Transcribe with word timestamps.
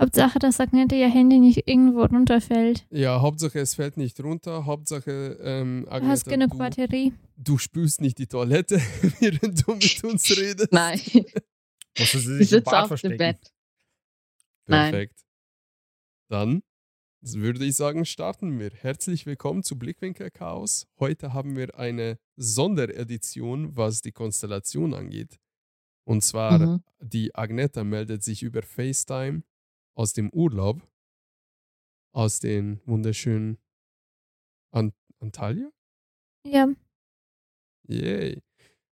Hauptsache, 0.00 0.38
dass 0.38 0.60
Agnete 0.60 0.94
ihr 0.94 1.08
Handy 1.10 1.38
nicht 1.40 1.66
irgendwo 1.66 2.04
runterfällt. 2.04 2.86
Ja, 2.90 3.20
Hauptsache 3.20 3.58
es 3.58 3.74
fällt 3.74 3.96
nicht 3.96 4.20
runter. 4.22 4.64
Hauptsache, 4.64 5.38
ähm, 5.42 5.84
Du 5.86 5.90
hast 6.06 6.26
Agneta, 6.28 6.30
genug 6.30 6.50
du, 6.52 6.58
Batterie. 6.58 7.12
du 7.36 7.58
spülst 7.58 8.00
nicht 8.00 8.18
die 8.18 8.26
Toilette, 8.28 8.76
während 9.20 9.66
du 9.66 9.74
mit 9.74 10.04
uns 10.04 10.30
redest. 10.38 10.72
Nein, 10.72 11.00
Musste 11.98 12.18
sie 12.20 12.32
ich 12.34 12.48
sich 12.48 12.52
im 12.52 12.58
sitze 12.58 12.60
Bad 12.62 12.92
auf 12.92 13.00
dem. 13.00 13.16
Bett. 13.16 13.38
Nein. 14.66 14.90
Perfekt. 14.92 15.20
Dann 16.30 16.62
würde 17.20 17.64
ich 17.64 17.74
sagen, 17.74 18.04
starten 18.04 18.56
wir. 18.60 18.70
Herzlich 18.70 19.26
willkommen 19.26 19.64
zu 19.64 19.76
Blickwinkel 19.76 20.30
Chaos. 20.30 20.86
Heute 21.00 21.32
haben 21.32 21.56
wir 21.56 21.76
eine 21.76 22.18
Sonderedition, 22.36 23.76
was 23.76 24.02
die 24.02 24.12
Konstellation 24.12 24.94
angeht. 24.94 25.40
Und 26.04 26.22
zwar, 26.22 26.58
Mhm. 26.60 26.82
die 27.00 27.34
Agneta 27.34 27.82
meldet 27.82 28.22
sich 28.22 28.44
über 28.44 28.62
FaceTime 28.62 29.42
aus 29.98 30.12
dem 30.12 30.30
Urlaub, 30.30 30.88
aus 32.14 32.38
den 32.38 32.80
wunderschönen 32.86 33.58
Ant 34.70 34.94
Antalya? 35.18 35.72
Ja, 36.46 36.68
Yay. 37.88 38.40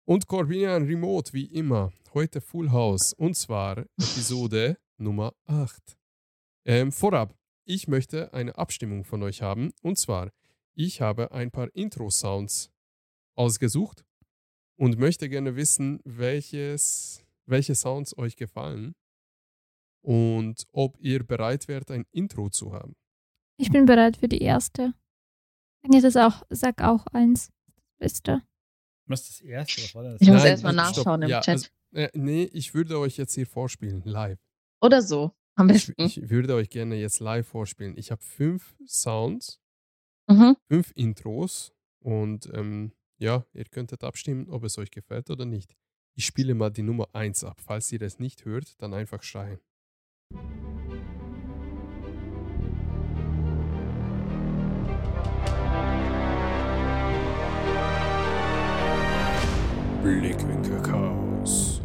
Und 0.05 0.27
Corbinian 0.27 0.84
Remote, 0.84 1.33
wie 1.33 1.45
immer. 1.45 1.92
Heute 2.12 2.41
Full 2.41 2.73
House. 2.73 3.12
Und 3.12 3.37
zwar 3.37 3.78
Episode 3.78 4.78
Nummer 4.97 5.33
8. 5.45 5.97
Ähm, 6.64 6.91
vorab, 6.91 7.38
ich 7.64 7.86
möchte 7.86 8.33
eine 8.33 8.59
Abstimmung 8.59 9.05
von 9.05 9.23
euch 9.23 9.42
haben. 9.42 9.73
Und 9.83 9.98
zwar, 9.98 10.33
ich 10.75 11.00
habe 11.00 11.30
ein 11.30 11.52
paar 11.52 11.73
Intro-Sounds 11.75 12.73
ausgesucht 13.36 14.05
und 14.77 14.98
möchte 14.98 15.28
gerne 15.28 15.55
wissen, 15.55 16.00
welches, 16.05 17.25
welche 17.45 17.77
Sounds 17.77 18.16
euch 18.19 18.34
gefallen 18.34 18.97
und 20.06 20.66
ob 20.73 20.98
ihr 21.01 21.24
bereit 21.27 21.66
wärt, 21.66 21.91
ein 21.91 22.05
Intro 22.12 22.48
zu 22.48 22.73
haben. 22.73 22.95
ich 23.59 23.70
bin 23.73 23.87
bereit 23.87 24.16
für 24.19 24.28
die 24.28 24.41
erste. 24.42 24.94
Agnete, 25.84 26.03
das 26.11 26.17
auch, 26.17 26.42
sag 26.50 26.81
auch 26.83 27.06
eins. 27.08 27.50
Beste. 27.98 28.42
Was 29.08 29.22
ist 29.28 29.41
das 29.41 29.48
erste? 29.48 29.83
Was 29.83 29.94
war 29.94 30.03
das? 30.05 30.20
Ich 30.20 30.28
muss 30.28 30.39
Nein, 30.42 30.47
erst 30.50 30.62
mal 30.64 30.72
stopp. 30.72 30.84
nachschauen 30.97 31.22
im 31.22 31.28
Ja, 31.28 31.41
Chat. 31.41 31.55
also- 31.55 31.69
Äh, 31.92 32.11
nee, 32.14 32.44
ich 32.53 32.75
würde 32.75 32.98
euch 32.98 33.16
jetzt 33.16 33.34
hier 33.34 33.47
vorspielen, 33.47 34.03
live. 34.05 34.39
Oder 34.83 35.00
so. 35.03 35.33
Am 35.56 35.70
Ich, 35.70 35.86
besten. 35.86 36.03
ich 36.03 36.28
würde 36.28 36.55
euch 36.55 36.69
gerne 36.69 36.97
jetzt 36.97 37.20
live 37.20 37.47
vorspielen. 37.48 37.97
Ich 37.97 38.11
habe 38.11 38.22
fünf 38.22 38.77
Sounds, 38.86 39.61
Mhm. 40.28 40.56
fünf 40.69 40.92
Intros 40.94 41.72
und 42.00 42.50
ähm, 42.53 42.92
ja, 43.19 43.44
ihr 43.55 43.64
könntet 43.64 44.05
abstimmen, 44.05 44.50
ob 44.50 44.64
es 44.64 44.77
euch 44.78 44.91
gefällt 44.91 45.31
oder 45.31 45.47
nicht. 45.47 45.75
Ich 46.14 46.27
spiele 46.27 46.55
mal 46.55 46.70
die 46.70 46.83
Nummer 46.83 47.09
1 47.14 47.42
ab. 47.44 47.61
Falls 47.64 47.91
ihr 47.92 47.98
das 47.98 48.19
nicht 48.19 48.44
hört, 48.44 48.81
dann 48.83 48.92
einfach 48.92 49.22
schreien. 49.22 49.61
Blickwinkel 60.06 60.80
Chaos. 60.82 61.82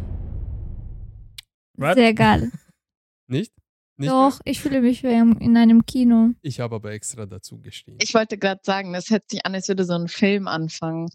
Was? 1.74 1.96
Sehr 1.96 2.14
geil. 2.14 2.52
Nicht? 3.26 3.52
nicht 3.96 4.12
Doch, 4.12 4.38
ich 4.44 4.60
fühle 4.60 4.80
mich 4.80 5.02
wie 5.02 5.08
in 5.08 5.56
einem 5.56 5.84
Kino. 5.86 6.30
Ich 6.40 6.60
habe 6.60 6.76
aber 6.76 6.92
extra 6.92 7.26
dazu 7.26 7.58
geschrieben. 7.58 7.98
Ich 8.00 8.14
wollte 8.14 8.38
gerade 8.38 8.60
sagen, 8.62 8.92
das 8.92 9.10
hört 9.10 9.28
sich 9.28 9.44
an, 9.44 9.56
als 9.56 9.66
würde 9.66 9.84
so 9.84 9.94
ein 9.94 10.06
Film 10.06 10.46
anfangen. 10.46 11.08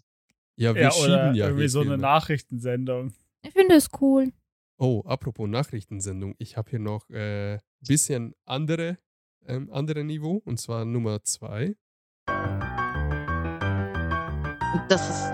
ja, 0.56 0.74
wir 0.74 0.82
Ja, 0.82 0.88
oder 0.90 0.96
schieben 0.98 1.34
ja 1.34 1.46
irgendwie 1.46 1.68
so 1.68 1.80
eine 1.80 1.90
Filme. 1.92 2.02
Nachrichtensendung. 2.02 3.14
Ich 3.40 3.52
finde 3.52 3.76
es 3.76 3.88
cool. 4.02 4.30
Oh, 4.80 5.02
apropos 5.04 5.48
Nachrichtensendung. 5.48 6.34
Ich 6.38 6.56
habe 6.56 6.70
hier 6.70 6.78
noch 6.78 7.08
ein 7.08 7.14
äh, 7.16 7.58
bisschen 7.80 8.34
andere, 8.44 8.98
ähm, 9.44 9.68
andere 9.72 10.04
Niveau, 10.04 10.40
und 10.44 10.58
zwar 10.60 10.84
Nummer 10.84 11.22
zwei. 11.24 11.76
Das 14.88 15.10
ist. 15.10 15.32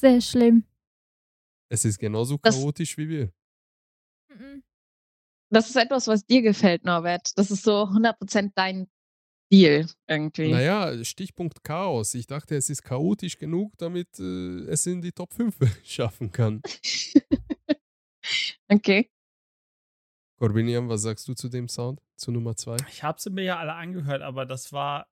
Sehr 0.00 0.20
schlimm. 0.22 0.64
Es 1.68 1.84
ist 1.84 1.98
genauso 1.98 2.38
Das- 2.42 2.56
chaotisch 2.56 2.96
wie 2.96 3.08
wir. 3.08 3.32
Mhm. 4.34 4.62
Das 5.50 5.68
ist 5.68 5.76
etwas, 5.76 6.06
was 6.08 6.24
dir 6.24 6.40
gefällt, 6.40 6.84
Norbert. 6.84 7.36
Das 7.36 7.50
ist 7.50 7.62
so 7.62 7.82
100% 7.90 8.52
dein 8.54 8.88
Stil 9.52 9.86
irgendwie. 10.06 10.52
Naja, 10.52 11.04
Stichpunkt 11.04 11.64
Chaos. 11.64 12.14
Ich 12.14 12.28
dachte, 12.28 12.54
es 12.54 12.70
ist 12.70 12.84
chaotisch 12.84 13.36
genug, 13.36 13.76
damit 13.78 14.06
äh, 14.20 14.60
es 14.68 14.86
in 14.86 15.02
die 15.02 15.10
Top 15.10 15.34
5 15.34 15.56
schaffen 15.84 16.30
kann. 16.30 16.62
okay. 18.68 19.10
Corbinian, 20.38 20.88
was 20.88 21.02
sagst 21.02 21.26
du 21.26 21.34
zu 21.34 21.48
dem 21.48 21.68
Sound? 21.68 22.00
Zu 22.16 22.30
Nummer 22.30 22.54
zwei? 22.54 22.76
Ich 22.88 23.02
habe 23.02 23.20
sie 23.20 23.30
mir 23.30 23.42
ja 23.42 23.58
alle 23.58 23.74
angehört, 23.74 24.22
aber 24.22 24.46
das 24.46 24.72
war 24.72 25.08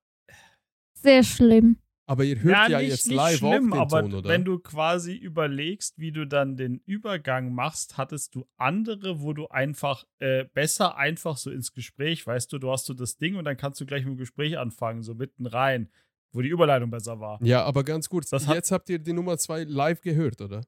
Sehr 0.94 1.25
schlimm. 1.25 1.82
Aber 2.09 2.25
ihr 2.25 2.43
hört 2.43 2.71
ja, 2.71 2.79
nicht, 2.79 2.89
jetzt 2.89 3.07
nicht 3.07 3.17
live 3.17 3.37
schlimm, 3.37 3.71
auch 3.71 3.77
den 3.77 3.81
aber 3.81 4.01
Ton, 4.01 4.15
oder? 4.15 4.29
wenn 4.31 4.43
du 4.43 4.59
quasi 4.59 5.15
überlegst, 5.15 5.99
wie 5.99 6.11
du 6.11 6.27
dann 6.27 6.57
den 6.57 6.81
Übergang 6.87 7.53
machst, 7.53 7.99
hattest 7.99 8.35
du 8.35 8.47
andere, 8.57 9.21
wo 9.21 9.35
du 9.35 9.47
einfach 9.49 10.07
äh, 10.19 10.47
besser 10.55 10.97
einfach 10.97 11.37
so 11.37 11.51
ins 11.51 11.75
Gespräch, 11.75 12.27
weißt 12.27 12.51
du, 12.51 12.59
du 12.59 12.73
hast 12.73 12.87
so 12.87 12.95
das 12.95 13.19
Ding 13.19 13.37
und 13.37 13.45
dann 13.45 13.59
kannst 13.59 13.79
du 13.83 13.85
gleich 13.85 14.07
mit 14.07 14.15
dem 14.15 14.17
Gespräch 14.17 14.57
anfangen, 14.57 15.03
so 15.03 15.15
mitten 15.15 15.45
rein, 15.45 15.91
wo 16.33 16.41
die 16.41 16.49
Überleitung 16.49 16.91
besser 16.91 17.21
war. 17.21 17.39
ja, 17.45 17.63
aber 17.63 17.85
ganz 17.85 18.09
kurz. 18.09 18.31
Das 18.31 18.47
jetzt 18.47 18.73
habt 18.73 18.89
ihr 18.89 18.99
die 18.99 19.13
Nummer 19.13 19.37
zwei 19.37 19.65
live 19.65 20.01
gehört, 20.01 20.41
oder? 20.41 20.63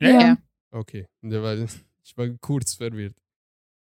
Ja, 0.00 0.08
Ja. 0.08 0.20
Ja. 0.20 0.36
Okay, 0.70 1.06
ja, 1.22 1.54
ich 2.02 2.16
war 2.16 2.26
kurz 2.40 2.72
verwirrt. 2.72 3.16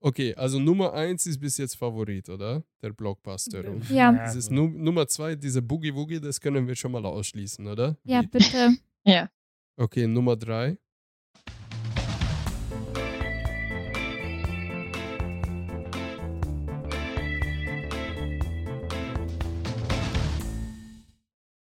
Okay, 0.01 0.33
also 0.37 0.61
Nummer 0.61 0.93
1 0.93 1.27
ist 1.27 1.41
bis 1.41 1.59
jetzt 1.59 1.77
Favorit, 1.77 2.29
oder? 2.29 2.63
Der 2.83 2.93
Blockbuster. 2.93 3.69
Und 3.69 3.89
Ja. 3.91 4.13
dieses 4.27 4.49
Nu 4.49 4.69
Nummer 4.69 5.09
2, 5.09 5.35
diese 5.35 5.61
Boogie 5.61 5.93
Woogie, 5.95 6.21
das 6.21 6.41
können 6.41 6.69
wir 6.69 6.77
schon 6.77 6.93
mal 6.93 7.05
ausschließen, 7.05 7.67
oder? 7.67 7.97
Ja, 8.05 8.23
Wie- 8.23 8.27
bitte. 8.29 8.77
Ja. 9.05 9.29
Okay, 9.77 10.07
Nummer 10.07 10.37
3. 10.37 10.79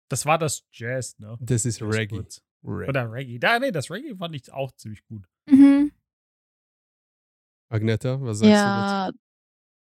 Das 0.09 0.25
war 0.25 0.37
das 0.37 0.63
Jazz, 0.71 1.17
ne? 1.19 1.37
Das 1.39 1.65
ist 1.65 1.81
Reggae. 1.81 2.17
Reggae. 2.17 2.89
Oder 2.89 3.11
Reggae. 3.11 3.39
Da, 3.39 3.59
nee, 3.59 3.71
das 3.71 3.89
Reggae 3.89 4.15
fand 4.15 4.35
ich 4.35 4.51
auch 4.51 4.71
ziemlich 4.73 5.03
gut. 5.05 5.25
Mhm. 5.49 5.90
Agneta, 7.71 8.19
was 8.21 8.39
sagst 8.39 8.51
Ja, 8.51 9.11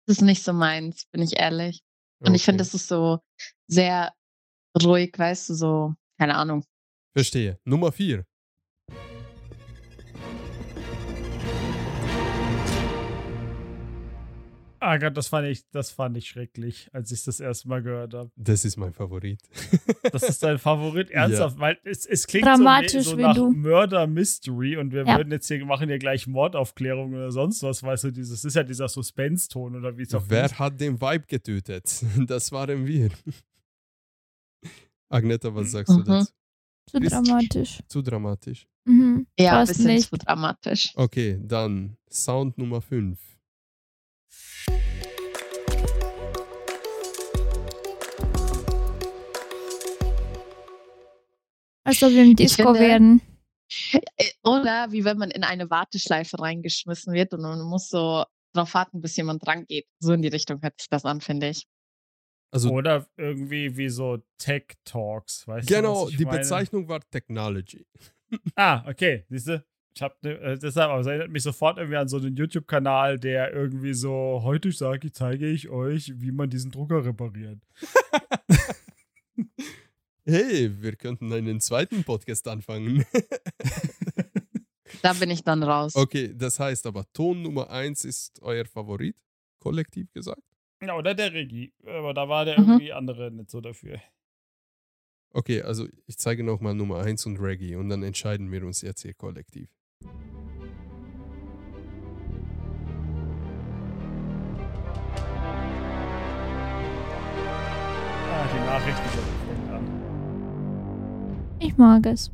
das 0.06 0.18
ist 0.18 0.22
nicht 0.22 0.42
so 0.42 0.52
meins, 0.52 1.06
bin 1.10 1.22
ich 1.22 1.38
ehrlich. 1.38 1.82
du 2.20 2.28
Und 2.28 2.34
ich 2.34 2.44
finde, 2.44 2.62
Okay, 2.62 2.70
das 2.70 2.74
ist 2.74 2.88
so 2.88 3.20
sehr 3.66 4.12
ruhig, 4.82 5.12
weißt 5.16 5.48
du, 5.50 5.54
so, 5.54 5.94
keine 6.18 6.36
Ahnung. 6.36 6.64
Verstehe. 7.14 7.58
Nummer 7.64 7.92
4. 7.92 8.24
Ah 14.80 14.96
Gott, 14.98 15.16
das 15.16 15.28
fand 15.28 15.46
ich, 15.48 15.68
das 15.70 15.90
fand 15.90 16.16
ich 16.16 16.28
schrecklich, 16.28 16.88
als 16.92 17.10
ich 17.10 17.24
das 17.24 17.40
erste 17.40 17.68
Mal 17.68 17.82
gehört 17.82 18.14
habe. 18.14 18.30
Das 18.36 18.64
ist 18.64 18.76
mein 18.76 18.92
Favorit. 18.92 19.40
Das 20.12 20.22
ist 20.22 20.42
dein 20.42 20.58
Favorit, 20.58 21.10
ernsthaft, 21.12 21.58
weil 21.58 21.78
es, 21.84 22.06
es 22.06 22.26
klingt 22.26 22.46
Dramatisch 22.46 23.04
so, 23.04 23.10
so 23.10 23.16
nach 23.16 23.34
du. 23.34 23.50
Murder 23.50 24.06
Mystery 24.06 24.76
und 24.76 24.92
wir 24.92 25.04
Ja. 25.06 25.16
würden 25.18 25.32
jetzt 25.32 25.48
hier 25.48 25.64
machen 25.64 25.88
hier 25.88 25.98
gleich 25.98 26.26
Mordaufklärung 26.26 27.12
oder 27.14 27.30
sonst 27.32 27.62
was, 27.62 27.82
weißt 27.82 28.04
du, 28.04 28.10
dieses 28.12 28.44
ist 28.44 28.54
ja 28.54 28.62
dieser 28.62 28.88
Suspense-Ton 28.88 29.76
oder 29.76 29.96
wie 29.98 30.02
es 30.02 30.14
auch 30.14 30.24
Wer 30.28 30.48
hat 30.58 30.80
den 30.80 31.00
Vibe 31.00 31.26
getötet? 31.26 32.04
Das 32.26 32.52
waren 32.52 32.86
wir. 32.86 33.10
Agneta, 35.10 35.54
was 35.54 35.70
sagst 35.70 35.92
du 35.94 35.98
Mhm. 36.00 36.04
dazu? 36.04 36.32
Zu 36.90 36.98
Ist- 36.98 37.12
dramatisch. 37.12 37.78
Zu 37.88 38.02
dramatisch. 38.02 38.66
Mhm. 38.84 39.26
Ja, 39.38 39.60
ein 39.60 39.66
bisschen 39.66 39.86
nicht. 39.86 40.08
zu 40.08 40.16
dramatisch. 40.16 40.92
Okay, 40.96 41.38
dann 41.42 41.96
Sound 42.10 42.56
Nummer 42.58 42.80
5. 42.80 43.18
Als 51.88 52.02
ob 52.02 52.10
wir 52.10 52.22
im 52.22 52.36
Disco 52.36 52.74
finde- 52.74 52.80
werden. 52.80 53.22
Äh, 53.92 54.24
Oder 54.44 54.92
wie 54.92 55.04
wenn 55.04 55.16
man 55.18 55.30
in 55.30 55.42
eine 55.42 55.70
Warteschleife 55.70 56.38
reingeschmissen 56.38 57.12
wird 57.14 57.32
und 57.34 57.40
man 57.42 57.60
muss 57.62 57.88
so 57.88 58.24
drauf 58.54 58.74
warten, 58.74 59.00
bis 59.00 59.16
jemand 59.16 59.44
dran 59.46 59.64
geht. 59.66 59.86
So 60.00 60.12
in 60.12 60.22
die 60.22 60.28
Richtung 60.28 60.60
hört 60.62 60.78
sich 60.80 60.88
das 60.90 61.04
an, 61.04 61.20
finde 61.20 61.48
ich. 61.50 61.66
Also 62.50 62.70
Oder 62.70 63.06
irgendwie 63.16 63.76
wie 63.76 63.88
so 63.88 64.18
Tech 64.38 64.64
Talks, 64.84 65.46
weißt 65.46 65.68
du? 65.68 65.74
genau, 65.74 66.04
was 66.04 66.10
ich 66.12 66.16
die 66.16 66.24
meine? 66.24 66.38
Bezeichnung 66.38 66.88
war 66.88 67.00
Technology. 67.10 67.86
Ah, 68.56 68.84
okay, 68.86 69.24
siehst 69.30 69.48
du? 69.48 69.64
Ich 69.94 70.02
hab 70.02 70.22
ne, 70.22 70.32
äh, 70.38 70.58
deshalb, 70.58 70.90
aber 70.90 71.00
es 71.00 71.06
erinnert 71.06 71.30
mich 71.30 71.42
sofort 71.42 71.78
irgendwie 71.78 71.96
an 71.96 72.08
so 72.08 72.18
einen 72.18 72.36
YouTube-Kanal, 72.36 73.18
der 73.18 73.54
irgendwie 73.54 73.94
so, 73.94 74.40
heute 74.42 74.70
sage 74.70 75.06
ich, 75.06 75.14
zeige 75.14 75.48
ich 75.48 75.70
euch, 75.70 76.12
wie 76.16 76.30
man 76.30 76.50
diesen 76.50 76.70
Drucker 76.70 77.02
repariert. 77.06 77.58
Hey, 80.30 80.70
wir 80.82 80.94
könnten 80.96 81.32
einen 81.32 81.58
zweiten 81.58 82.04
Podcast 82.04 82.46
anfangen. 82.48 83.02
da 85.00 85.14
bin 85.14 85.30
ich 85.30 85.42
dann 85.42 85.62
raus. 85.62 85.96
Okay, 85.96 86.34
das 86.36 86.60
heißt 86.60 86.84
aber, 86.86 87.10
Ton 87.14 87.40
Nummer 87.40 87.70
1 87.70 88.04
ist 88.04 88.42
euer 88.42 88.66
Favorit, 88.66 89.16
kollektiv 89.58 90.12
gesagt. 90.12 90.42
Ja, 90.82 90.96
oder 90.98 91.14
der 91.14 91.32
Regie. 91.32 91.72
Aber 91.86 92.12
da 92.12 92.28
war 92.28 92.44
der 92.44 92.60
Mhm. 92.60 92.68
irgendwie 92.68 92.92
andere 92.92 93.30
nicht 93.30 93.50
so 93.50 93.62
dafür. 93.62 94.02
Okay, 95.32 95.62
also 95.62 95.88
ich 96.06 96.18
zeige 96.18 96.44
nochmal 96.44 96.74
Nummer 96.74 96.98
1 96.98 97.24
und 97.24 97.38
Reggae 97.38 97.76
und 97.76 97.88
dann 97.88 98.02
entscheiden 98.02 98.52
wir 98.52 98.62
uns 98.66 98.82
jetzt 98.82 99.00
hier 99.00 99.14
kollektiv. 99.14 99.70
Ah, 108.30 108.46
die 108.52 108.60
Nachrichten 108.66 109.18
an. 109.18 109.37
Ich 111.68 111.76
mag 111.76 112.06
es. 112.06 112.30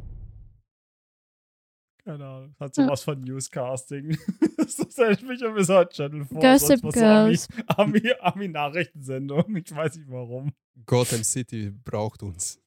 Keine 2.05 2.25
Ahnung. 2.25 2.55
Hat 2.61 2.77
Ja. 2.77 2.85
sowas 2.85 3.03
von 3.03 3.21
Newscasting. 3.21 4.17
das 4.59 4.75
stelle 4.93 5.15
ich 5.15 5.23
mich 5.23 5.43
am 5.45 5.57
Wizard 5.57 5.93
Channel 5.93 6.25
vor. 6.25 6.41
Gossip 6.41 6.83
Girls. 6.93 7.49
Ami- 7.67 8.01
Ami- 8.01 8.15
Ami-Nachrichtensendung. 8.21 9.57
Ich 9.57 9.75
weiß 9.75 9.97
nicht 9.97 10.09
warum. 10.09 10.53
Gotham 10.87 11.25
City 11.25 11.71
braucht 11.71 12.23
uns. 12.23 12.61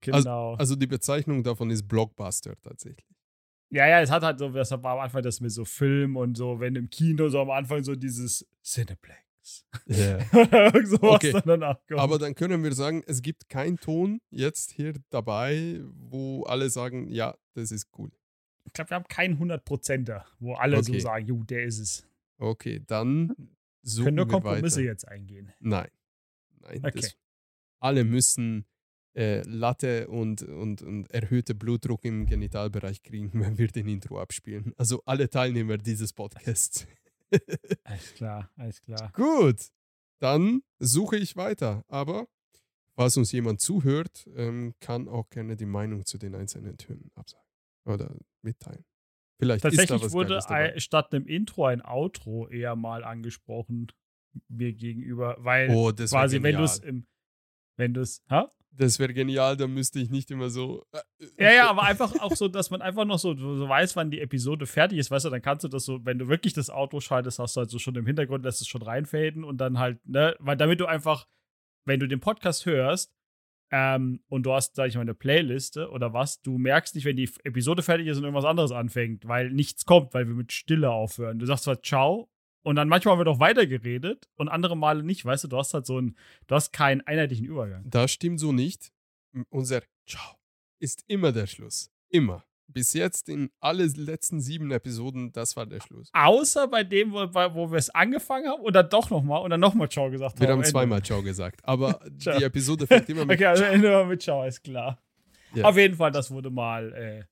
Genau. 0.00 0.54
Also 0.56 0.74
die 0.76 0.86
Bezeichnung 0.86 1.42
davon 1.42 1.70
ist 1.70 1.86
Blockbuster 1.88 2.60
tatsächlich. 2.60 3.06
ja, 3.70 3.86
ja, 3.86 4.00
es 4.02 4.10
hat 4.10 4.22
halt 4.22 4.38
so, 4.38 4.50
das 4.50 4.70
war 4.72 4.84
am 4.84 4.98
Anfang 4.98 5.22
das 5.22 5.40
mit 5.40 5.50
so 5.52 5.64
Film 5.64 6.16
und 6.16 6.36
so, 6.36 6.60
wenn 6.60 6.76
im 6.76 6.90
Kino 6.90 7.28
so 7.30 7.40
am 7.40 7.50
Anfang 7.50 7.82
so 7.84 7.94
dieses 7.94 8.46
Cineplex. 8.62 9.23
Irgend 9.86 10.88
sowas 10.88 11.14
Okay. 11.16 11.40
danach 11.44 11.78
kommt. 11.86 12.00
Aber 12.00 12.18
dann 12.18 12.34
können 12.34 12.62
wir 12.62 12.72
sagen, 12.72 13.02
es 13.06 13.22
gibt 13.22 13.48
keinen 13.48 13.78
Ton 13.78 14.20
jetzt 14.30 14.70
hier 14.72 14.94
dabei, 15.10 15.80
wo 15.94 16.44
alle 16.44 16.70
sagen, 16.70 17.08
ja, 17.08 17.36
das 17.54 17.70
ist 17.70 17.88
cool. 17.98 18.10
ich 18.66 18.72
glaube, 18.72 18.90
wir 18.90 18.94
haben 18.96 19.08
keinen 19.08 19.38
100%er, 19.38 20.24
wo 20.38 20.54
alle 20.54 20.82
so 20.82 20.92
Okay. 20.92 21.00
sagen, 21.00 21.26
jo, 21.26 21.42
der 21.44 21.64
ist 21.64 21.78
es. 21.78 22.06
Okay, 22.38 22.82
dann 22.86 23.34
suchen 23.82 24.04
Können 24.06 24.16
nur 24.16 24.28
Kompromisse 24.28 24.78
weiter. 24.80 24.86
jetzt 24.90 25.06
eingehen. 25.08 25.52
Nein. 25.60 25.88
Nein. 26.60 26.78
Okay. 26.84 27.00
Das, 27.00 27.16
alle 27.80 28.04
müssen 28.04 28.64
äh, 29.14 29.42
Latte 29.46 30.08
und, 30.08 30.42
und, 30.42 30.82
und 30.82 31.10
erhöhte 31.10 31.54
Blutdruck 31.54 32.04
im 32.04 32.26
Genitalbereich 32.26 33.02
kriegen, 33.02 33.30
wenn 33.34 33.58
wir 33.58 33.68
den 33.68 33.86
Intro 33.88 34.18
abspielen. 34.20 34.72
Also 34.78 35.02
alle 35.04 35.28
Teilnehmer 35.28 35.76
dieses 35.78 36.12
Podcasts. 36.14 36.86
Alles 37.84 38.14
klar, 38.14 38.50
alles 38.56 38.80
klar. 38.80 39.12
Gut, 39.12 39.68
dann 40.20 40.62
suche 40.78 41.16
ich 41.16 41.36
weiter. 41.36 41.84
Aber 41.88 42.28
falls 42.96 43.16
uns 43.16 43.32
jemand 43.32 43.60
zuhört, 43.60 44.28
ähm, 44.36 44.74
kann 44.80 45.08
auch 45.08 45.28
gerne 45.30 45.56
die 45.56 45.66
Meinung 45.66 46.04
zu 46.06 46.18
den 46.18 46.34
einzelnen 46.34 46.76
Tönen 46.76 47.10
absagen 47.14 47.44
oder 47.84 48.14
mitteilen. 48.42 48.84
Vielleicht 49.38 49.64
ist 49.64 49.76
da 49.78 49.98
Tatsächlich 49.98 50.12
wurde 50.12 50.80
statt 50.80 51.12
einem 51.12 51.26
Intro 51.26 51.66
ein 51.66 51.82
Outro 51.84 52.48
eher 52.48 52.76
mal 52.76 53.02
angesprochen 53.04 53.88
mir 54.48 54.72
gegenüber, 54.72 55.36
weil 55.38 55.70
Oh, 55.70 55.92
quasi, 55.92 56.42
wenn 56.42 56.56
du 56.56 56.64
es 56.64 56.78
im, 56.78 57.06
wenn 57.76 57.94
du 57.94 58.00
es, 58.00 58.22
ha? 58.28 58.50
Das 58.76 58.98
wäre 58.98 59.14
genial, 59.14 59.56
dann 59.56 59.72
müsste 59.72 60.00
ich 60.00 60.10
nicht 60.10 60.32
immer 60.32 60.50
so. 60.50 60.84
äh, 60.92 61.00
Ja, 61.38 61.52
ja, 61.52 61.70
aber 61.70 61.82
einfach 61.82 62.18
auch 62.20 62.34
so, 62.34 62.48
dass 62.48 62.70
man 62.70 62.82
einfach 62.82 63.04
noch 63.04 63.20
so, 63.20 63.36
so 63.36 63.68
weiß, 63.68 63.94
wann 63.94 64.10
die 64.10 64.20
Episode 64.20 64.66
fertig 64.66 64.98
ist, 64.98 65.12
weißt 65.12 65.26
du, 65.26 65.30
dann 65.30 65.42
kannst 65.42 65.62
du 65.62 65.68
das 65.68 65.84
so, 65.84 66.04
wenn 66.04 66.18
du 66.18 66.26
wirklich 66.26 66.54
das 66.54 66.70
Auto 66.70 66.98
schaltest, 66.98 67.38
hast 67.38 67.54
du 67.54 67.60
halt 67.60 67.70
so 67.70 67.78
schon 67.78 67.94
im 67.94 68.06
Hintergrund, 68.06 68.44
lässt 68.44 68.60
es 68.60 68.66
schon 68.66 68.82
reinfaden 68.82 69.44
und 69.44 69.58
dann 69.58 69.78
halt, 69.78 70.04
ne, 70.08 70.34
weil 70.40 70.56
damit 70.56 70.80
du 70.80 70.86
einfach, 70.86 71.28
wenn 71.84 72.00
du 72.00 72.08
den 72.08 72.20
Podcast 72.20 72.66
hörst, 72.66 73.14
ähm, 73.70 74.22
und 74.28 74.44
du 74.44 74.52
hast, 74.52 74.76
sag 74.76 74.88
ich 74.88 74.94
mal, 74.94 75.00
eine 75.00 75.14
Playliste 75.14 75.90
oder 75.90 76.12
was, 76.12 76.40
du 76.42 76.58
merkst 76.58 76.94
nicht, 76.94 77.04
wenn 77.04 77.16
die 77.16 77.28
Episode 77.44 77.82
fertig 77.82 78.06
ist 78.06 78.18
und 78.18 78.24
irgendwas 78.24 78.44
anderes 78.44 78.70
anfängt, 78.70 79.26
weil 79.26 79.50
nichts 79.50 79.84
kommt, 79.84 80.14
weil 80.14 80.28
wir 80.28 80.34
mit 80.34 80.52
Stille 80.52 80.90
aufhören. 80.90 81.38
Du 81.38 81.46
sagst 81.46 81.64
zwar 81.64 81.82
Ciao 81.82 82.30
und 82.64 82.76
dann 82.76 82.88
manchmal 82.88 83.18
wird 83.18 83.28
auch 83.28 83.38
weitergeredet 83.40 84.28
und 84.36 84.48
andere 84.48 84.76
Male 84.76 85.02
nicht, 85.04 85.24
weißt 85.24 85.44
du, 85.44 85.48
du 85.48 85.58
hast 85.58 85.72
halt 85.74 85.86
so 85.86 86.00
ein, 86.00 86.16
du 86.48 86.54
hast 86.54 86.72
keinen 86.72 87.00
einheitlichen 87.02 87.46
Übergang. 87.46 87.88
Das 87.88 88.10
stimmt 88.10 88.40
so 88.40 88.52
nicht. 88.52 88.90
Unser 89.50 89.82
Ciao 90.08 90.36
ist 90.80 91.04
immer 91.06 91.30
der 91.32 91.46
Schluss. 91.46 91.90
Immer. 92.08 92.44
Bis 92.66 92.94
jetzt 92.94 93.28
in 93.28 93.50
alle 93.60 93.84
letzten 93.84 94.40
sieben 94.40 94.70
Episoden, 94.70 95.30
das 95.32 95.54
war 95.56 95.66
der 95.66 95.80
Schluss. 95.80 96.08
Außer 96.14 96.66
bei 96.68 96.82
dem, 96.82 97.12
wo, 97.12 97.18
wo 97.54 97.70
wir 97.70 97.76
es 97.78 97.90
angefangen 97.90 98.48
haben 98.48 98.62
und 98.62 98.72
dann 98.74 98.88
doch 98.88 99.10
nochmal 99.10 99.42
und 99.42 99.50
dann 99.50 99.60
nochmal 99.60 99.88
Ciao 99.90 100.10
gesagt 100.10 100.40
Wir 100.40 100.46
haben. 100.46 100.52
haben 100.52 100.58
am 100.58 100.62
Ende. 100.62 100.70
zweimal 100.70 101.02
Ciao 101.02 101.22
gesagt. 101.22 101.60
Aber 101.64 102.00
Ciao. 102.18 102.38
die 102.38 102.44
Episode 102.44 102.86
fängt 102.86 103.08
immer 103.10 103.26
mit 103.26 103.36
Okay, 103.36 103.46
also 103.46 103.64
Ende 103.64 103.90
war 103.92 104.06
mit 104.06 104.22
Ciao, 104.22 104.44
ist 104.44 104.62
klar. 104.64 104.98
Ja. 105.54 105.66
Auf 105.66 105.76
jeden 105.76 105.96
Fall, 105.96 106.10
das 106.12 106.30
wurde 106.30 106.48
mal 106.50 106.92
äh, 106.94 107.24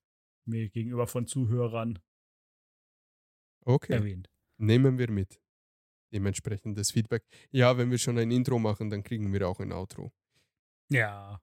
mir 0.44 0.68
gegenüber 0.68 1.06
von 1.06 1.26
Zuhörern 1.26 1.98
Okay, 3.64 3.94
erwähnt. 3.94 4.28
Nehmen 4.62 4.98
wir 4.98 5.10
mit. 5.10 5.40
Dementsprechendes 6.12 6.90
Feedback. 6.92 7.24
Ja, 7.50 7.76
wenn 7.76 7.90
wir 7.90 7.98
schon 7.98 8.18
ein 8.18 8.30
Intro 8.30 8.58
machen, 8.58 8.90
dann 8.90 9.02
kriegen 9.02 9.32
wir 9.32 9.48
auch 9.48 9.60
ein 9.60 9.72
Outro. 9.72 10.12
Ja. 10.90 11.40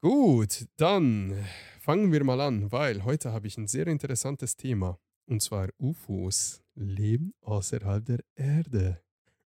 Gut, 0.00 0.66
dann 0.76 1.44
fangen 1.80 2.10
wir 2.12 2.24
mal 2.24 2.40
an, 2.40 2.72
weil 2.72 3.04
heute 3.04 3.32
habe 3.32 3.46
ich 3.46 3.58
ein 3.58 3.66
sehr 3.66 3.86
interessantes 3.86 4.56
Thema. 4.56 4.98
Und 5.26 5.42
zwar 5.42 5.68
UFOs, 5.78 6.62
Leben 6.74 7.34
außerhalb 7.42 8.04
der 8.04 8.20
Erde. 8.34 9.02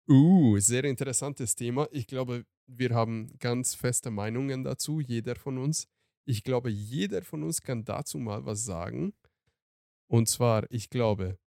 Uh, 0.09 0.59
sehr 0.59 0.85
interessantes 0.85 1.55
Thema. 1.55 1.89
Ich 1.91 2.07
glaube, 2.07 2.45
wir 2.67 2.91
haben 2.91 3.39
ganz 3.39 3.75
feste 3.75 4.11
Meinungen 4.11 4.65
dazu, 4.65 5.01
jeder 5.01 5.35
von 5.35 5.59
uns. 5.59 5.89
Ich 6.27 6.43
glaube, 6.45 6.71
jeder 6.71 7.23
von 7.23 7.43
uns 7.43 7.63
kann 7.63 7.85
dazu 7.85 8.19
mal 8.19 8.45
was 8.45 8.65
sagen. 8.65 9.15
Und 10.07 10.29
zwar, 10.29 10.71
ich 10.71 10.91
glaube, 10.91 11.39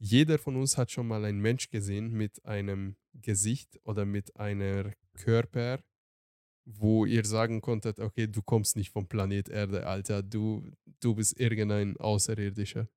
jeder 0.00 0.38
von 0.38 0.56
uns 0.56 0.78
hat 0.78 0.90
schon 0.90 1.06
mal 1.06 1.24
einen 1.24 1.40
Mensch 1.40 1.68
gesehen 1.68 2.12
mit 2.12 2.44
einem 2.46 2.96
Gesicht 3.12 3.78
oder 3.84 4.06
mit 4.06 4.34
einer 4.36 4.92
Körper, 5.14 5.82
wo 6.64 7.04
ihr 7.04 7.24
sagen 7.24 7.60
konntet, 7.60 7.98
okay, 7.98 8.26
du 8.26 8.42
kommst 8.42 8.76
nicht 8.76 8.90
vom 8.90 9.08
Planet 9.08 9.48
Erde, 9.50 9.86
Alter, 9.86 10.22
du, 10.22 10.66
du 11.00 11.14
bist 11.14 11.38
irgendein 11.38 11.96
Außerirdischer. 11.98 12.88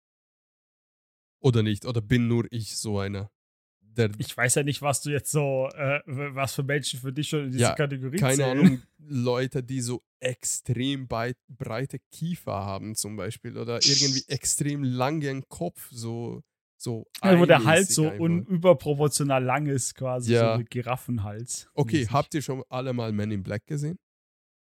Oder 1.40 1.64
nicht? 1.64 1.87
Oder 1.87 2.00
bin 2.00 2.28
nur 2.28 2.46
ich 2.52 2.76
so 2.76 3.00
einer? 3.00 3.32
Der, 3.81 4.10
Ich 4.19 4.34
weiß 4.37 4.54
ja 4.54 4.62
nicht, 4.62 4.81
was 4.81 5.02
du 5.02 5.10
jetzt 5.10 5.32
so, 5.32 5.69
äh, 5.75 6.00
was 6.06 6.54
für 6.54 6.62
Menschen 6.62 7.00
für 7.00 7.12
dich 7.12 7.28
schon 7.28 7.46
in 7.46 7.50
diese 7.50 7.62
Ja, 7.64 7.75
Kategorie 7.75 8.16
keine 8.16 8.37
zählen. 8.37 8.58
Ahnung, 8.58 8.82
Leute, 8.99 9.62
die 9.62 9.81
so 9.81 10.02
extrem 10.20 11.08
breite 11.08 11.99
Kiefer 12.12 12.52
haben 12.52 12.94
zum 12.94 13.16
Beispiel 13.16 13.58
oder 13.58 13.81
irgendwie 13.84 14.22
extrem 14.28 14.84
langen 14.84 15.46
Kopf, 15.49 15.90
so, 15.90 16.43
so 16.82 17.06
Ja, 17.23 17.38
wo 17.38 17.46
der 17.46 17.64
Hals 17.64 17.94
so 17.94 18.08
unüberproportional 18.11 19.42
lang 19.42 19.66
ist, 19.66 19.95
quasi 19.95 20.33
Ja. 20.35 20.54
so 20.54 20.61
ein 20.61 20.64
Giraffenhals. 20.66 21.68
Okay, 21.75 21.99
mäßig. 21.99 22.12
habt 22.12 22.35
ihr 22.35 22.42
schon 22.42 22.62
alle 22.68 22.92
mal 22.92 23.12
Men 23.12 23.30
in 23.30 23.42
Black 23.42 23.66
gesehen? 23.66 23.99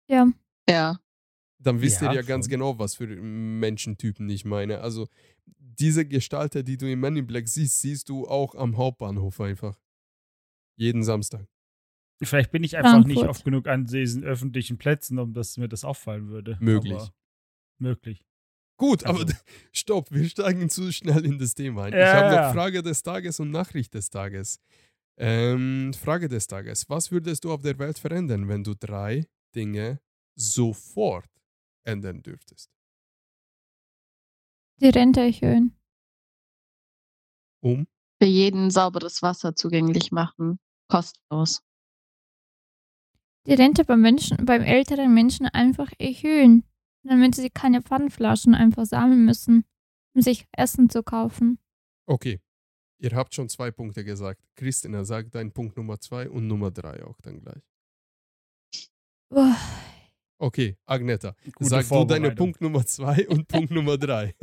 Ja. 0.08 0.26
Ja. 0.68 0.98
Dann 1.58 1.80
wisst 1.80 2.00
Ja, 2.02 2.10
ihr 2.10 2.16
ja 2.16 2.22
ganz 2.22 2.46
schon. 2.46 2.50
genau, 2.52 2.78
was 2.78 2.96
für 2.96 3.06
Menschentypen 3.06 4.28
ich 4.28 4.44
meine. 4.44 4.80
Also 4.80 5.08
diese 5.58 6.06
Gestalter, 6.06 6.62
die 6.62 6.76
du 6.76 6.86
in 6.90 6.98
Men 7.00 7.16
in 7.16 7.26
Black 7.26 7.48
siehst, 7.48 7.80
siehst 7.80 8.08
du 8.08 8.26
auch 8.26 8.54
am 8.54 8.76
Hauptbahnhof 8.76 9.40
einfach. 9.40 9.78
Jeden 10.76 11.02
Samstag. 11.04 11.46
Vielleicht 12.22 12.50
bin 12.52 12.62
ich 12.62 12.76
einfach 12.76 12.98
nicht 13.04 13.14
Frankfurt. 13.18 13.28
oft 13.28 13.44
genug 13.44 13.66
an 13.68 13.84
diesen 13.86 14.22
öffentlichen 14.24 14.78
Plätzen, 14.78 15.18
um 15.18 15.32
dass 15.34 15.56
mir 15.56 15.68
das 15.68 15.84
auffallen 15.84 16.28
würde. 16.28 16.56
Möglich. 16.60 16.92
Aber 16.94 17.10
möglich. 17.78 18.24
Gut, 18.82 19.04
aber 19.04 19.20
Also- 19.20 19.32
stopp, 19.72 20.10
wir 20.10 20.28
steigen 20.28 20.68
zu 20.68 20.90
schnell 20.92 21.24
in 21.24 21.38
das 21.38 21.54
Thema 21.54 21.84
ein. 21.84 21.92
ich 21.92 21.98
Ja, 22.00 22.14
habe 22.14 22.34
noch. 22.48 22.52
Frage 22.52 22.82
des 22.82 23.00
Tages 23.04 23.38
und 23.38 23.52
Nachricht 23.52 23.94
des 23.94 24.10
Tages. 24.10 24.58
Ähm, 25.16 25.92
Frage 25.94 26.28
des 26.28 26.48
Tages. 26.48 26.88
Was 26.90 27.12
würdest 27.12 27.44
du 27.44 27.52
auf 27.52 27.62
der 27.62 27.78
Welt 27.78 28.00
verändern, 28.00 28.48
wenn 28.48 28.64
du 28.64 28.74
drei 28.74 29.28
Dinge 29.54 30.00
sofort 30.34 31.30
ändern 31.84 32.22
dürftest? 32.24 32.72
Die 34.80 34.88
Rente 34.88 35.20
erhöhen. 35.20 35.76
Um? 37.62 37.86
Für 38.20 38.26
jeden 38.28 38.72
sauberes 38.72 39.22
Wasser 39.22 39.54
zugänglich 39.54 40.10
machen. 40.10 40.58
Kostenlos. 40.88 41.62
Die 43.46 43.54
Rente 43.54 43.84
beim 43.84 44.00
Menschen, 44.00 44.44
beim 44.44 44.62
älteren 44.62 45.14
Menschen 45.14 45.46
einfach 45.46 45.92
erhöhen. 46.00 46.64
Damit 47.04 47.34
sie 47.34 47.50
keine 47.50 47.82
Pfandflaschen 47.82 48.54
einfach 48.54 48.86
sammeln 48.86 49.24
müssen, 49.24 49.64
um 50.14 50.22
sich 50.22 50.46
Essen 50.52 50.88
zu 50.88 51.02
kaufen. 51.02 51.58
Okay. 52.06 52.40
Ihr 52.98 53.10
habt 53.16 53.34
schon 53.34 53.48
zwei 53.48 53.72
Punkte 53.72 54.04
gesagt. 54.04 54.40
Christina, 54.54 55.04
sag 55.04 55.30
deinen 55.32 55.52
Punkt 55.52 55.76
Nummer 55.76 55.98
zwei 55.98 56.30
und 56.30 56.46
Nummer 56.46 56.70
drei 56.70 57.04
auch 57.04 57.20
dann 57.20 57.40
gleich. 57.40 57.62
Uah, 59.30 59.56
Okay, 60.42 60.76
Agneta, 60.86 61.36
Gute 61.54 61.70
sag 61.70 61.88
du 61.88 62.04
deine. 62.04 62.34
Punkt 62.34 62.60
Nummer 62.60 62.84
zwei 62.84 63.28
und 63.28 63.46
Punkt 63.46 63.70
Nummer 63.70 63.96
drei. 63.96 64.34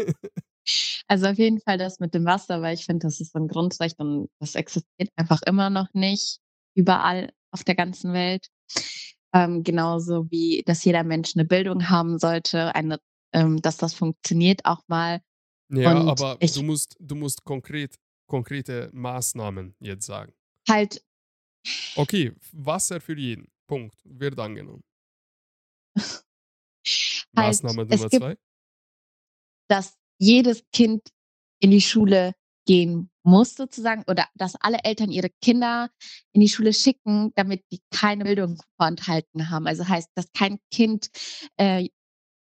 Also 1.10 1.28
auf 1.28 1.38
jeden 1.38 1.60
Fall 1.60 1.78
das 1.78 2.00
mit 2.00 2.14
dem 2.14 2.24
Wasser, 2.24 2.62
weil 2.62 2.76
ich 2.76 2.86
finde, 2.86 3.08
das 3.08 3.20
ist 3.20 3.34
so 3.34 3.40
ein 3.40 3.50
Grundrecht 3.50 4.00
und 4.00 4.30
das 4.40 4.56
existiert 4.56 5.10
einfach 5.18 5.42
immer 5.46 5.70
noch 5.70 5.94
nicht 5.94 6.40
überall 6.74 7.34
auf 7.52 7.66
der 7.66 7.76
ganzen 7.76 8.14
Welt. 8.14 8.48
Ähm, 9.34 9.64
genauso 9.64 10.30
wie, 10.32 10.64
dass 10.66 10.84
jeder 10.84 11.04
Mensch 11.04 11.36
eine 11.36 11.46
Bildung 11.46 11.90
haben 11.90 12.18
sollte, 12.18 12.74
eine, 12.74 13.00
ähm, 13.34 13.62
dass 13.62 13.78
das 13.78 13.94
funktioniert 13.94 14.66
auch 14.66 14.82
mal 14.88 15.22
Ja, 15.72 15.92
Und 15.92 16.08
aber 16.10 16.38
ich- 16.40 16.54
du 16.54 16.64
musst, 16.64 16.96
du 17.00 17.14
musst 17.16 17.44
konkret, 17.44 17.96
konkrete 18.28 18.90
Maßnahmen 18.92 19.76
jetzt 19.80 20.06
sagen. 20.08 20.34
Halt, 20.68 21.04
Okay, 21.96 22.34
Wasser 22.54 23.00
für 23.02 23.16
jeden. 23.18 23.52
Punkt. 23.68 23.96
Wird 24.06 24.40
angenommen. 24.40 24.82
halt 25.96 26.24
Maßnahme 27.34 27.86
Nummer 27.86 28.10
zwei. 28.10 28.38
dass 29.70 29.96
jedes 30.20 30.64
Kind 30.74 31.02
in 31.62 31.72
die 31.72 31.82
Schule 31.82 32.34
gehen 32.70 33.10
muss 33.24 33.56
sozusagen 33.56 34.04
oder 34.08 34.28
dass 34.36 34.54
alle 34.54 34.84
Eltern 34.84 35.10
ihre 35.10 35.32
Kinder 35.42 35.90
in 36.34 36.42
die 36.42 36.50
Schule 36.50 36.72
schicken, 36.72 37.32
damit 37.34 37.64
die 37.72 37.82
keine 37.90 38.26
Bildung 38.26 38.62
vorenthalten 38.78 39.50
haben. 39.50 39.66
Also 39.66 39.88
heißt, 39.88 40.12
dass 40.14 40.32
kein 40.34 40.60
Kind 40.70 41.10
äh, 41.58 41.90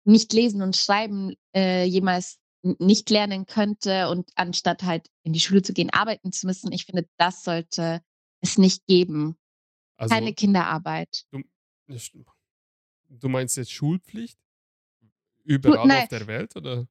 nicht 0.04 0.34
lesen 0.34 0.62
und 0.62 0.76
schreiben 0.76 1.34
äh, 1.56 1.86
jemals 1.86 2.40
nicht 2.62 3.10
lernen 3.10 3.46
könnte 3.46 4.10
und 4.10 4.30
anstatt 4.36 4.84
halt 4.84 5.08
in 5.24 5.32
die 5.32 5.40
Schule 5.40 5.62
zu 5.62 5.72
gehen, 5.72 5.92
arbeiten 5.92 6.34
zu 6.34 6.46
müssen. 6.46 6.74
Ich 6.74 6.84
finde, 6.84 7.08
das 7.18 7.46
sollte 7.46 8.02
es 8.42 8.58
nicht 8.58 8.86
geben. 8.86 9.38
Also, 9.96 10.14
Keine 10.14 10.34
Kinderarbeit. 10.34 11.26
du 13.08 13.30
meinst 13.30 13.56
jetzt 13.56 13.72
Schulpflicht? 13.72 14.38
Überall 15.46 15.88
nein. 15.88 16.04
auf 16.04 16.10
der 16.10 16.28
Welt? 16.28 16.54
Oder 16.58 16.86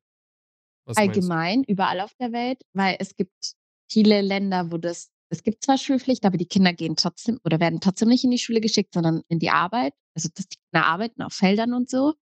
was 0.87 0.97
allgemein 0.97 1.65
überall 1.65 2.01
auf 2.01 2.15
der 2.15 2.33
Welt, 2.33 2.63
weil 2.73 2.97
es 2.99 3.17
gibt 3.17 3.55
viele 3.91 4.21
Länder, 4.23 4.71
wo 4.73 4.79
das, 4.79 5.11
es 5.29 5.43
gibt 5.43 5.65
zwar 5.65 5.79
Schulpflicht, 5.79 6.25
aber 6.25 6.37
die 6.37 6.47
Kinder 6.47 6.73
gehen 6.73 6.97
trotzdem 6.97 7.39
oder 7.45 7.61
werden 7.61 7.81
trotzdem 7.81 8.09
nicht 8.09 8.25
in 8.25 8.31
die 8.31 8.39
Schule 8.39 8.61
geschickt, 8.61 8.95
sondern 8.95 9.23
in 9.29 9.39
die 9.39 9.51
Arbeit. 9.51 9.95
Also 10.15 10.29
dass 10.35 10.47
die 10.49 10.57
Kinder 10.71 10.87
arbeiten 10.87 11.23
auf 11.23 11.33
Feldern 11.33 11.75
und 11.75 11.91
so. 11.91 12.15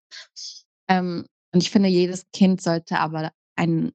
Ähm, 0.87 1.25
und 1.53 1.61
ich 1.61 1.69
finde, 1.69 1.89
jedes 1.89 2.25
Kind 2.31 2.61
sollte 2.61 2.99
aber 2.99 3.31
ein, 3.55 3.91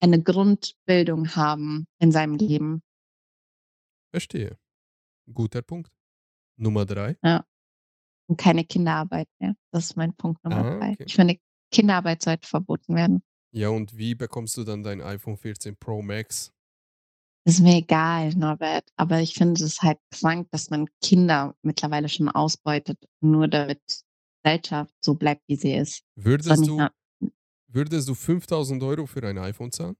eine 0.00 0.22
Grundbildung 0.22 1.34
haben 1.34 1.86
in 1.98 2.12
seinem 2.12 2.36
Leben. 2.36 2.82
Verstehe. 4.12 4.58
Guter 5.32 5.62
Punkt. 5.62 5.90
Nummer 6.56 6.84
drei. 6.84 7.16
Und 8.28 8.38
keine 8.38 8.64
Kinderarbeit 8.64 9.28
mehr. 9.40 9.54
Das 9.72 9.86
ist 9.86 9.96
mein 9.96 10.14
Punkt 10.14 10.44
Nummer 10.44 10.64
Ah, 10.64 10.78
drei. 10.78 10.92
okay. 10.92 11.04
Ich 11.06 11.14
finde, 11.14 11.38
Kinderarbeit 11.72 12.22
sollte 12.22 12.46
verboten 12.46 12.94
werden. 12.94 13.22
Ja, 13.54 13.68
und 13.68 13.96
wie 13.96 14.16
bekommst 14.16 14.56
du 14.56 14.64
dann 14.64 14.82
dein 14.82 15.00
iPhone 15.00 15.36
14 15.36 15.76
Pro 15.76 16.02
Max? 16.02 16.52
Ist 17.46 17.60
mir 17.60 17.76
egal, 17.76 18.30
Norbert. 18.34 18.90
Aber 18.96 19.20
ich 19.20 19.34
finde 19.34 19.62
es 19.62 19.80
halt 19.80 19.98
krank, 20.10 20.48
dass 20.50 20.70
man 20.70 20.88
Kinder 21.00 21.54
mittlerweile 21.62 22.08
schon 22.08 22.28
ausbeutet, 22.28 22.98
nur 23.20 23.46
damit 23.46 23.80
die 23.88 24.02
Gesellschaft 24.42 24.92
so 25.00 25.14
bleibt, 25.14 25.42
wie 25.46 25.54
sie 25.54 25.72
ist. 25.74 26.02
Würdest 26.16 26.66
du, 26.66 26.88
würdest 27.68 28.08
du 28.08 28.14
5000 28.14 28.82
Euro 28.82 29.06
für 29.06 29.22
ein 29.28 29.38
iPhone 29.38 29.70
zahlen? 29.70 29.96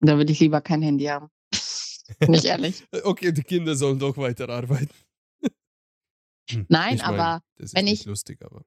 Da 0.00 0.16
würde 0.18 0.32
ich 0.32 0.40
lieber 0.40 0.60
kein 0.60 0.82
Handy 0.82 1.04
haben. 1.06 1.28
Nicht 2.28 2.44
ehrlich. 2.44 2.84
Okay, 3.04 3.32
die 3.32 3.42
Kinder 3.44 3.74
sollen 3.74 3.98
doch 3.98 4.16
weiter 4.18 4.48
arbeiten. 4.50 4.90
Hm, 6.50 6.66
Nein, 6.68 6.96
ich 6.96 7.02
mein, 7.02 7.14
aber 7.14 7.42
das 7.56 7.66
ist 7.66 7.74
wenn 7.74 7.84
nicht 7.86 8.00
ich- 8.02 8.06
lustig, 8.06 8.42
aber. 8.44 8.66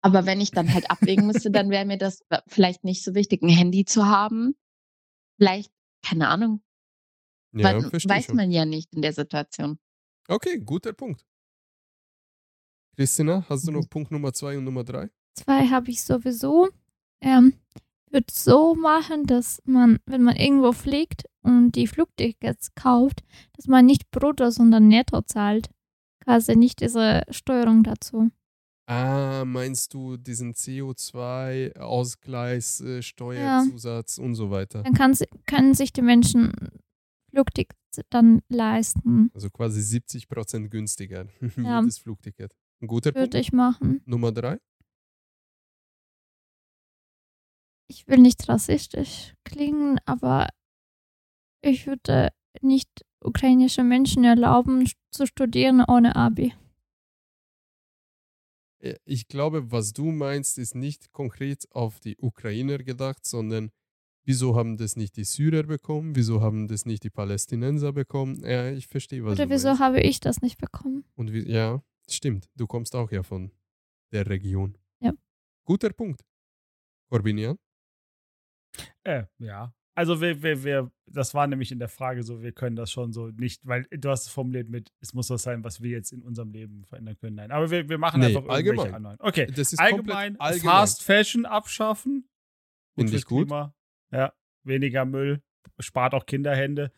Aber 0.00 0.26
wenn 0.26 0.40
ich 0.40 0.50
dann 0.52 0.72
halt 0.72 0.90
abwägen 0.90 1.26
müsste, 1.26 1.50
dann 1.50 1.70
wäre 1.70 1.84
mir 1.84 1.98
das 1.98 2.22
vielleicht 2.46 2.84
nicht 2.84 3.02
so 3.04 3.14
wichtig, 3.14 3.42
ein 3.42 3.48
Handy 3.48 3.84
zu 3.84 4.06
haben. 4.06 4.54
Vielleicht, 5.38 5.72
keine 6.04 6.28
Ahnung, 6.28 6.62
Ja, 7.52 7.64
weil, 7.64 7.92
weiß 7.92 8.26
schon. 8.26 8.36
man 8.36 8.50
ja 8.50 8.64
nicht 8.64 8.94
in 8.94 9.02
der 9.02 9.12
Situation. 9.12 9.78
Okay, 10.28 10.58
guter 10.60 10.92
Punkt. 10.92 11.24
Christina, 12.96 13.44
hast 13.48 13.66
du 13.66 13.70
Mhm. 13.72 13.78
noch 13.78 13.88
Punkt 13.88 14.10
Nummer 14.10 14.32
zwei 14.32 14.58
und 14.58 14.64
Nummer 14.64 14.84
drei? 14.84 15.10
Zwei 15.34 15.68
habe 15.68 15.90
ich 15.90 16.02
sowieso. 16.02 16.68
Ähm, 17.20 17.54
würde 18.10 18.26
so 18.32 18.74
machen, 18.74 19.24
dass 19.26 19.60
man, 19.64 19.98
wenn 20.06 20.22
man 20.22 20.36
irgendwo 20.36 20.72
fliegt 20.72 21.24
und 21.42 21.72
die 21.72 21.86
Flugtickets 21.86 22.74
kauft, 22.74 23.22
dass 23.54 23.66
man 23.66 23.86
nicht 23.86 24.10
brutto, 24.10 24.50
sondern 24.50 24.88
netto 24.88 25.22
zahlt. 25.22 25.70
Quasi 26.24 26.56
nicht 26.56 26.80
diese 26.80 27.22
Steuerung 27.30 27.82
dazu. 27.84 28.30
Ah, 28.90 29.44
meinst 29.44 29.92
du 29.92 30.16
diesen 30.16 30.54
CO2-Ausgleich, 30.54 32.80
äh, 32.80 32.94
Ja. 32.96 33.02
Steuerzusatz 33.02 34.16
und 34.16 34.34
so 34.34 34.50
weiter? 34.50 34.82
Dann 34.82 34.94
kann, 34.94 35.14
können 35.44 35.74
sich 35.74 35.92
die 35.92 36.00
Menschen 36.00 36.54
Flugtickets 37.30 37.76
dann 38.08 38.40
leisten. 38.48 39.30
Also 39.34 39.50
quasi 39.50 39.82
70% 39.82 40.70
günstiger. 40.70 41.26
Ja. 41.58 41.80
Jedes 41.80 41.98
Flugticket. 41.98 42.56
Ein 42.80 42.86
guter 42.86 43.12
Punkt. 43.12 43.26
Würde 43.26 43.38
ich 43.40 43.52
machen. 43.52 44.00
Nummer 44.06 44.32
drei? 44.32 44.58
Ich 47.90 48.08
will 48.08 48.18
nicht 48.18 48.48
rassistisch 48.48 49.34
klingen, 49.44 49.98
aber 50.06 50.48
ich 51.62 51.86
würde 51.86 52.30
nicht 52.62 52.88
ukrainische 53.22 53.84
Menschen 53.84 54.24
erlauben, 54.24 54.88
zu 55.10 55.26
studieren 55.26 55.84
ohne 55.86 56.16
Abi. 56.16 56.54
Äh, 58.80 58.96
Ich 59.04 59.28
glaube, 59.28 59.70
was 59.72 59.92
du 59.92 60.10
meinst, 60.10 60.58
ist 60.58 60.74
nicht 60.74 61.12
konkret 61.12 61.66
auf 61.72 62.00
die 62.00 62.16
Ukrainer 62.18 62.78
gedacht, 62.78 63.24
sondern 63.26 63.70
wieso 64.24 64.56
haben 64.56 64.76
das 64.76 64.96
nicht 64.96 65.16
die 65.16 65.24
Syrer 65.24 65.62
bekommen? 65.64 66.14
Wieso 66.16 66.40
haben 66.40 66.68
das 66.68 66.84
nicht 66.86 67.02
die 67.04 67.10
Palästinenser 67.10 67.92
bekommen? 67.92 68.42
Ja, 68.44 68.70
ich 68.70 68.86
verstehe, 68.86 69.24
was 69.24 69.32
Oder 69.34 69.46
du 69.46 69.50
wieso 69.52 69.68
meinst. 69.68 69.80
habe 69.82 70.00
ich 70.00 70.20
das 70.20 70.42
nicht 70.42 70.58
bekommen? 70.58 71.04
Und 71.16 71.32
wie, 71.32 71.48
ja, 71.50 71.82
stimmt. 72.08 72.48
Du 72.56 72.66
kommst 72.66 72.94
auch 72.94 73.10
ja 73.10 73.22
von 73.22 73.50
der 74.12 74.26
Region. 74.26 74.76
Ja. 75.00 75.12
Guter 75.64 75.90
Punkt. 75.92 76.24
Corbinian? 77.10 77.58
Äh, 79.04 79.24
ja. 79.38 79.72
Also 79.98 80.20
wir, 80.20 80.44
wir, 80.44 80.62
wir, 80.62 80.92
das 81.06 81.34
war 81.34 81.48
nämlich 81.48 81.72
in 81.72 81.80
der 81.80 81.88
Frage 81.88 82.22
so, 82.22 82.40
wir 82.40 82.52
können 82.52 82.76
das 82.76 82.92
schon 82.92 83.12
so 83.12 83.30
nicht, 83.30 83.66
weil 83.66 83.82
du 83.90 84.10
hast 84.10 84.26
es 84.26 84.32
formuliert 84.32 84.68
mit, 84.68 84.92
es 85.00 85.12
muss 85.12 85.28
was 85.28 85.42
sein, 85.42 85.64
was 85.64 85.82
wir 85.82 85.90
jetzt 85.90 86.12
in 86.12 86.22
unserem 86.22 86.52
Leben 86.52 86.84
verändern 86.84 87.18
können. 87.18 87.34
Nein, 87.34 87.50
aber 87.50 87.68
wir, 87.68 87.88
wir 87.88 87.98
machen 87.98 88.20
Nee, 88.20 88.26
einfach 88.26 88.42
irgendwelche 88.42 88.68
allgemein. 88.82 88.94
anderen. 88.94 89.16
Okay, 89.18 89.46
Das 89.46 89.72
ist 89.72 89.80
allgemein, 89.80 90.38
allgemein. 90.38 90.70
Fast 90.72 91.02
Fashion 91.02 91.46
abschaffen. 91.46 92.28
Finde 92.94 93.16
ich 93.16 93.24
gut. 93.24 93.48
Klima. 93.48 93.74
Ja, 94.12 94.32
weniger 94.62 95.04
Müll, 95.04 95.42
spart 95.80 96.14
auch 96.14 96.26
Kinderhände, 96.26 96.92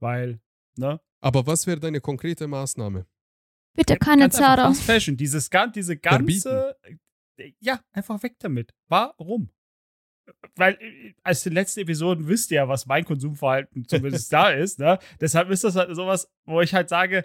weil, 0.00 0.40
ne? 0.76 1.00
Aber 1.20 1.46
was 1.46 1.68
wäre 1.68 1.78
deine 1.78 2.00
konkrete 2.00 2.48
Maßnahme? 2.48 3.06
Bitte 3.76 3.96
keine 3.96 4.28
Zara. 4.30 4.66
Fast 4.66 4.82
Fashion, 4.82 5.16
dieses, 5.16 5.48
diese 5.72 5.96
ganze, 5.98 6.76
äh, 7.38 7.52
ja, 7.60 7.80
einfach 7.92 8.20
weg 8.24 8.40
damit. 8.40 8.74
Warum? 8.88 9.50
Weil 10.56 10.74
äh, 10.74 11.14
als 11.22 11.42
den 11.42 11.52
letzten 11.52 11.80
Episoden 11.80 12.28
wisst 12.28 12.50
ihr 12.50 12.56
ja, 12.56 12.68
was 12.68 12.86
mein 12.86 13.04
Konsumverhalten 13.04 13.86
zumindest 13.88 14.32
da 14.32 14.50
ist. 14.50 14.78
Ne? 14.78 14.98
Deshalb 15.20 15.50
ist 15.50 15.64
das 15.64 15.76
halt 15.76 15.94
sowas, 15.94 16.30
wo 16.44 16.60
ich 16.60 16.74
halt 16.74 16.88
sage, 16.88 17.24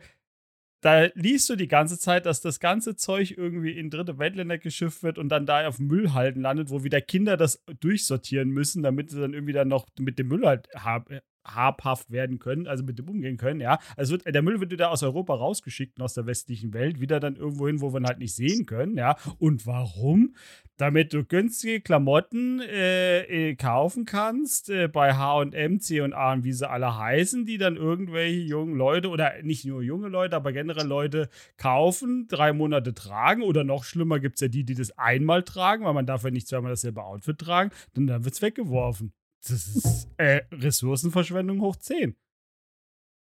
da 0.82 1.06
liest 1.16 1.50
du 1.50 1.56
die 1.56 1.68
ganze 1.68 1.98
Zeit, 1.98 2.28
dass 2.28 2.42
das 2.42 2.60
ganze 2.60 2.96
Zeug 2.96 3.36
irgendwie 3.36 3.72
in 3.72 3.90
dritte 3.90 4.20
Weltländer 4.20 4.60
geschifft 4.60 5.02
wird 5.02 5.18
und 5.18 5.30
dann 5.30 5.48
da 5.48 5.68
auf 5.68 5.80
Müllhalden 5.80 6.44
landet, 6.44 6.70
wo 6.70 6.84
wieder 6.84 7.02
Kinder 7.02 7.38
das 7.38 7.64
durchsortieren 7.80 8.50
müssen, 8.50 8.84
damit 8.84 9.10
sie 9.10 9.20
dann 9.20 9.34
irgendwie 9.34 9.54
dann 9.54 9.68
noch 9.68 9.88
mit 9.98 10.20
dem 10.20 10.28
Müll 10.28 10.46
halt 10.46 10.70
hab, 10.76 11.10
habhaft 11.46 12.12
werden 12.12 12.40
können, 12.40 12.68
also 12.68 12.84
mit 12.84 13.00
dem 13.00 13.10
umgehen 13.10 13.38
können, 13.38 13.62
ja. 13.62 13.80
Also 13.96 14.14
wird, 14.14 14.26
der 14.34 14.42
Müll 14.42 14.60
wird 14.60 14.72
wieder 14.72 14.92
aus 14.92 15.04
Europa 15.04 15.34
rausgeschickt 15.34 15.98
und 15.98 16.04
aus 16.04 16.14
der 16.14 16.26
westlichen 16.26 16.74
Welt, 16.74 17.00
wieder 17.00 17.20
dann 17.20 17.36
irgendwo 17.36 17.68
hin, 17.68 17.82
wo 17.82 17.94
wir 17.94 18.00
ihn 18.00 18.08
halt 18.08 18.20
nicht 18.20 18.36
sehen 18.36 18.66
können, 18.66 18.98
ja. 18.98 19.16
Und 19.38 19.66
warum? 19.66 20.36
Damit 20.78 21.14
du 21.14 21.24
günstige 21.24 21.80
Klamotten 21.80 22.60
äh, 22.60 23.22
äh, 23.22 23.56
kaufen 23.56 24.04
kannst 24.04 24.70
äh, 24.70 24.90
bei 24.90 25.14
H&M, 25.14 25.80
C&A 25.80 26.34
und 26.34 26.44
wie 26.44 26.52
sie 26.52 26.70
alle 26.70 26.98
heißen, 26.98 27.46
die 27.46 27.58
dann 27.58 27.78
irgendwelche 27.78 28.42
jungen 28.42 28.76
Leute 28.76 29.08
oder 29.10 29.42
nicht 29.42 29.64
nur 29.64 29.82
junge 29.82 30.10
Leute, 30.10 30.36
aber 30.36 30.52
generell 30.52 30.86
Leute 30.86 31.30
kaufen, 31.58 32.28
drei 32.28 32.52
Monate 32.52 32.94
tragen 32.94 33.42
oder 33.42 33.64
noch 33.64 33.86
schlimmer 33.86 34.20
gibt 34.20 34.36
es 34.36 34.42
ja 34.42 34.48
die, 34.50 34.66
die 34.66 34.76
das 34.76 34.98
einmal 34.98 35.44
tragen, 35.44 35.86
weil 35.86 35.94
man 35.94 36.06
darf 36.06 36.24
ja 36.24 36.32
nicht 36.32 36.48
zweimal 36.48 36.72
dasselbe 36.72 37.04
Outfit 37.04 37.40
tragen, 37.40 37.72
dann, 37.94 38.08
dann 38.08 38.26
wird 38.26 38.34
es 38.34 38.42
weggeworfen. 38.42 39.14
Das 39.48 39.68
ist 39.68 40.08
äh, 40.18 40.42
Ressourcenverschwendung 40.52 41.62
hoch 41.62 41.76
10. 41.76 42.16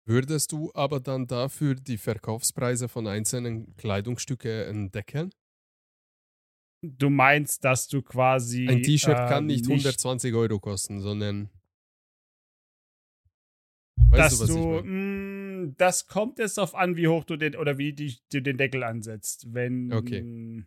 Würdest 0.06 0.52
du 0.52 0.70
aber 0.72 1.00
dann 1.00 1.26
dafür 1.26 1.74
die 1.74 1.98
Verkaufspreise 1.98 2.88
von 2.88 3.06
einzelnen 3.06 3.76
Kleidungsstücken 3.76 4.90
deckeln? 4.90 5.30
Du 6.80 7.10
meinst, 7.10 7.62
dass 7.64 7.88
du 7.88 8.00
quasi. 8.02 8.66
Ein 8.68 8.82
T-Shirt 8.82 9.16
kann 9.16 9.42
ähm, 9.44 9.46
nicht 9.48 9.66
nicht 9.66 9.84
120 9.86 10.34
Euro 10.34 10.60
kosten, 10.60 11.00
sondern. 11.00 11.50
Weißt 14.10 14.18
dass 14.18 14.38
du, 14.38 14.44
was 14.44 14.48
du, 14.48 14.58
ich 14.58 14.64
meine? 14.64 15.66
mh, 15.66 15.74
das 15.76 16.06
kommt 16.06 16.38
jetzt 16.38 16.56
darauf 16.56 16.74
an, 16.74 16.96
wie 16.96 17.08
hoch 17.08 17.24
du 17.24 17.36
den 17.36 17.56
oder 17.56 17.76
wie 17.76 17.92
die, 17.92 18.16
du 18.32 18.40
den 18.40 18.56
Deckel 18.56 18.84
ansetzt. 18.84 19.52
Wenn. 19.52 19.92
Okay. 19.92 20.64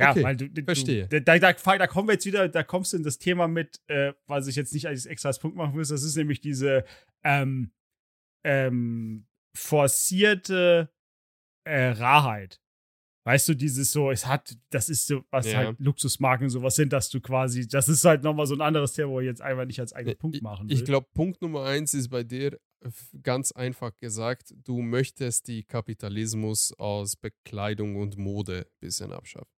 Ja, 0.00 0.10
Okay, 0.10 0.22
weil 0.22 0.36
du, 0.36 0.48
du 0.48 0.62
verstehe. 0.64 1.06
Da, 1.08 1.20
da, 1.20 1.38
da, 1.38 1.52
da 1.52 1.86
kommen 1.86 2.08
wir 2.08 2.14
jetzt 2.14 2.26
wieder, 2.26 2.48
da 2.48 2.62
kommst 2.62 2.92
du 2.92 2.96
in 2.96 3.02
das 3.02 3.18
Thema 3.18 3.48
mit, 3.48 3.80
äh, 3.88 4.12
was 4.26 4.46
ich 4.46 4.56
jetzt 4.56 4.72
nicht 4.74 4.86
als 4.86 5.06
extra 5.06 5.28
als 5.28 5.38
Punkt 5.38 5.56
machen 5.56 5.74
muss. 5.76 5.88
Das 5.88 6.02
ist 6.02 6.16
nämlich 6.16 6.40
diese 6.40 6.84
ähm, 7.22 7.70
ähm, 8.44 9.26
forcierte 9.56 10.90
äh, 11.64 11.88
Rarheit. 11.88 12.60
Weißt 13.26 13.48
du, 13.50 13.54
dieses 13.54 13.92
so, 13.92 14.10
es 14.10 14.26
hat, 14.26 14.56
das 14.70 14.88
ist 14.88 15.06
so, 15.06 15.24
was 15.30 15.46
Ja. 15.46 15.58
halt 15.58 15.78
Luxusmarken 15.78 16.44
und 16.44 16.50
sowas 16.50 16.74
sind, 16.74 16.92
dass 16.92 17.10
du 17.10 17.20
quasi, 17.20 17.68
das 17.68 17.88
ist 17.88 18.04
halt 18.04 18.22
nochmal 18.22 18.46
so 18.46 18.54
ein 18.54 18.62
anderes 18.62 18.94
Thema, 18.94 19.10
wo 19.10 19.20
ich 19.20 19.26
jetzt 19.26 19.42
einfach 19.42 19.66
nicht 19.66 19.78
als 19.78 19.92
eigenen 19.92 20.14
Nee, 20.14 20.18
Punkt 20.18 20.42
machen 20.42 20.68
will. 20.68 20.74
Ich 20.74 20.84
glaube, 20.86 21.06
Punkt 21.12 21.42
Nummer 21.42 21.64
eins 21.64 21.92
ist 21.92 22.08
bei 22.08 22.24
dir 22.24 22.58
ganz 23.22 23.52
einfach 23.52 23.94
gesagt, 23.98 24.54
du 24.64 24.80
möchtest 24.80 25.48
die 25.48 25.64
Kapitalismus 25.64 26.72
aus 26.78 27.14
Bekleidung 27.16 27.96
und 27.96 28.16
Mode 28.16 28.60
ein 28.60 28.80
bisschen 28.80 29.12
abschaffen. 29.12 29.52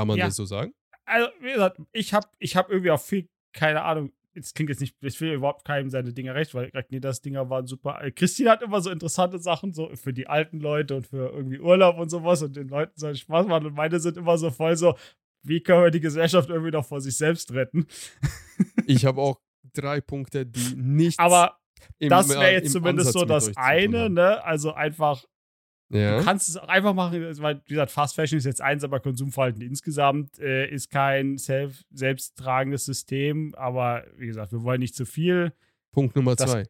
Kann 0.00 0.08
man 0.08 0.18
Ja. 0.18 0.26
das 0.26 0.36
so 0.36 0.44
sagen? 0.44 0.72
also, 1.04 1.28
wie 1.40 1.52
gesagt, 1.52 1.78
ich 1.92 2.14
habe 2.14 2.26
ich 2.38 2.56
hab 2.56 2.70
irgendwie 2.70 2.90
auch 2.90 3.00
viel, 3.00 3.28
keine 3.52 3.82
Ahnung, 3.82 4.12
es 4.32 4.54
klingt 4.54 4.70
jetzt 4.70 4.80
nicht, 4.80 4.96
ich 5.02 5.20
will 5.20 5.32
überhaupt 5.32 5.64
keinem 5.64 5.90
seine 5.90 6.12
Dinge 6.12 6.34
recht, 6.34 6.54
weil 6.54 6.70
Ragnedas 6.72 7.20
Dinger 7.20 7.50
waren 7.50 7.66
super. 7.66 8.00
Äh, 8.00 8.12
Christine 8.12 8.50
hat 8.50 8.62
immer 8.62 8.80
so 8.80 8.90
interessante 8.90 9.38
Sachen, 9.40 9.72
so 9.72 9.90
für 9.96 10.12
die 10.12 10.28
alten 10.28 10.60
Leute 10.60 10.94
und 10.96 11.06
für 11.08 11.30
irgendwie 11.30 11.58
Urlaub 11.58 11.98
und 11.98 12.10
sowas 12.10 12.42
und 12.42 12.54
den 12.56 12.68
Leuten 12.68 12.92
soll 12.98 13.16
Spaß 13.16 13.46
machen 13.48 13.66
und 13.66 13.74
meine 13.74 13.98
sind 13.98 14.16
immer 14.16 14.38
so 14.38 14.50
voll 14.50 14.76
so, 14.76 14.94
wie 15.42 15.60
können 15.60 15.82
wir 15.82 15.90
die 15.90 16.00
Gesellschaft 16.00 16.48
irgendwie 16.48 16.70
noch 16.70 16.84
vor 16.86 17.00
sich 17.00 17.16
selbst 17.16 17.52
retten? 17.52 17.86
Ich 18.86 19.04
habe 19.04 19.20
auch 19.20 19.40
drei 19.74 20.00
Punkte, 20.00 20.46
die 20.46 20.76
nichts 20.76 21.18
Aber 21.18 21.58
das 21.98 22.30
äh, 22.30 22.34
wäre 22.38 22.52
jetzt 22.52 22.72
zumindest 22.72 23.08
Ansatz 23.16 23.20
so 23.20 23.26
das 23.26 23.56
eine, 23.56 24.10
ne? 24.10 24.44
Also 24.44 24.72
einfach 24.72 25.24
Ja. 25.92 26.18
Du 26.18 26.24
kannst 26.24 26.48
es 26.48 26.56
auch 26.56 26.68
einfach 26.68 26.94
machen, 26.94 27.20
weil, 27.40 27.60
wie 27.66 27.70
gesagt, 27.70 27.90
Fast 27.90 28.14
Fashion 28.14 28.38
ist 28.38 28.44
jetzt 28.44 28.62
eins, 28.62 28.84
aber 28.84 29.00
Konsumverhalten 29.00 29.60
insgesamt 29.62 30.38
äh, 30.38 30.68
ist 30.70 30.88
kein 30.90 31.36
self 31.36 31.84
selbsttragendes 31.90 32.84
System. 32.84 33.54
Aber 33.56 34.04
wie 34.16 34.26
gesagt, 34.28 34.52
wir 34.52 34.62
wollen 34.62 34.80
nicht 34.80 34.94
zu 34.94 35.04
viel. 35.04 35.52
Punkt 35.92 36.14
Nummer 36.16 36.36
Das- 36.36 36.50
zwei. 36.50 36.64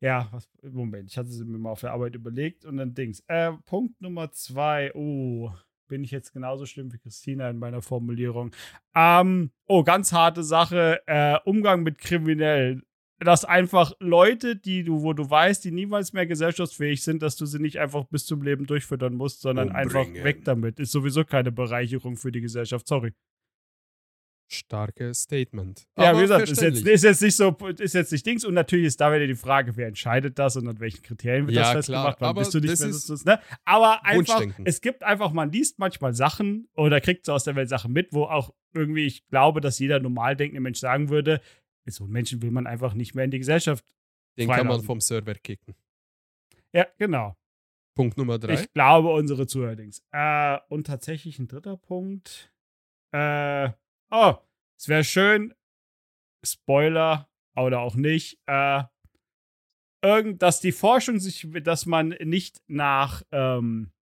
Ja, 0.00 0.28
was, 0.30 0.46
Moment, 0.62 1.10
ich 1.10 1.16
hatte 1.16 1.30
es 1.30 1.38
mir 1.42 1.56
mal 1.56 1.70
auf 1.70 1.80
der 1.80 1.92
Arbeit 1.92 2.14
überlegt 2.14 2.66
und 2.66 2.76
dann 2.76 2.92
Dings. 2.92 3.20
Äh, 3.28 3.52
Punkt 3.64 3.98
Nummer 4.02 4.30
zwei. 4.30 4.92
Oh, 4.94 5.50
bin 5.88 6.04
ich 6.04 6.10
jetzt 6.10 6.32
genauso 6.34 6.66
schlimm 6.66 6.92
wie 6.92 6.98
Christina 6.98 7.48
in 7.48 7.58
meiner 7.58 7.80
Formulierung. 7.80 8.50
Ähm, 8.94 9.52
oh, 9.66 9.82
ganz 9.84 10.12
harte 10.12 10.42
Sache. 10.44 11.00
Äh, 11.06 11.38
Umgang 11.46 11.82
mit 11.82 11.96
Kriminellen. 11.96 12.82
Dass 13.18 13.46
einfach 13.46 13.92
Leute, 13.98 14.56
die 14.56 14.84
du, 14.84 15.02
wo 15.02 15.14
du 15.14 15.28
weißt, 15.28 15.64
die 15.64 15.70
niemals 15.70 16.12
mehr 16.12 16.26
gesellschaftsfähig 16.26 17.02
sind, 17.02 17.22
dass 17.22 17.36
du 17.36 17.46
sie 17.46 17.58
nicht 17.58 17.78
einfach 17.78 18.04
bis 18.04 18.26
zum 18.26 18.42
Leben 18.42 18.66
durchfüttern 18.66 19.14
musst, 19.14 19.40
sondern 19.40 19.72
einfach 19.72 20.00
Umbringen. 20.00 20.24
weg 20.24 20.44
damit. 20.44 20.78
Ist 20.78 20.92
sowieso 20.92 21.24
keine 21.24 21.50
Bereicherung 21.50 22.16
für 22.16 22.30
die 22.30 22.42
Gesellschaft. 22.42 22.86
Sorry. 22.86 23.12
Starkes 24.48 25.22
Statement. 25.22 25.86
Ja, 25.98 26.10
Aber 26.10 26.18
wie 26.18 26.22
gesagt, 26.22 26.48
ist 26.48 26.62
jetzt, 26.62 26.86
ist 26.86 27.02
jetzt 27.02 27.22
nicht 27.22 27.34
so, 27.36 27.56
ist 27.78 27.94
jetzt 27.94 28.12
nicht 28.12 28.24
Dings. 28.24 28.44
Und 28.44 28.54
natürlich 28.54 28.86
ist 28.86 29.00
da 29.00 29.12
wieder 29.12 29.26
die 29.26 29.34
Frage, 29.34 29.76
wer 29.76 29.88
entscheidet 29.88 30.38
das 30.38 30.56
und 30.56 30.68
an 30.68 30.78
welchen 30.78 31.02
Kriterien 31.02 31.46
wird 31.46 31.56
Ja, 31.56 31.62
das 31.62 31.72
festgemacht? 31.72 32.20
Wann 32.20 32.28
aber 32.28 32.40
bist 32.42 32.54
du 32.54 32.60
nicht 32.60 32.78
mehr 32.78 32.92
so, 32.92 33.14
ne? 33.24 33.40
Aber 33.64 34.04
einfach, 34.04 34.44
es 34.64 34.80
gibt 34.80 35.02
einfach, 35.02 35.32
man 35.32 35.50
liest 35.50 35.78
manchmal 35.80 36.14
Sachen 36.14 36.68
oder 36.74 37.00
kriegt 37.00 37.26
so 37.26 37.32
aus 37.32 37.42
der 37.42 37.56
Welt 37.56 37.68
Sachen 37.68 37.92
mit, 37.92 38.12
wo 38.12 38.24
auch 38.24 38.54
irgendwie, 38.72 39.06
ich 39.06 39.26
glaube, 39.26 39.60
dass 39.60 39.80
jeder 39.80 39.98
normal 39.98 40.36
denkende 40.36 40.60
Mensch 40.60 40.78
sagen 40.78 41.08
würde, 41.08 41.40
so 41.92 42.04
einen 42.04 42.12
Menschen 42.12 42.42
will 42.42 42.50
man 42.50 42.66
einfach 42.66 42.94
nicht 42.94 43.14
mehr 43.14 43.24
in 43.24 43.30
die 43.30 43.38
Gesellschaft. 43.38 43.84
Den 44.38 44.48
kann 44.48 44.66
man 44.66 44.82
vom 44.82 45.00
Server 45.00 45.34
kicken. 45.34 45.74
Ja, 46.72 46.86
genau. 46.98 47.36
Punkt 47.94 48.18
Nummer 48.18 48.38
drei. 48.38 48.54
Ich 48.54 48.72
glaube, 48.72 49.08
unsere 49.12 49.46
Zuhörer-Dings. 49.46 50.02
Äh, 50.12 50.58
und 50.68 50.86
tatsächlich 50.86 51.38
ein 51.38 51.48
dritter 51.48 51.78
Punkt. 51.78 52.52
Äh, 53.12 53.70
oh, 54.10 54.34
es 54.78 54.88
wäre 54.88 55.04
schön, 55.04 55.54
Spoiler 56.44 57.30
oder 57.56 57.80
auch 57.80 57.96
nicht, 57.96 58.38
äh, 58.46 58.82
irgend, 60.02 60.42
dass 60.42 60.60
die 60.60 60.72
Forschung 60.72 61.18
sich, 61.18 61.48
dass 61.62 61.86
man 61.86 62.10
nicht 62.22 62.62
nach, 62.66 63.22
ähm, 63.32 63.92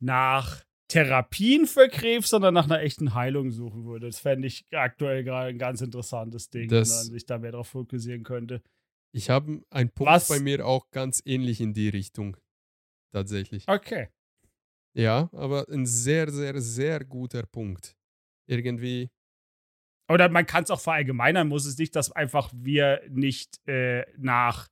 nach 0.00 0.62
Therapien 0.92 1.66
für 1.66 1.88
Krebs, 1.88 2.28
sondern 2.30 2.52
nach 2.54 2.64
einer 2.66 2.80
echten 2.80 3.14
Heilung 3.14 3.50
suchen 3.50 3.84
würde. 3.86 4.06
Das 4.06 4.18
fände 4.18 4.46
ich 4.46 4.66
aktuell 4.72 5.24
gerade 5.24 5.48
ein 5.48 5.58
ganz 5.58 5.80
interessantes 5.80 6.50
Ding, 6.50 6.68
Das- 6.68 6.90
wenn 6.90 6.96
man 6.96 7.06
sich 7.12 7.26
da 7.26 7.38
mehr 7.38 7.52
drauf 7.52 7.68
fokussieren 7.68 8.22
könnte. 8.24 8.62
Ich 9.14 9.30
habe 9.30 9.62
einen 9.70 9.90
Punkt 9.90 10.12
Was? 10.12 10.28
bei 10.28 10.40
mir 10.40 10.66
auch 10.66 10.90
ganz 10.90 11.22
ähnlich 11.24 11.60
in 11.60 11.72
die 11.74 11.88
Richtung. 11.88 12.36
Tatsächlich. 13.12 13.66
Okay. 13.68 14.08
Ja, 14.94 15.30
aber 15.32 15.66
ein 15.70 15.86
sehr, 15.86 16.30
sehr, 16.30 16.60
sehr 16.60 17.04
guter 17.04 17.44
Punkt. 17.46 17.96
Irgendwie, 18.46 19.10
Oder 20.10 20.28
man 20.28 20.44
kann 20.46 20.64
es 20.64 20.70
auch 20.70 20.80
verallgemeinern, 20.80 21.48
muss 21.48 21.64
es 21.64 21.78
nicht, 21.78 21.94
dass 21.96 22.12
einfach 22.12 22.50
wir 22.54 23.00
nicht 23.08 23.66
äh, 23.66 24.04
nach 24.18 24.68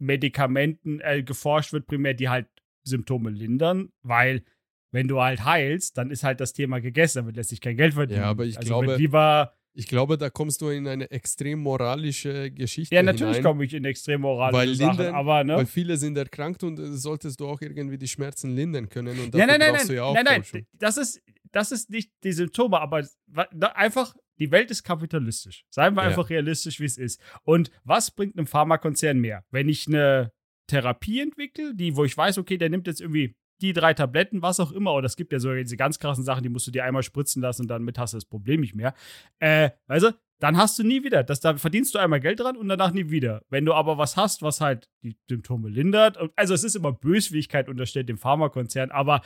Medikamenten 0.00 1.00
äh, 1.00 1.22
geforscht 1.22 1.72
wird, 1.72 1.86
primär 1.86 2.14
die 2.14 2.28
halt 2.28 2.46
Symptome 2.84 3.30
lindern, 3.30 3.90
weil 4.02 4.44
wenn 4.90 5.08
du 5.08 5.20
halt 5.20 5.44
heilst, 5.44 5.98
dann 5.98 6.10
ist 6.10 6.24
halt 6.24 6.40
das 6.40 6.52
Thema 6.52 6.80
gegessen, 6.80 7.18
damit 7.18 7.36
lässt 7.36 7.50
sich 7.50 7.60
kein 7.60 7.76
Geld 7.76 7.94
verdienen. 7.94 8.20
Ja, 8.22 8.26
aber 8.30 8.44
ich 8.46 8.56
also 8.56 8.68
glaube- 8.80 8.96
lieber, 8.96 9.54
ich 9.74 9.86
glaube, 9.86 10.18
da 10.18 10.28
kommst 10.28 10.60
du 10.60 10.70
in 10.70 10.88
eine 10.88 11.08
extrem 11.10 11.60
moralische 11.60 12.50
Geschichte 12.50 12.94
ja, 12.94 13.02
natürlich 13.02 13.42
komme 13.42 13.64
ich 13.64 13.74
in 13.74 13.84
extrem 13.84 14.22
moralische 14.22 14.58
Weil 14.58 14.74
Sachen, 14.74 14.96
lindern- 14.98 15.14
aber 15.14 15.44
ne? 15.44 15.56
Weil 15.56 15.66
viele 15.66 15.96
sind 15.96 16.16
erkrankt 16.18 16.64
und 16.64 16.78
äh, 16.80 16.86
solltest 16.96 17.38
du 17.38 17.46
auch 17.46 17.60
irgendwie 17.60 17.98
die 17.98 18.08
Schmerzen 18.08 18.56
lindern 18.56 18.88
können. 18.88 19.18
Und 19.20 19.32
dafür 19.34 19.46
nein, 19.46 19.60
nein, 19.60 19.70
brauchst 19.72 19.84
nein, 19.84 19.88
du 19.88 19.94
ja 19.94 20.04
auch 20.04 20.14
nein, 20.14 20.24
nein, 20.24 20.66
das 20.72 20.96
ist, 20.96 21.22
das 21.52 21.70
ist 21.70 21.90
nicht 21.90 22.10
die 22.24 22.32
Symptome, 22.32 22.80
aber 22.80 23.06
einfach, 23.74 24.14
die 24.40 24.50
Welt 24.50 24.70
ist 24.70 24.82
kapitalistisch. 24.82 25.64
Seien 25.70 25.94
wir 25.94 26.02
Ja. 26.02 26.08
einfach 26.08 26.28
realistisch, 26.30 26.80
wie 26.80 26.84
es 26.84 26.98
ist. 26.98 27.20
Und 27.44 27.70
was 27.84 28.10
bringt 28.10 28.36
einem 28.36 28.46
Pharmakonzern 28.46 29.18
mehr? 29.18 29.44
Wenn 29.50 29.68
ich 29.68 29.86
eine 29.86 30.32
Therapie 30.66 31.20
entwickle, 31.20 31.74
die, 31.74 31.96
wo 31.96 32.04
ich 32.04 32.16
weiß, 32.16 32.38
okay, 32.38 32.58
der 32.58 32.68
nimmt 32.70 32.86
jetzt 32.86 33.00
irgendwie 33.00 33.36
die 33.60 33.72
drei 33.72 33.94
Tabletten, 33.94 34.42
was 34.42 34.60
auch 34.60 34.72
immer, 34.72 34.94
oder 34.94 35.06
es 35.06 35.16
gibt 35.16 35.32
ja 35.32 35.38
so 35.38 35.52
diese 35.54 35.76
ganz 35.76 35.98
krassen 35.98 36.24
Sachen, 36.24 36.42
die 36.42 36.48
musst 36.48 36.66
du 36.66 36.70
dir 36.70 36.84
einmal 36.84 37.02
spritzen 37.02 37.42
lassen 37.42 37.62
und 37.62 37.68
damit 37.68 37.98
hast 37.98 38.14
du 38.14 38.16
das 38.16 38.24
Problem 38.24 38.60
nicht 38.60 38.74
mehr. 38.74 38.94
Äh, 39.40 39.70
also, 39.86 40.10
dann 40.40 40.56
hast 40.56 40.78
du 40.78 40.84
nie 40.84 41.02
wieder. 41.02 41.24
Das, 41.24 41.40
da 41.40 41.56
verdienst 41.56 41.94
du 41.94 41.98
einmal 41.98 42.20
Geld 42.20 42.40
dran 42.40 42.56
und 42.56 42.68
danach 42.68 42.92
nie 42.92 43.10
wieder. 43.10 43.42
Wenn 43.50 43.64
du 43.64 43.74
aber 43.74 43.98
was 43.98 44.16
hast, 44.16 44.42
was 44.42 44.60
halt 44.60 44.88
die 45.02 45.16
Symptome 45.28 45.68
lindert, 45.68 46.16
also 46.36 46.54
es 46.54 46.62
ist 46.62 46.76
immer 46.76 46.92
Böswilligkeit 46.92 47.68
unterstellt 47.68 48.08
dem 48.08 48.18
Pharmakonzern, 48.18 48.90
aber 48.90 49.22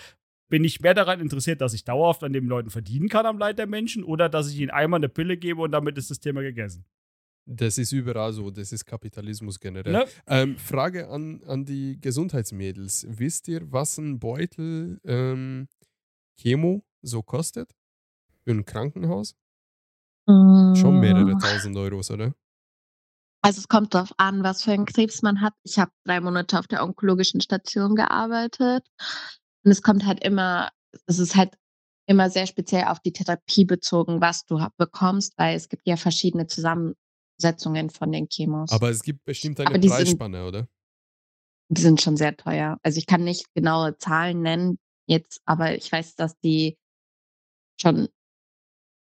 bin 0.48 0.64
ich 0.64 0.80
mehr 0.80 0.94
daran 0.94 1.20
interessiert, 1.20 1.60
dass 1.60 1.74
ich 1.74 1.84
dauerhaft 1.84 2.24
an 2.24 2.32
den 2.32 2.46
Leuten 2.46 2.70
verdienen 2.70 3.08
kann 3.08 3.26
am 3.26 3.38
Leid 3.38 3.58
der 3.58 3.66
Menschen 3.66 4.04
oder 4.04 4.28
dass 4.28 4.50
ich 4.50 4.58
ihnen 4.58 4.70
einmal 4.70 4.98
eine 4.98 5.08
Pille 5.08 5.36
gebe 5.36 5.62
und 5.62 5.72
damit 5.72 5.96
ist 5.96 6.10
das 6.10 6.20
Thema 6.20 6.42
gegessen. 6.42 6.84
Das 7.44 7.78
ist 7.78 7.92
überall 7.92 8.32
so. 8.32 8.50
Das 8.50 8.72
ist 8.72 8.84
Kapitalismus 8.84 9.58
generell. 9.58 9.92
Ne? 9.92 10.04
Ähm, 10.26 10.58
Frage 10.58 11.08
an, 11.08 11.42
an 11.44 11.64
die 11.64 12.00
Gesundheitsmädels. 12.00 13.06
Wisst 13.08 13.48
ihr, 13.48 13.70
was 13.72 13.98
ein 13.98 14.18
Beutel 14.18 15.00
ähm, 15.04 15.68
Chemo 16.38 16.84
so 17.02 17.22
kostet? 17.22 17.74
Für 18.44 18.52
ein 18.52 18.64
Krankenhaus? 18.64 19.34
Schon 20.26 21.00
mehrere 21.00 21.36
tausend 21.38 21.76
Euros, 21.76 22.10
oder? 22.10 22.34
Also 23.42 23.58
es 23.58 23.68
kommt 23.68 23.92
darauf 23.92 24.12
an, 24.18 24.44
was 24.44 24.62
für 24.62 24.70
einen 24.72 24.86
Krebs 24.86 25.22
man 25.22 25.40
hat. 25.40 25.54
Ich 25.64 25.78
habe 25.78 25.90
drei 26.04 26.20
Monate 26.20 26.58
auf 26.58 26.68
der 26.68 26.84
onkologischen 26.84 27.40
Station 27.40 27.96
gearbeitet. 27.96 28.86
Und 29.64 29.70
es 29.72 29.82
kommt 29.82 30.06
halt 30.06 30.24
immer, 30.24 30.70
es 31.06 31.18
ist 31.18 31.34
halt 31.34 31.56
immer 32.06 32.30
sehr 32.30 32.46
speziell 32.46 32.84
auf 32.84 33.00
die 33.00 33.12
Therapie 33.12 33.64
bezogen, 33.64 34.20
was 34.20 34.46
du 34.46 34.64
bekommst, 34.76 35.34
weil 35.38 35.56
es 35.56 35.68
gibt 35.68 35.86
ja 35.86 35.96
verschiedene 35.96 36.46
Zusammensetzungen 37.42 37.90
von 37.90 38.12
den 38.12 38.28
Chemos. 38.28 38.70
Aber 38.70 38.90
es 38.90 39.02
gibt 39.02 39.24
bestimmt 39.24 39.58
eine 39.60 39.78
die 39.78 39.88
sind- 39.88 39.96
Preisspanne, 39.96 40.46
oder? 40.46 40.68
die 41.68 41.80
sind 41.80 42.00
schon 42.02 42.16
sehr 42.18 42.36
teuer. 42.36 42.78
Also 42.82 42.98
ich 42.98 43.06
kann 43.06 43.24
nicht 43.24 43.46
genaue 43.54 43.96
Zahlen 43.96 44.42
nennen 44.42 44.78
jetzt, 45.06 45.40
aber 45.46 45.74
ich 45.74 45.90
weiß, 45.90 46.14
dass 46.16 46.38
die 46.40 46.76
schon 47.80 48.08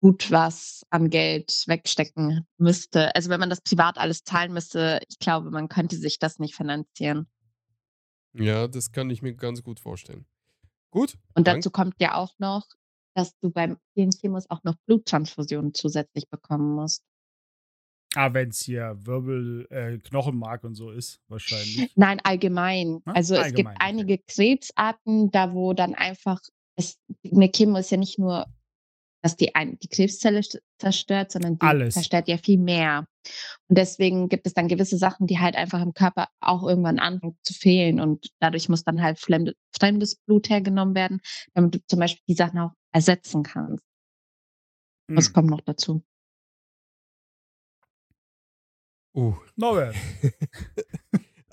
gut 0.00 0.30
was 0.30 0.82
an 0.90 1.10
Geld 1.10 1.64
wegstecken 1.66 2.46
müsste. 2.58 3.14
Also 3.14 3.28
wenn 3.28 3.40
man 3.40 3.50
das 3.50 3.60
privat 3.60 3.98
alles 3.98 4.24
zahlen 4.24 4.52
müsste, 4.52 5.00
ich 5.08 5.18
glaube, 5.18 5.50
man 5.50 5.68
könnte 5.68 5.96
sich 5.96 6.18
das 6.18 6.38
nicht 6.38 6.54
finanzieren. 6.54 7.28
Ja, 8.32 8.66
das 8.66 8.92
kann 8.92 9.10
ich 9.10 9.20
mir 9.22 9.34
ganz 9.34 9.62
gut 9.62 9.78
vorstellen. 9.78 10.26
Gut. 10.90 11.18
Und 11.34 11.46
danke. 11.46 11.60
dazu 11.60 11.70
kommt 11.70 11.94
ja 12.00 12.14
auch 12.14 12.32
noch, 12.38 12.66
dass 13.14 13.36
du 13.40 13.50
beim 13.50 13.76
vielen 13.92 14.10
Chemos 14.10 14.48
auch 14.48 14.64
noch 14.64 14.74
Bluttransfusionen 14.86 15.74
zusätzlich 15.74 16.28
bekommen 16.30 16.74
musst. 16.74 17.02
Ah, 18.14 18.32
wenn 18.32 18.50
es 18.50 18.60
hier 18.60 18.96
Wirbel, 19.00 19.66
äh, 19.70 19.98
Knochenmark 19.98 20.64
und 20.64 20.74
so 20.74 20.90
ist, 20.90 21.20
wahrscheinlich. 21.28 21.90
Nein, 21.96 22.20
allgemein. 22.22 23.00
Ah, 23.04 23.12
Also 23.12 23.34
es 23.34 23.42
allgemein, 23.46 23.54
gibt 23.74 23.82
okay. 23.82 23.88
einige 23.90 24.18
Krebsarten, 24.18 25.30
da 25.30 25.52
wo 25.52 25.72
dann 25.72 25.94
einfach, 25.94 26.40
es, 26.76 26.98
eine 27.30 27.50
Chemo 27.50 27.78
ist 27.78 27.90
ja 27.90 27.96
nicht 27.96 28.18
nur, 28.18 28.46
dass 29.22 29.36
die, 29.36 29.54
ein, 29.54 29.78
die 29.78 29.88
Krebszelle 29.88 30.40
st- 30.40 30.60
zerstört, 30.78 31.32
sondern 31.32 31.58
die 31.58 31.66
Alles. 31.66 31.94
zerstört 31.94 32.28
ja 32.28 32.36
viel 32.36 32.58
mehr. 32.58 33.06
Und 33.68 33.78
deswegen 33.78 34.28
gibt 34.28 34.46
es 34.46 34.52
dann 34.52 34.68
gewisse 34.68 34.98
Sachen, 34.98 35.26
die 35.26 35.38
halt 35.38 35.56
einfach 35.56 35.80
im 35.80 35.94
Körper 35.94 36.28
auch 36.40 36.62
irgendwann 36.62 36.98
anfangen 36.98 37.38
zu 37.42 37.54
fehlen. 37.54 38.00
Und 38.00 38.28
dadurch 38.38 38.68
muss 38.68 38.84
dann 38.84 39.02
halt 39.02 39.18
fremde, 39.18 39.54
fremdes 39.76 40.16
Blut 40.16 40.50
hergenommen 40.50 40.94
werden, 40.94 41.20
damit 41.54 41.74
du 41.74 41.78
zum 41.88 42.00
Beispiel 42.00 42.22
die 42.28 42.34
Sachen 42.34 42.58
auch 42.58 42.72
ersetzen 42.92 43.42
kannst. 43.42 43.82
Das 45.08 45.28
Hm. 45.28 45.32
kommt 45.32 45.50
noch 45.50 45.62
dazu. 45.62 46.04
Uh. 49.14 49.34
Norbert. 49.56 49.96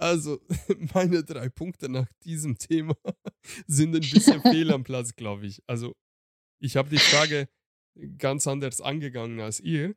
Also, 0.01 0.41
meine 0.95 1.23
drei 1.23 1.47
Punkte 1.49 1.87
nach 1.87 2.11
diesem 2.23 2.57
Thema 2.57 2.95
sind 3.67 3.95
ein 3.95 4.01
bisschen 4.01 4.41
fehl 4.41 4.73
am 4.73 4.83
Platz, 4.83 5.15
glaube 5.15 5.45
ich. 5.45 5.61
Also, 5.67 5.93
ich 6.59 6.75
habe 6.75 6.89
die 6.89 6.97
Frage 6.97 7.47
ganz 8.17 8.47
anders 8.47 8.81
angegangen 8.81 9.39
als 9.39 9.59
ihr. 9.59 9.95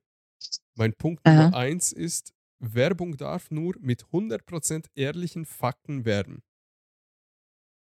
Mein 0.76 0.92
Punkt 0.92 1.26
Aha. 1.26 1.44
Nummer 1.44 1.56
eins 1.56 1.90
ist, 1.90 2.34
Werbung 2.58 3.16
darf 3.16 3.50
nur 3.50 3.76
mit 3.80 4.04
100% 4.12 4.88
ehrlichen 4.94 5.46
Fakten 5.46 6.04
werben. 6.04 6.42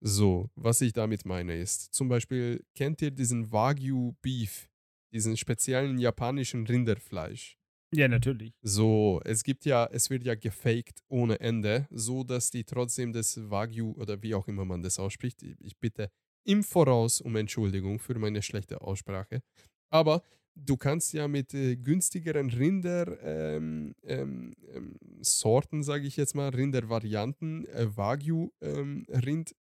So, 0.01 0.51
was 0.55 0.81
ich 0.81 0.95
damit 0.95 1.27
meine 1.27 1.57
ist, 1.57 1.93
zum 1.93 2.09
Beispiel, 2.09 2.65
kennt 2.75 3.03
ihr 3.03 3.11
diesen 3.11 3.53
Wagyu 3.53 4.15
Beef, 4.23 4.71
diesen 5.13 5.37
speziellen 5.37 5.99
japanischen 5.99 6.67
Rinderfleisch? 6.67 7.58
Ja, 7.95 8.07
natürlich. 8.07 8.53
So, 8.61 9.21
es 9.25 9.43
gibt 9.43 9.65
ja, 9.65 9.89
es 9.91 10.11
wird 10.11 10.25
ja 10.25 10.35
gefaked 10.35 11.01
ohne 11.09 11.41
Ende, 11.41 11.87
so 11.91 12.23
dass 12.23 12.51
die 12.51 12.65
trotzdem 12.65 13.13
das 13.13 13.39
Wagyu 13.51 13.93
oder 13.93 14.23
wie 14.23 14.35
auch 14.35 14.47
immer 14.47 14.67
man 14.67 14.83
das 14.83 14.99
ausspricht, 14.99 15.43
ich 15.43 15.79
bitte 15.79 16.11
im 16.45 16.63
Voraus 16.63 17.21
um 17.21 17.37
Entschuldigung 17.37 17.99
für 17.99 18.19
meine 18.19 18.43
schlechte 18.43 18.81
Aussprache. 18.83 19.43
Aber 19.91 20.23
du 20.55 20.77
kannst 20.77 21.13
ja 21.15 21.29
mit 21.29 21.55
äh, 21.55 21.77
günstigeren 21.77 22.51
Rinder 22.51 23.23
ähm, 23.23 23.95
ähm, 24.03 24.55
ähm, 24.75 25.83
sage 25.83 26.07
ich 26.07 26.17
jetzt 26.17 26.35
mal, 26.35 26.49
Rindervarianten, 26.51 27.67
äh, 27.69 27.97
Wagyu 27.97 28.51
ähm, 28.61 29.07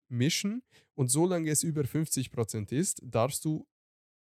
mischen 0.08 0.62
und 0.94 1.10
solange 1.10 1.50
es 1.50 1.62
über 1.62 1.82
50% 1.82 2.72
ist, 2.72 3.00
darfst 3.04 3.44
du 3.44 3.66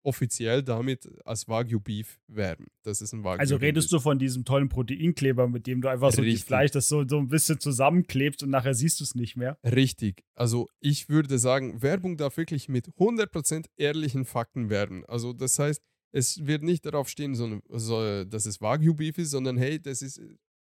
offiziell 0.03 0.63
damit 0.63 1.09
als 1.25 1.47
Wagyu 1.47 1.79
Beef 1.79 2.19
werben. 2.27 2.67
Das 2.83 3.01
ist 3.01 3.13
ein 3.13 3.23
Wagyu. 3.23 3.39
Also 3.39 3.55
redest 3.57 3.91
du 3.91 3.99
von 3.99 4.19
diesem 4.19 4.45
tollen 4.45 4.69
Proteinkleber, 4.69 5.47
mit 5.47 5.67
dem 5.67 5.81
du 5.81 5.89
einfach 5.89 6.11
so 6.11 6.21
Richtig. 6.21 6.41
das 6.41 6.47
Fleisch, 6.47 6.71
das 6.71 6.87
so, 6.87 7.07
so 7.07 7.17
ein 7.17 7.27
bisschen 7.27 7.59
zusammenklebst 7.59 8.43
und 8.43 8.49
nachher 8.49 8.73
siehst 8.73 8.99
du 8.99 9.03
es 9.03 9.15
nicht 9.15 9.35
mehr. 9.35 9.57
Richtig. 9.63 10.23
Also 10.35 10.67
ich 10.79 11.09
würde 11.09 11.37
sagen, 11.39 11.81
Werbung 11.81 12.17
darf 12.17 12.37
wirklich 12.37 12.69
mit 12.69 12.87
100% 12.97 13.65
ehrlichen 13.77 14.25
Fakten 14.25 14.69
werben. 14.69 15.05
Also 15.05 15.33
das 15.33 15.59
heißt, 15.59 15.81
es 16.11 16.45
wird 16.45 16.63
nicht 16.63 16.85
darauf 16.85 17.09
stehen, 17.09 17.35
so, 17.35 17.59
so, 17.69 18.23
dass 18.23 18.45
es 18.45 18.61
Wagyu-Beef 18.61 19.17
ist, 19.17 19.31
sondern 19.31 19.57
hey, 19.57 19.79
das 19.79 20.01
ist 20.01 20.21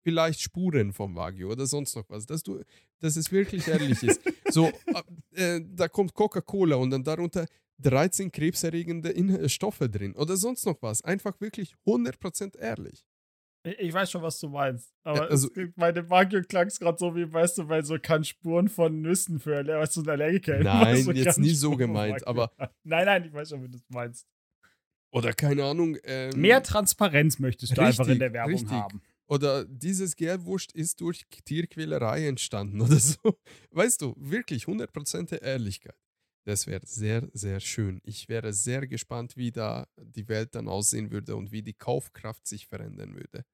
vielleicht 0.04 0.42
Spuren 0.42 0.94
vom 0.94 1.16
Wagyu 1.16 1.50
oder 1.52 1.66
sonst 1.66 1.96
noch 1.96 2.10
was. 2.10 2.26
Dass, 2.26 2.44
du, 2.44 2.62
dass 3.00 3.16
es 3.16 3.32
wirklich 3.32 3.68
ehrlich 3.68 4.04
ist. 4.04 4.22
So, 4.52 4.70
äh, 5.32 5.62
da 5.64 5.88
kommt 5.88 6.14
Coca-Cola 6.14 6.76
und 6.76 6.90
dann 6.90 7.06
darunter 7.06 7.46
13 7.82 8.32
krebserregende 8.32 9.10
In 9.10 9.50
Stoffe 9.50 9.90
drin 9.90 10.16
oder 10.16 10.38
sonst 10.38 10.66
noch 10.66 10.82
was. 10.82 11.04
Einfach 11.04 11.40
wirklich 11.40 11.76
100% 11.86 12.58
ehrlich. 12.58 13.06
Ich, 13.64 13.94
weiß 13.94 14.10
schon, 14.10 14.24
was 14.24 14.40
du 14.40 14.50
meinst. 14.50 14.92
Aber 15.04 15.18
Ja, 15.18 15.28
also- 15.28 15.50
es, 15.56 15.70
meine 15.76 16.10
Wagyu 16.10 16.42
klang 16.42 16.68
es 16.68 16.80
gerade 16.80 16.98
so, 16.98 17.16
wie, 17.16 17.32
weißt 17.32 17.60
du, 17.60 17.70
weil 17.70 17.86
so 17.86 17.98
kann 18.00 18.24
Spuren 18.24 18.70
von 18.70 19.02
Nüssen 19.02 19.40
für 19.40 19.66
weißt 19.66 19.98
du, 19.98 20.02
Allergiker. 20.10 20.58
Nein, 20.60 21.04
so 21.04 21.12
jetzt 21.12 21.38
nie 21.38 21.54
so 21.54 21.76
gemeint, 21.76 22.26
aber-. 22.26 22.52
Nein, 22.84 23.06
nein, 23.06 23.26
ich 23.26 23.34
weiß 23.34 23.50
schon, 23.50 23.64
wie 23.64 23.70
du 23.70 23.78
es 23.78 23.84
meinst. 23.90 24.26
Oder 25.12 25.34
keine 25.34 25.66
Ahnung. 25.66 25.98
Ähm, 26.04 26.32
Mehr 26.40 26.64
Transparenz 26.64 27.38
möchtest 27.38 27.78
du 27.78 27.82
einfach 27.82 28.08
in 28.08 28.18
der 28.20 28.30
richtig, 28.30 28.34
Werbung 28.34 28.54
richtig. 28.54 28.72
haben. 28.72 29.02
Oder 29.28 29.66
dieses 29.66 30.16
Gelbwurst 30.16 30.72
ist 30.74 31.00
durch 31.00 31.26
Tierquälerei 31.46 32.28
entstanden 32.28 32.82
oder 32.82 32.98
so. 33.00 33.38
Weißt 33.72 34.02
du, 34.02 34.14
wirklich 34.18 34.66
100% 34.66 35.40
Ehrlichkeit. 35.42 35.96
Das 36.46 36.66
wäre 36.66 36.82
sehr, 36.86 37.30
sehr 37.34 37.60
schön. 37.60 38.00
Ich 38.04 38.28
wäre 38.28 38.52
sehr 38.54 38.88
gespannt, 38.88 39.38
wie 39.38 39.52
da 39.52 39.88
die 39.98 40.28
Welt 40.28 40.56
dann 40.56 40.68
aussehen 40.68 41.12
würde 41.12 41.36
und 41.36 41.52
wie 41.52 41.62
die 41.62 41.74
Kaufkraft 41.74 42.48
sich 42.48 42.68
verändern 42.68 43.16
würde. 43.16 43.46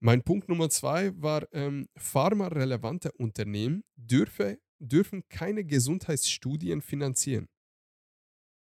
Mein 0.00 0.22
Punkt 0.22 0.48
Nummer 0.48 0.70
zwei 0.70 1.12
war, 1.20 1.48
ähm, 1.52 1.88
pharmarelevante 1.96 3.12
Unternehmen 3.12 3.84
dürfe, 3.96 4.60
dürfen 4.80 5.28
keine 5.28 5.64
Gesundheitsstudien 5.64 6.82
finanzieren. 6.82 7.48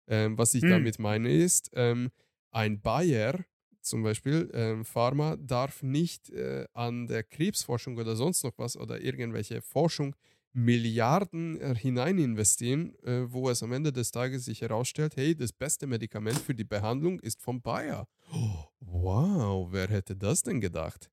Ähm, 0.08 0.36
was 0.38 0.54
ich 0.54 0.64
Hm. 0.64 0.66
damit 0.66 0.98
meine 0.98 1.32
ist, 1.32 1.70
ähm, 1.74 2.10
ein 2.50 2.80
Bayer 2.80 3.44
zum 3.80 4.02
Beispiel, 4.02 4.50
ähm, 4.54 4.84
Pharma 4.84 5.36
darf 5.36 5.82
nicht 5.82 6.30
äh, 6.30 6.66
an 6.72 7.06
der 7.06 7.22
Krebsforschung 7.22 7.96
oder 7.98 8.16
sonst 8.16 8.42
noch 8.44 8.56
was 8.56 8.76
oder 8.76 9.00
irgendwelche 9.02 9.60
Forschung 9.62 10.16
Milliarden 10.56 11.60
äh, 11.60 11.74
hinein 11.74 12.16
investieren, 12.18 12.94
äh, 13.02 13.30
wo 13.30 13.50
es 13.50 13.62
am 13.64 13.72
Ende 13.72 13.92
des 13.92 14.12
Tages 14.12 14.44
sich 14.44 14.60
herausstellt, 14.62 15.16
hey, 15.16 15.34
das 15.34 15.52
beste 15.52 15.88
Medikament 15.88 16.38
für 16.38 16.54
die 16.54 16.64
Behandlung 16.64 17.18
ist 17.20 17.42
vom 17.42 17.60
Bayer. 17.60 18.06
Oh, 18.32 18.64
wow, 18.78 19.68
wer 19.72 19.88
hätte 19.88 20.14
das 20.14 20.44
denn 20.44 20.60
gedacht? 20.60 21.10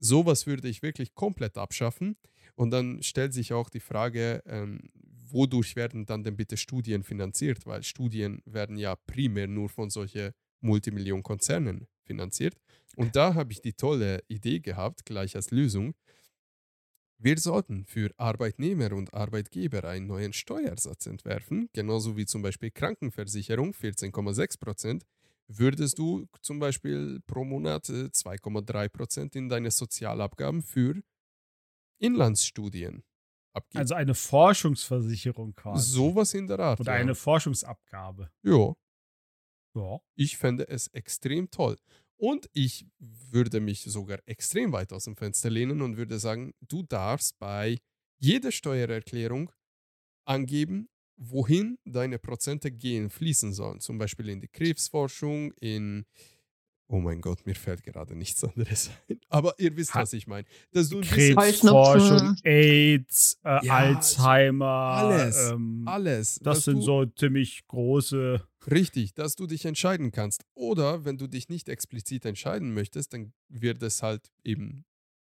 Sowas 0.00 0.46
würde 0.46 0.68
ich 0.68 0.82
wirklich 0.82 1.14
komplett 1.14 1.56
abschaffen. 1.56 2.16
Und 2.56 2.72
dann 2.72 3.02
stellt 3.02 3.32
sich 3.32 3.52
auch 3.52 3.70
die 3.70 3.80
Frage, 3.80 4.42
ähm, 4.46 4.90
wodurch 5.30 5.76
werden 5.76 6.04
dann 6.04 6.24
denn 6.24 6.36
bitte 6.36 6.56
Studien 6.56 7.04
finanziert? 7.04 7.66
Weil 7.66 7.84
Studien 7.84 8.42
werden 8.46 8.76
ja 8.76 8.96
primär 8.96 9.46
nur 9.46 9.68
von 9.68 9.90
solchen 9.90 10.32
Multimillionen-Konzernen 10.60 11.86
finanziert. 12.02 12.56
Und 12.96 13.14
da 13.14 13.34
habe 13.34 13.52
ich 13.52 13.60
die 13.60 13.74
tolle 13.74 14.24
Idee 14.28 14.58
gehabt, 14.58 15.04
gleich 15.04 15.36
als 15.36 15.50
Lösung. 15.50 15.94
Wir 17.18 17.38
sollten 17.38 17.86
für 17.86 18.10
Arbeitnehmer 18.18 18.92
und 18.92 19.14
Arbeitgeber 19.14 19.84
einen 19.84 20.06
neuen 20.06 20.34
Steuersatz 20.34 21.06
entwerfen, 21.06 21.70
genauso 21.72 22.16
wie 22.16 22.26
zum 22.26 22.42
Beispiel 22.42 22.70
Krankenversicherung 22.70 23.72
14,6 23.72 24.60
Prozent. 24.60 25.06
Würdest 25.48 25.98
du 25.98 26.26
zum 26.42 26.58
Beispiel 26.58 27.20
pro 27.26 27.44
Monat 27.44 27.88
äh, 27.88 28.08
2,3 28.08 28.88
Prozent 28.88 29.36
in 29.36 29.48
deine 29.48 29.70
Sozialabgaben 29.70 30.62
für 30.62 31.00
Inlandsstudien 31.98 33.02
abgeben? 33.54 33.78
Also 33.78 33.94
eine 33.94 34.14
Forschungsversicherung 34.14 35.54
quasi. 35.54 35.90
Sowas 35.90 36.34
in 36.34 36.48
der 36.48 36.58
Art. 36.58 36.80
Oder 36.80 36.94
ja. 36.94 37.00
eine 37.00 37.14
Forschungsabgabe. 37.14 38.30
Ja, 38.42 38.74
Ja. 39.74 40.00
ich 40.16 40.36
fände 40.36 40.68
es 40.68 40.88
extrem 40.88 41.50
toll. 41.50 41.76
Und 42.16 42.48
ich 42.52 42.86
würde 42.98 43.60
mich 43.60 43.82
sogar 43.82 44.18
extrem 44.26 44.72
weit 44.72 44.92
aus 44.92 45.04
dem 45.04 45.16
Fenster 45.16 45.50
lehnen 45.50 45.82
und 45.82 45.96
würde 45.96 46.18
sagen, 46.18 46.54
du 46.60 46.82
darfst 46.82 47.38
bei 47.38 47.78
jeder 48.18 48.50
Steuererklärung 48.50 49.52
angeben, 50.24 50.88
wohin 51.16 51.78
deine 51.84 52.18
Prozente 52.18 52.70
gehen, 52.70 53.10
fließen 53.10 53.52
sollen. 53.52 53.80
Zum 53.80 53.98
Beispiel 53.98 54.28
in 54.28 54.40
die 54.40 54.48
Krebsforschung, 54.48 55.52
in 55.60 56.06
Oh 56.88 57.00
mein 57.00 57.20
Gott, 57.20 57.44
mir 57.46 57.54
fällt 57.56 57.82
gerade 57.82 58.14
nichts 58.14 58.44
anderes 58.44 58.90
ein. 59.08 59.18
Aber 59.28 59.54
ihr 59.58 59.76
wisst, 59.76 59.94
Ha- 59.94 60.02
was 60.02 60.12
ich 60.12 60.26
meine. 60.28 60.46
Krebsforschung. 60.72 62.36
AIDS, 62.44 63.38
äh, 63.44 63.64
Ja, 63.66 63.74
Alzheimer. 63.74 64.66
alles, 64.66 65.50
Ähm, 65.50 65.82
alles. 65.86 66.38
das 66.42 66.64
sind 66.64 66.76
du, 66.78 66.82
so 66.82 67.06
ziemlich 67.06 67.66
große. 67.66 68.46
Richtig, 68.70 69.14
dass 69.14 69.36
du 69.36 69.46
dich 69.46 69.64
entscheiden 69.64 70.10
kannst. 70.12 70.44
Oder 70.54 71.04
wenn 71.04 71.18
du 71.18 71.26
dich 71.26 71.48
nicht 71.48 71.68
explizit 71.68 72.24
entscheiden 72.24 72.72
möchtest, 72.74 73.12
dann 73.12 73.32
wird 73.48 73.82
es 73.82 74.02
halt 74.02 74.30
eben 74.44 74.84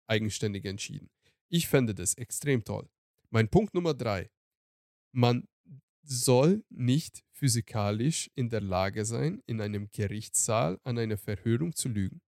eigenständig 0.09 0.65
entschieden. 0.65 1.09
Ich 1.49 1.69
fände 1.69 1.95
das 1.95 2.15
extrem 2.15 2.65
toll. 2.65 2.89
Mein 3.31 3.49
Punkt 3.49 3.75
Nummer 3.75 3.95
drei. 3.95 4.31
Man 5.13 5.47
soll 6.07 6.65
nicht 6.71 7.23
physikalisch 7.33 8.31
in 8.35 8.49
der 8.49 8.61
Lage 8.61 9.05
sein, 9.05 9.43
in 9.47 9.61
einem 9.61 9.89
Gerichtssaal 9.93 10.79
an 10.85 10.99
einer 10.99 11.19
Verhörung 11.19 11.75
zu 11.75 11.89
lügen. 11.89 12.21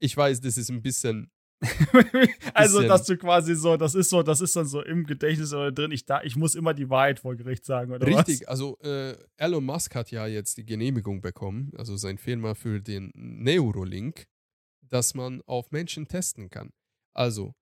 Ich 0.00 0.16
weiß, 0.16 0.40
das 0.40 0.56
ist 0.56 0.70
ein 0.70 0.82
bisschen 0.82 1.30
also, 2.54 2.78
Bisschen- 2.78 2.88
dass 2.88 3.04
du 3.04 3.18
quasi 3.18 3.54
so, 3.54 3.76
das 3.76 3.94
ist 3.94 4.08
so, 4.08 4.22
das 4.22 4.40
ist 4.40 4.56
dann 4.56 4.64
so 4.66 4.82
im 4.82 5.04
Gedächtnis 5.04 5.52
oder 5.52 5.70
drin, 5.70 5.90
ich, 5.92 6.06
da, 6.06 6.22
ich 6.22 6.34
muss 6.34 6.54
immer 6.54 6.72
die 6.72 6.88
Wahrheit 6.88 7.20
vor 7.20 7.36
Gericht 7.36 7.66
sagen, 7.66 7.92
oder 7.92 8.06
Richtig, 8.06 8.40
was? 8.40 8.46
also 8.48 8.78
äh, 8.78 9.14
Elon 9.36 9.64
Musk 9.64 9.94
hat 9.94 10.10
ja 10.10 10.26
jetzt 10.26 10.56
die 10.56 10.64
Genehmigung 10.64 11.20
bekommen, 11.20 11.70
also 11.76 11.96
sein 11.98 12.16
Firma 12.16 12.54
für 12.54 12.80
den 12.80 13.10
Neurolink, 13.14 14.24
dass 14.88 15.12
man 15.14 15.42
auf 15.42 15.70
Menschen 15.70 16.08
testen 16.08 16.48
kann. 16.48 16.70
Also, 17.14 17.52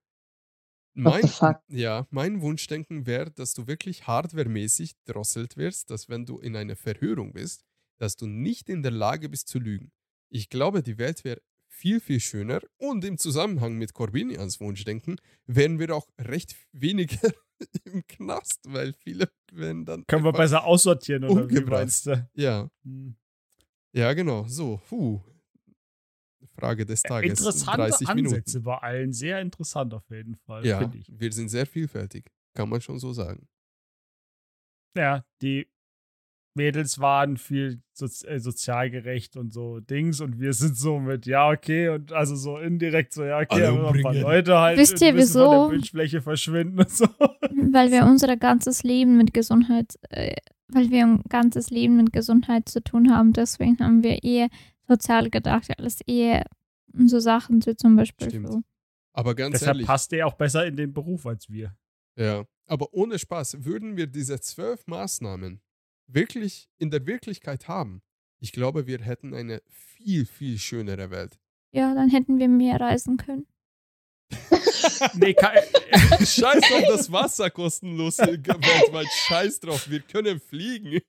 mein, 0.99 1.23
ja, 1.69 2.07
mein 2.11 2.41
Wunschdenken 2.41 3.07
wäre, 3.07 3.31
dass 3.31 3.55
du 3.55 3.67
wirklich 3.67 4.07
hardwaremäßig 4.07 4.95
drosselt 5.05 5.57
wirst, 5.57 5.91
dass 5.91 6.09
wenn 6.09 6.27
du 6.27 6.39
in 6.39 6.57
einer 6.57 6.77
Verhörung 6.77 7.33
bist, 7.33 7.65
dass 7.99 8.17
du 8.17 8.27
nicht 8.27 8.69
in 8.69 8.83
der 8.83 8.93
Lage 8.93 9.29
bist 9.29 9.49
zu 9.49 9.59
lügen. 9.59 9.91
Ich 10.31 10.51
glaube, 10.51 10.83
die 10.83 10.99
Welt 10.99 11.25
wäre 11.25 11.41
viel, 11.69 12.01
viel 12.01 12.21
schöner 12.21 12.61
und 12.77 13.05
im 13.05 13.19
Zusammenhang 13.19 13.75
mit 13.77 13.95
Corbinians 13.95 14.61
Wunschdenken 14.61 15.17
wären 15.47 15.79
wir 15.79 15.95
auch 15.95 16.07
recht 16.19 16.57
weniger 16.73 17.31
im 17.85 18.05
Knast, 18.07 18.61
weil 18.67 18.93
viele 18.95 19.29
werden 19.53 19.85
dann. 19.85 20.07
Können 20.07 20.25
wir 20.25 20.33
besser 20.33 20.65
aussortieren, 20.65 21.25
oder 21.25 21.49
wie 21.49 21.59
umgebracht. 21.59 21.81
meinst 21.81 22.07
du? 22.07 22.29
Ja, 22.35 22.69
Hm. 22.85 23.15
ja, 23.93 24.13
genau. 24.15 24.47
So, 24.49 24.81
puh. 24.89 25.21
Frage 26.59 26.85
des 26.87 27.03
Tages. 27.03 27.31
Interessante 27.39 27.77
30 27.79 28.09
Ansätze 28.09 28.59
Minuten. 28.59 28.63
bei 28.65 28.79
allen, 28.79 29.13
sehr 29.13 29.41
interessant 29.41 29.95
auf 29.95 30.09
jeden 30.11 30.35
Fall, 30.37 30.67
Ja, 30.67 30.79
finde 30.79 30.99
ich. 30.99 31.11
wir 31.11 31.33
sind 31.33 31.49
sehr 31.49 31.67
vielfältig, 31.67 32.27
kann 32.55 32.69
man 32.69 32.81
schon 32.81 32.99
so 32.99 33.13
sagen. 33.13 33.47
Ja, 34.97 35.25
die 35.43 35.69
Mädels 36.55 36.99
waren 36.99 37.37
viel 37.37 37.81
sozi 37.93 38.27
äh, 38.27 38.41
sozial 38.41 38.91
gerecht 38.91 39.37
und 39.37 39.53
so 39.53 39.79
Dings 39.79 40.21
und 40.21 40.41
wir 40.41 40.53
sind 40.53 40.77
so 40.77 40.99
mit, 40.99 41.27
ja, 41.27 41.49
okay, 41.51 41.89
und 41.91 42.13
also 42.13 42.35
so 42.35 42.59
indirekt 42.59 43.13
so, 43.13 43.23
ja, 43.25 43.39
okay, 43.39 43.63
Alle 43.65 43.69
aber 43.69 43.93
ein 43.93 44.03
paar. 44.03 44.15
Leute 44.15 44.59
halt 44.59 44.77
Wisst 44.79 45.01
ihr, 45.01 45.13
bisschen 45.13 45.43
von 45.43 45.51
wieso? 45.53 45.63
der 45.69 45.71
Bildfläche 45.71 46.21
verschwinden 46.23 46.79
und 46.81 46.91
so. 46.91 47.05
Weil 47.73 47.93
wir 47.93 48.05
unser 48.07 48.37
ganzes 48.37 48.83
Leben 48.83 49.17
mit 49.19 49.33
Gesundheit, 49.35 49.95
äh, 50.11 50.35
weil 50.69 50.91
wir 50.91 51.05
ein 51.07 51.23
ganzes 51.29 51.71
Leben 51.71 51.97
mit 51.97 52.13
Gesundheit 52.13 52.69
zu 52.69 52.83
tun 52.83 53.15
haben, 53.15 53.33
deswegen 53.33 53.79
haben 53.79 54.03
wir 54.03 54.23
eher 54.25 54.49
sozial 54.89 55.31
gedacht, 55.31 55.71
alles 55.79 56.01
eher 56.07 56.45
so 56.95 57.21
Sachen 57.21 57.65
wie 57.67 57.77
zum 57.77 57.97
Beispiel 57.97 58.29
Stimmt. 58.31 58.49
so. 58.53 58.63
Aber 59.13 59.35
ganz 59.35 59.53
Deshalb 59.53 59.75
ehrlich, 59.77 59.87
passt 59.87 60.13
er 60.13 60.27
auch 60.27 60.35
besser 60.35 60.67
in 60.67 60.77
den 60.77 60.93
Beruf 60.93 61.27
als 61.27 61.49
wir. 61.49 61.77
ja. 62.17 62.45
Aber 62.71 62.93
ohne 62.93 63.19
Spaß, 63.19 63.65
würden 63.65 63.97
wir 63.97 64.07
diese 64.07 64.39
zwölf 64.41 64.87
Maßnahmen 64.87 65.63
wirklich 66.07 66.69
in 66.77 66.91
der 66.91 67.07
Wirklichkeit 67.07 67.67
haben, 67.67 68.03
ich 68.41 68.53
glaube, 68.53 68.87
wir 68.87 68.99
hätten 69.01 69.33
eine 69.35 69.63
viel, 69.69 70.27
viel 70.27 70.59
schönere 70.59 71.11
Welt. 71.11 71.39
Ja, 71.73 71.95
dann 71.95 72.11
hätten 72.11 72.39
wir 72.39 72.49
mehr 72.49 72.79
reisen 72.81 73.17
können. 73.17 73.47
Nee, 75.15 75.33
ka- 75.35 75.53
Scheiß 76.19 76.73
auf 76.73 76.83
das 76.89 77.11
Wasser 77.13 77.51
kostenlos 77.51 78.19
weltweit. 78.19 79.07
Scheiß 79.27 79.61
drauf, 79.61 79.89
wir 79.89 80.01
können 80.01 80.39
fliegen. 80.41 81.01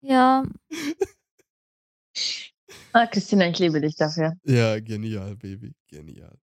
Ja, 0.00 0.44
Ah, 2.92 3.06
Christina, 3.06 3.48
ich 3.48 3.58
liebe 3.58 3.80
dich 3.80 3.96
dafür. 3.96 4.34
Ja, 4.44 4.80
genial, 4.80 5.36
Baby, 5.36 5.74
genial. 5.86 6.38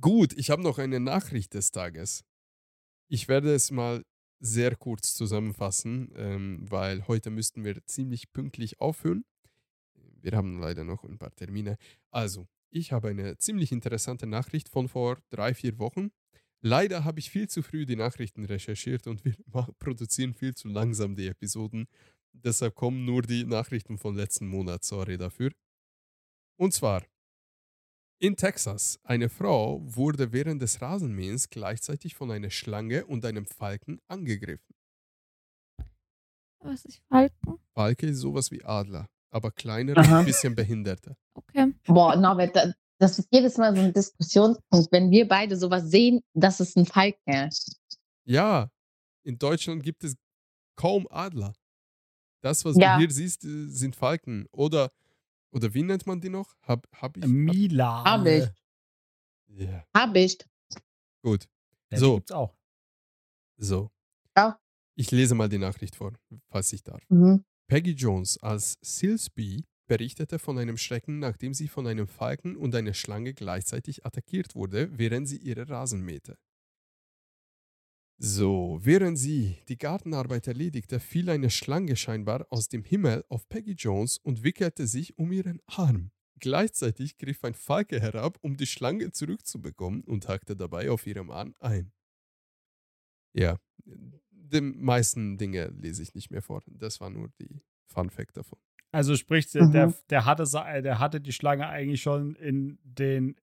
Gut, 0.00 0.32
ich 0.36 0.50
habe 0.50 0.62
noch 0.62 0.78
eine 0.78 1.00
Nachricht 1.00 1.54
des 1.54 1.70
Tages. 1.70 2.24
Ich 3.08 3.28
werde 3.28 3.54
es 3.54 3.70
mal 3.70 4.02
sehr 4.40 4.76
kurz 4.76 5.14
zusammenfassen, 5.14 6.12
ähm, 6.16 6.66
weil 6.68 7.06
heute 7.08 7.30
müssten 7.30 7.64
wir 7.64 7.84
ziemlich 7.86 8.32
pünktlich 8.32 8.80
aufhören. 8.80 9.24
Wir 10.20 10.32
haben 10.32 10.60
leider 10.60 10.84
noch 10.84 11.04
ein 11.04 11.18
paar 11.18 11.34
Termine. 11.34 11.76
Also, 12.10 12.46
ich 12.70 12.92
habe 12.92 13.08
eine 13.08 13.38
ziemlich 13.38 13.72
interessante 13.72 14.26
Nachricht 14.26 14.68
von 14.68 14.88
vor 14.88 15.18
drei, 15.30 15.54
vier 15.54 15.78
Wochen. 15.78 16.10
Leider 16.60 17.04
habe 17.04 17.20
ich 17.20 17.30
viel 17.30 17.48
zu 17.48 17.62
früh 17.62 17.86
die 17.86 17.96
Nachrichten 17.96 18.44
recherchiert 18.44 19.06
und 19.06 19.24
wir 19.24 19.34
produzieren 19.78 20.34
viel 20.34 20.54
zu 20.54 20.68
langsam 20.68 21.14
die 21.14 21.28
Episoden. 21.28 21.86
Deshalb 22.34 22.74
kommen 22.74 23.04
nur 23.04 23.22
die 23.22 23.44
Nachrichten 23.44 23.96
von 23.98 24.14
letzten 24.16 24.46
Monat. 24.48 24.84
Sorry 24.84 25.16
dafür. 25.16 25.50
Und 26.58 26.72
zwar, 26.74 27.04
in 28.20 28.36
Texas, 28.36 28.98
eine 29.02 29.28
Frau 29.28 29.80
wurde 29.84 30.32
während 30.32 30.62
des 30.62 30.80
Rasenmähens 30.80 31.50
gleichzeitig 31.50 32.14
von 32.14 32.30
einer 32.30 32.50
Schlange 32.50 33.06
und 33.06 33.24
einem 33.24 33.46
Falken 33.46 34.00
angegriffen. 34.08 34.74
was 36.60 36.84
ich 36.86 37.00
Falken? 37.08 37.58
Falke 37.74 38.06
ist 38.06 38.18
sowas 38.20 38.50
wie 38.50 38.64
Adler, 38.64 39.08
aber 39.30 39.50
kleiner 39.50 39.96
und 39.96 40.08
ein 40.08 40.24
bisschen 40.24 40.54
behinderter. 40.54 41.16
Okay. 41.34 41.74
Boah, 41.86 42.16
Norbert, 42.16 42.56
da- 42.56 42.72
das 42.98 43.18
ist 43.18 43.28
jedes 43.30 43.58
Mal 43.58 43.74
so 43.74 43.82
ein 43.82 43.92
Diskussionspunkt. 43.92 44.90
Wenn 44.92 45.10
wir 45.10 45.28
beide 45.28 45.56
sowas 45.56 45.90
sehen, 45.90 46.20
das 46.32 46.60
ist 46.60 46.76
ein 46.76 46.86
Falke. 46.86 47.50
Ja, 48.24 48.70
in 49.24 49.36
Deutschland 49.38 49.82
gibt 49.82 50.04
es 50.04 50.14
kaum 50.76 51.06
Adler. 51.10 51.52
Das, 52.44 52.64
was 52.64 52.76
Ja. 52.76 52.94
du 52.94 53.00
hier 53.00 53.10
siehst, 53.10 53.44
äh, 53.44 53.68
sind 53.68 53.96
Falken. 53.96 54.46
Oder, 54.52 54.90
oder 55.50 55.72
wie 55.72 55.82
nennt 55.82 56.06
man 56.06 56.20
die 56.20 56.28
noch? 56.28 56.54
Hab, 56.62 56.86
hab 56.94 57.16
ich? 57.16 57.24
Mila. 57.26 58.04
Hab 58.04 58.26
ich. 58.26 58.44
ja, 59.48 59.84
Hab 59.94 60.14
ich. 60.14 60.38
gut. 61.22 61.46
Ja, 61.90 61.98
So. 61.98 62.10
Die 62.10 62.16
gibt's 62.16 62.32
auch. 62.32 62.54
So. 63.56 63.90
Ja. 64.36 64.58
Ich 64.96 65.10
lese 65.10 65.34
mal 65.34 65.48
die 65.48 65.58
Nachricht 65.58 65.96
vor, 65.96 66.12
falls 66.50 66.72
ich 66.72 66.82
darf. 66.82 67.00
Mhm. 67.08 67.44
Peggy 67.66 67.92
Jones 67.92 68.36
als 68.42 68.74
Silsby 68.82 69.64
berichtete 69.86 70.38
von 70.38 70.58
einem 70.58 70.76
Schrecken, 70.76 71.18
nachdem 71.18 71.54
sie 71.54 71.68
von 71.68 71.86
einem 71.86 72.06
Falken 72.08 72.56
und 72.56 72.74
einer 72.74 72.92
Schlange 72.94 73.32
gleichzeitig 73.32 74.04
attackiert 74.04 74.54
wurde, 74.54 74.90
während 74.98 75.28
sie 75.28 75.38
ihre 75.38 75.68
Rasen 75.68 76.02
mähte. 76.02 76.36
So, 78.16 78.78
während 78.82 79.18
sie 79.18 79.58
die 79.68 79.76
Gartenarbeit 79.76 80.46
erledigte, 80.46 81.00
fiel 81.00 81.28
eine 81.30 81.50
Schlange 81.50 81.96
scheinbar 81.96 82.46
aus 82.50 82.68
dem 82.68 82.84
Himmel 82.84 83.24
auf 83.28 83.48
Peggy 83.48 83.72
Jones 83.72 84.18
und 84.18 84.44
wickelte 84.44 84.86
sich 84.86 85.18
um 85.18 85.32
ihren 85.32 85.60
Arm. 85.66 86.10
Gleichzeitig 86.38 87.16
griff 87.18 87.42
ein 87.44 87.54
Falke 87.54 88.00
herab, 88.00 88.38
um 88.42 88.56
die 88.56 88.66
Schlange 88.66 89.10
zurückzubekommen 89.12 90.02
und 90.04 90.28
hackte 90.28 90.56
dabei 90.56 90.90
auf 90.90 91.06
ihrem 91.06 91.30
Arm 91.30 91.54
ein. 91.58 91.92
Ja, 93.36 93.58
die 93.84 94.60
meisten 94.60 95.36
Dinge 95.36 95.66
lese 95.68 96.02
ich 96.02 96.14
nicht 96.14 96.30
mehr 96.30 96.42
vor. 96.42 96.62
Das 96.66 97.00
war 97.00 97.10
nur 97.10 97.30
die 97.40 97.60
Fun 97.92 98.10
Fact 98.10 98.36
davon. 98.36 98.58
Also 98.92 99.16
sprich, 99.16 99.50
der, 99.50 99.66
der, 99.68 99.86
Mhm. 99.88 99.94
der, 100.10 100.24
hatte, 100.24 100.46
sa- 100.46 100.80
der 100.80 101.00
hatte 101.00 101.20
die 101.20 101.32
Schlange 101.32 101.66
eigentlich 101.66 102.02
schon 102.02 102.36
in 102.36 102.78
den 102.84 103.36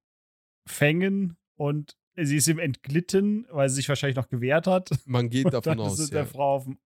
Fängen 0.65 1.35
und 1.57 1.97
sie 2.15 2.37
ist 2.37 2.47
ihm 2.47 2.59
entglitten, 2.59 3.47
weil 3.51 3.69
sie 3.69 3.75
sich 3.75 3.89
wahrscheinlich 3.89 4.17
noch 4.17 4.29
gewehrt 4.29 4.67
hat. 4.67 4.89
Man 5.05 5.29
geht 5.29 5.45
davon 5.53 5.77
dann 5.77 5.87
ist 5.87 5.93
aus, 5.93 5.99
es 5.99 6.09
ja. 6.09 6.15
der 6.15 6.25
Frau 6.25 6.55
auf 6.55 6.63
dem. 6.65 6.79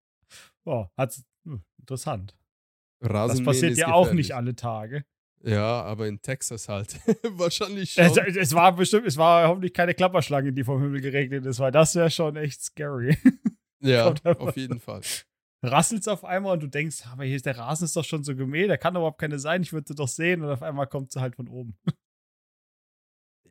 Oh, 0.65 0.87
hat's, 0.97 1.25
hm, 1.45 1.63
interessant. 1.79 2.37
Das 3.01 3.11
Rasenmähen 3.11 3.45
passiert 3.45 3.73
ist 3.73 3.79
ja 3.79 3.93
auch 3.93 4.13
nicht 4.13 4.35
alle 4.35 4.57
Tage. 4.57 5.05
Ja, 5.43 5.83
aber 5.83 6.09
in 6.09 6.23
Texas 6.23 6.69
halt. 6.69 6.99
Wahrscheinlich 7.23 7.99
Es, 7.99 8.15
schon. 8.15 8.25
es 8.25 8.55
war 8.55 8.75
bestimmt, 8.75 9.07
es 9.07 9.19
war 9.19 9.47
hoffentlich 9.49 9.75
keine 9.75 9.93
Klapperschlange, 9.93 10.53
die 10.55 10.65
vom 10.65 10.81
Himmel 10.81 11.03
geregnet 11.03 11.45
ist, 11.45 11.59
weil 11.59 11.71
das 11.71 11.95
wäre 11.95 12.11
schon 12.11 12.37
echt 12.37 12.63
scary. 12.63 13.17
Ja, 13.81 14.15
auf 14.39 14.57
jeden 14.57 14.81
Fall. 14.81 15.03
Rasselt's 15.63 16.09
auf 16.09 16.25
einmal 16.25 16.55
und 16.55 16.63
du 16.63 16.69
denkst, 16.69 17.07
aber 17.13 17.25
hier 17.25 17.37
ist 17.37 17.45
der 17.45 17.59
Rasen 17.59 17.85
ist 17.85 17.95
doch 17.95 18.05
schon 18.05 18.25
so 18.25 18.35
gemäht, 18.35 18.71
da 18.71 18.79
kann 18.79 18.95
doch 18.95 19.01
überhaupt 19.01 19.21
keine 19.21 19.39
sein, 19.39 19.61
ich 19.61 19.75
würde 19.75 19.89
sie 19.89 19.95
doch 19.95 20.09
sehen 20.09 20.41
und 20.41 20.49
auf 20.49 20.63
einmal 20.63 20.87
kommt 20.87 21.13
sie 21.13 21.21
halt 21.21 21.37
von 21.37 21.49
oben. 21.49 21.77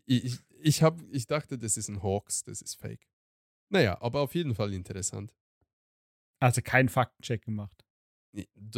Ich, 0.05 0.37
ich, 0.59 0.83
hab, 0.83 0.99
ich 1.11 1.27
dachte, 1.27 1.57
das 1.57 1.77
ist 1.77 1.89
ein 1.89 2.03
Hawks, 2.03 2.43
das 2.43 2.61
ist 2.61 2.75
fake. 2.75 3.07
Naja, 3.69 3.97
aber 4.01 4.21
auf 4.21 4.35
jeden 4.35 4.55
Fall 4.55 4.73
interessant. 4.73 5.33
Also 6.39 6.61
keinen 6.61 6.89
Faktencheck 6.89 7.43
gemacht. 7.43 7.83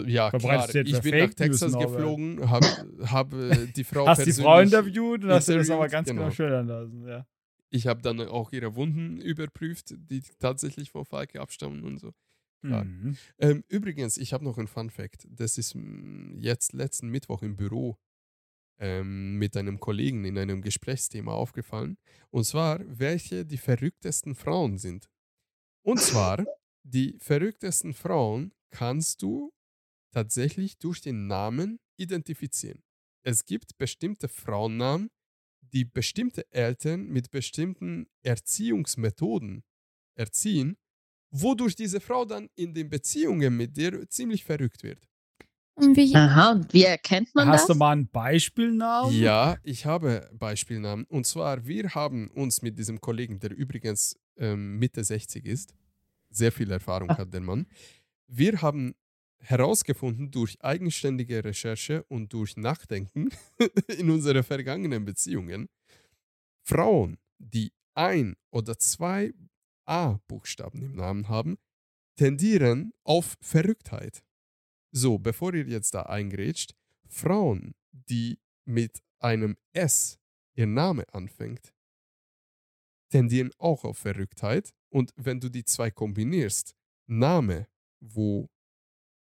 Ja, 0.05 0.31
klar. 0.31 0.75
Ich 0.75 0.99
bin 0.99 1.17
nach 1.17 1.33
Texas 1.33 1.71
News, 1.71 1.83
geflogen, 1.83 2.49
habe 2.49 2.67
hab, 3.09 3.33
äh, 3.33 3.67
die 3.67 3.83
Frau 3.85 4.05
Hast 4.05 4.25
die 4.25 4.33
Frau 4.33 4.59
interviewt 4.59 5.23
und 5.23 5.31
hast 5.31 5.47
dir 5.47 5.57
das 5.57 5.69
aber 5.69 5.87
ganz 5.87 6.09
genau, 6.09 6.23
genau. 6.23 6.31
schildern 6.31 6.67
lassen, 6.67 7.07
ja. 7.07 7.25
Ich 7.69 7.87
habe 7.87 8.01
dann 8.01 8.19
auch 8.21 8.51
ihre 8.51 8.75
Wunden 8.75 9.19
überprüft, 9.19 9.95
die 9.97 10.21
tatsächlich 10.39 10.91
von 10.91 11.05
Falke 11.05 11.41
abstammen 11.41 11.83
und 11.83 11.97
so. 11.97 12.13
Mhm. 12.61 13.17
Ähm, 13.37 13.63
übrigens, 13.67 14.17
ich 14.17 14.33
habe 14.33 14.43
noch 14.43 14.57
einen 14.57 14.67
Fun 14.67 14.89
Fact. 14.89 15.27
Das 15.29 15.57
ist 15.57 15.75
mm, 15.75 16.37
jetzt 16.39 16.73
letzten 16.73 17.09
Mittwoch 17.09 17.41
im 17.41 17.55
Büro 17.55 17.97
ähm, 18.79 19.37
mit 19.37 19.55
einem 19.57 19.79
Kollegen 19.79 20.25
in 20.25 20.37
einem 20.37 20.61
Gesprächsthema 20.61 21.33
aufgefallen. 21.33 21.97
Und 22.29 22.45
zwar, 22.45 22.79
welche 22.85 23.45
die 23.45 23.57
verrücktesten 23.57 24.35
Frauen 24.35 24.77
sind. 24.77 25.09
Und 25.83 25.99
zwar, 25.99 26.45
die 26.83 27.17
verrücktesten 27.19 27.93
Frauen 27.93 28.53
kannst 28.71 29.21
du 29.21 29.53
tatsächlich 30.11 30.77
durch 30.77 31.01
den 31.01 31.27
Namen 31.27 31.79
identifizieren. 31.97 32.83
Es 33.23 33.45
gibt 33.45 33.77
bestimmte 33.77 34.27
Frauennamen, 34.27 35.09
die 35.61 35.85
bestimmte 35.85 36.49
Eltern 36.51 37.07
mit 37.07 37.31
bestimmten 37.31 38.07
Erziehungsmethoden 38.23 39.63
erziehen, 40.15 40.77
wodurch 41.31 41.75
diese 41.75 41.99
Frau 41.99 42.25
dann 42.25 42.49
in 42.55 42.73
den 42.73 42.89
Beziehungen 42.89 43.57
mit 43.57 43.75
dir 43.75 44.07
ziemlich 44.09 44.43
verrückt 44.43 44.83
wird. 44.83 45.07
Und 45.75 45.97
wie, 45.97 46.15
Aha, 46.15 46.51
und 46.51 46.73
wie 46.73 46.83
erkennt 46.83 47.35
man 47.35 47.47
Hast 47.49 47.67
das? 47.69 47.75
du 47.75 47.79
mal 47.79 47.91
einen 47.91 48.07
Beispielnamen? 48.07 49.11
Ja, 49.13 49.57
ich 49.63 49.85
habe 49.85 50.29
Beispielnamen. 50.33 51.05
Und 51.05 51.27
zwar, 51.27 51.65
wir 51.65 51.89
haben 51.93 52.29
uns 52.29 52.61
mit 52.61 52.79
diesem 52.79 53.01
Kollegen, 53.01 53.39
der 53.39 53.51
übrigens 53.55 54.17
ähm, 54.37 54.77
Mitte 54.79 55.03
60 55.03 55.45
ist, 55.45 55.73
sehr 56.29 56.51
viel 56.51 56.71
Erfahrung 56.71 57.09
Ah. 57.09 57.17
hat 57.17 57.33
der 57.33 57.41
Mann, 57.41 57.67
wir 58.27 58.61
haben 58.61 58.95
herausgefunden 59.39 60.31
durch 60.31 60.57
eigenständige 60.63 61.43
Recherche 61.43 62.03
und 62.07 62.31
durch 62.33 62.55
Nachdenken 62.57 63.29
in 63.97 64.09
unsere 64.09 64.43
vergangenen 64.43 65.03
Beziehungen, 65.05 65.67
Frauen, 66.63 67.17
die 67.37 67.71
ein 67.93 68.35
oder 68.51 68.77
zwei 68.79 69.33
A-Buchstaben 69.85 70.81
im 70.81 70.95
Namen 70.95 71.27
haben, 71.29 71.57
tendieren 72.17 72.93
auf 73.03 73.35
Verrücktheit. 73.41 74.23
So, 74.95 75.19
bevor 75.19 75.53
ihr 75.53 75.67
jetzt 75.67 75.93
da 75.93 76.03
eingrätscht, 76.03 76.73
Frauen, 77.09 77.75
die 77.91 78.39
mit 78.65 79.03
einem 79.19 79.57
S 79.73 80.17
ihr 80.55 80.67
Name 80.67 81.03
anfängt, 81.13 81.73
tendieren 83.11 83.51
auch 83.57 83.83
auf 83.83 83.97
Verrücktheit. 83.97 84.73
Und 84.89 85.11
wenn 85.17 85.41
du 85.41 85.49
die 85.49 85.65
zwei 85.65 85.91
kombinierst, 85.91 86.75
Name, 87.07 87.67
wo 87.99 88.47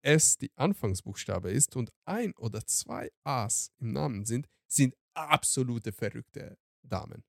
S 0.02 0.38
die 0.38 0.50
Anfangsbuchstabe 0.56 1.52
ist 1.52 1.76
und 1.76 1.92
ein 2.04 2.32
oder 2.36 2.66
zwei 2.66 3.08
A's 3.24 3.70
im 3.78 3.92
Namen 3.92 4.24
sind, 4.24 4.48
sind 4.68 4.96
absolute 5.14 5.92
verrückte 5.92 6.58
Damen. 6.82 7.22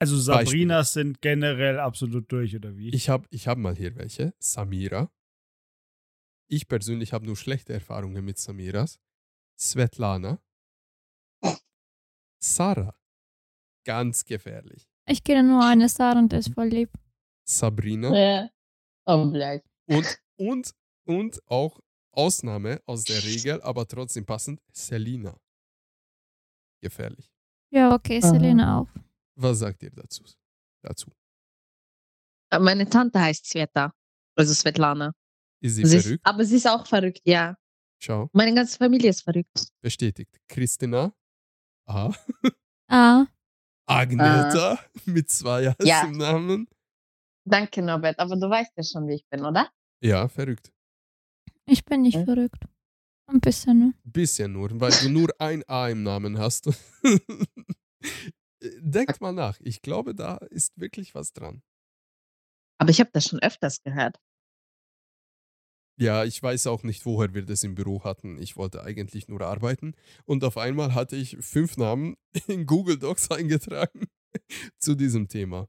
Also 0.00 0.18
Sabrinas 0.18 0.92
sind 0.92 1.22
generell 1.22 1.78
absolut 1.78 2.30
durch, 2.32 2.56
oder 2.56 2.76
wie? 2.76 2.88
Ich 2.90 3.08
habe 3.08 3.28
ich 3.30 3.46
hab 3.46 3.58
mal 3.58 3.76
hier 3.76 3.94
welche. 3.94 4.34
Samira, 4.40 5.08
ich 6.48 6.68
persönlich 6.68 7.12
habe 7.12 7.26
nur 7.26 7.36
schlechte 7.36 7.72
Erfahrungen 7.72 8.24
mit 8.24 8.38
Samiras. 8.38 8.98
Svetlana. 9.58 10.40
Sarah. 12.38 12.96
Ganz 13.84 14.24
gefährlich. 14.24 14.88
Ich 15.06 15.22
kenne 15.22 15.42
nur 15.42 15.64
eine 15.64 15.88
Sarah 15.88 16.18
und 16.18 16.32
ist 16.32 16.52
voll 16.54 16.68
lieb. 16.68 16.90
Sabrina. 17.48 18.16
Ja. 18.16 18.50
Oh. 19.06 19.32
Und, 19.86 20.18
und, 20.36 20.74
und 21.04 21.40
auch 21.46 21.80
Ausnahme 22.10 22.82
aus 22.86 23.04
der 23.04 23.22
Regel, 23.22 23.62
aber 23.62 23.86
trotzdem 23.86 24.26
passend, 24.26 24.60
Selina. 24.72 25.38
Gefährlich. 26.80 27.30
Ja, 27.70 27.94
okay, 27.94 28.20
Aha. 28.22 28.30
Selena 28.30 28.80
auch. 28.80 28.88
Was 29.36 29.60
sagt 29.60 29.82
ihr 29.82 29.90
dazu? 29.90 30.24
dazu? 30.82 31.10
Meine 32.58 32.88
Tante 32.88 33.20
heißt 33.20 33.46
Sveta. 33.46 33.92
Also 34.36 34.54
Svetlana. 34.54 35.12
Ist 35.66 35.76
sie 35.76 35.84
Sie 35.86 35.96
ist, 35.96 36.04
verrückt? 36.04 36.20
aber 36.26 36.44
sie 36.44 36.56
ist 36.56 36.66
auch 36.68 36.86
verrückt, 36.86 37.20
ja. 37.24 37.56
Schau, 38.02 38.28
Meine 38.32 38.54
ganze 38.54 38.76
Familie 38.78 39.10
ist 39.10 39.22
verrückt. 39.22 39.68
bestätigt. 39.80 40.38
Christina. 40.48 41.12
A. 41.88 42.10
Ah, 42.88 43.26
Agneta 43.86 44.78
mit 45.06 45.30
zwei 45.30 45.68
As 45.70 45.76
Ja. 45.84 46.02
im 46.04 46.12
Namen. 46.18 46.68
Danke, 47.48 47.80
Norbert. 47.82 48.18
Aber 48.18 48.36
du 48.36 48.48
weißt 48.50 48.72
ja 48.76 48.82
schon, 48.82 49.06
wie 49.08 49.14
ich 49.14 49.26
bin, 49.28 49.44
oder? 49.44 49.70
Ja, 50.02 50.28
verrückt. 50.28 50.72
ich 51.66 51.84
bin 51.84 52.02
nicht 52.02 52.16
Hm? 52.18 52.24
verrückt. 52.24 52.64
Ein 53.28 53.40
bisschen, 53.40 53.78
ne? 53.78 53.94
Bisschen 54.04 54.52
nur, 54.52 54.70
weil 54.80 54.92
du 54.92 55.08
nur 55.08 55.28
ein 55.40 55.62
A 55.68 55.88
im 55.88 56.02
Namen 56.02 56.38
hast. 56.38 56.68
Denkt 58.80 59.20
mal 59.20 59.32
nach. 59.32 59.58
Ich 59.60 59.82
glaube, 59.82 60.14
da 60.14 60.36
ist 60.50 60.78
wirklich 60.78 61.14
was 61.14 61.32
dran. 61.32 61.62
Aber 62.78 62.90
ich 62.90 63.00
habe 63.00 63.10
das 63.12 63.24
schon 63.26 63.40
öfters 63.40 63.82
gehört. 63.82 64.18
Ja, 65.98 66.24
ich 66.24 66.42
weiß 66.42 66.66
auch 66.66 66.82
nicht, 66.82 67.06
woher 67.06 67.32
wir 67.34 67.42
das 67.42 67.64
im 67.64 67.74
Büro 67.74 68.04
hatten. 68.04 68.38
Ich 68.38 68.56
wollte 68.56 68.82
eigentlich 68.82 69.28
nur 69.28 69.40
arbeiten 69.40 69.94
und 70.26 70.44
auf 70.44 70.58
einmal 70.58 70.94
hatte 70.94 71.16
ich 71.16 71.38
fünf 71.40 71.76
Namen 71.76 72.16
in 72.48 72.66
Google 72.66 72.98
Docs 72.98 73.30
eingetragen 73.30 74.06
zu 74.78 74.94
diesem 74.94 75.28
Thema. 75.28 75.68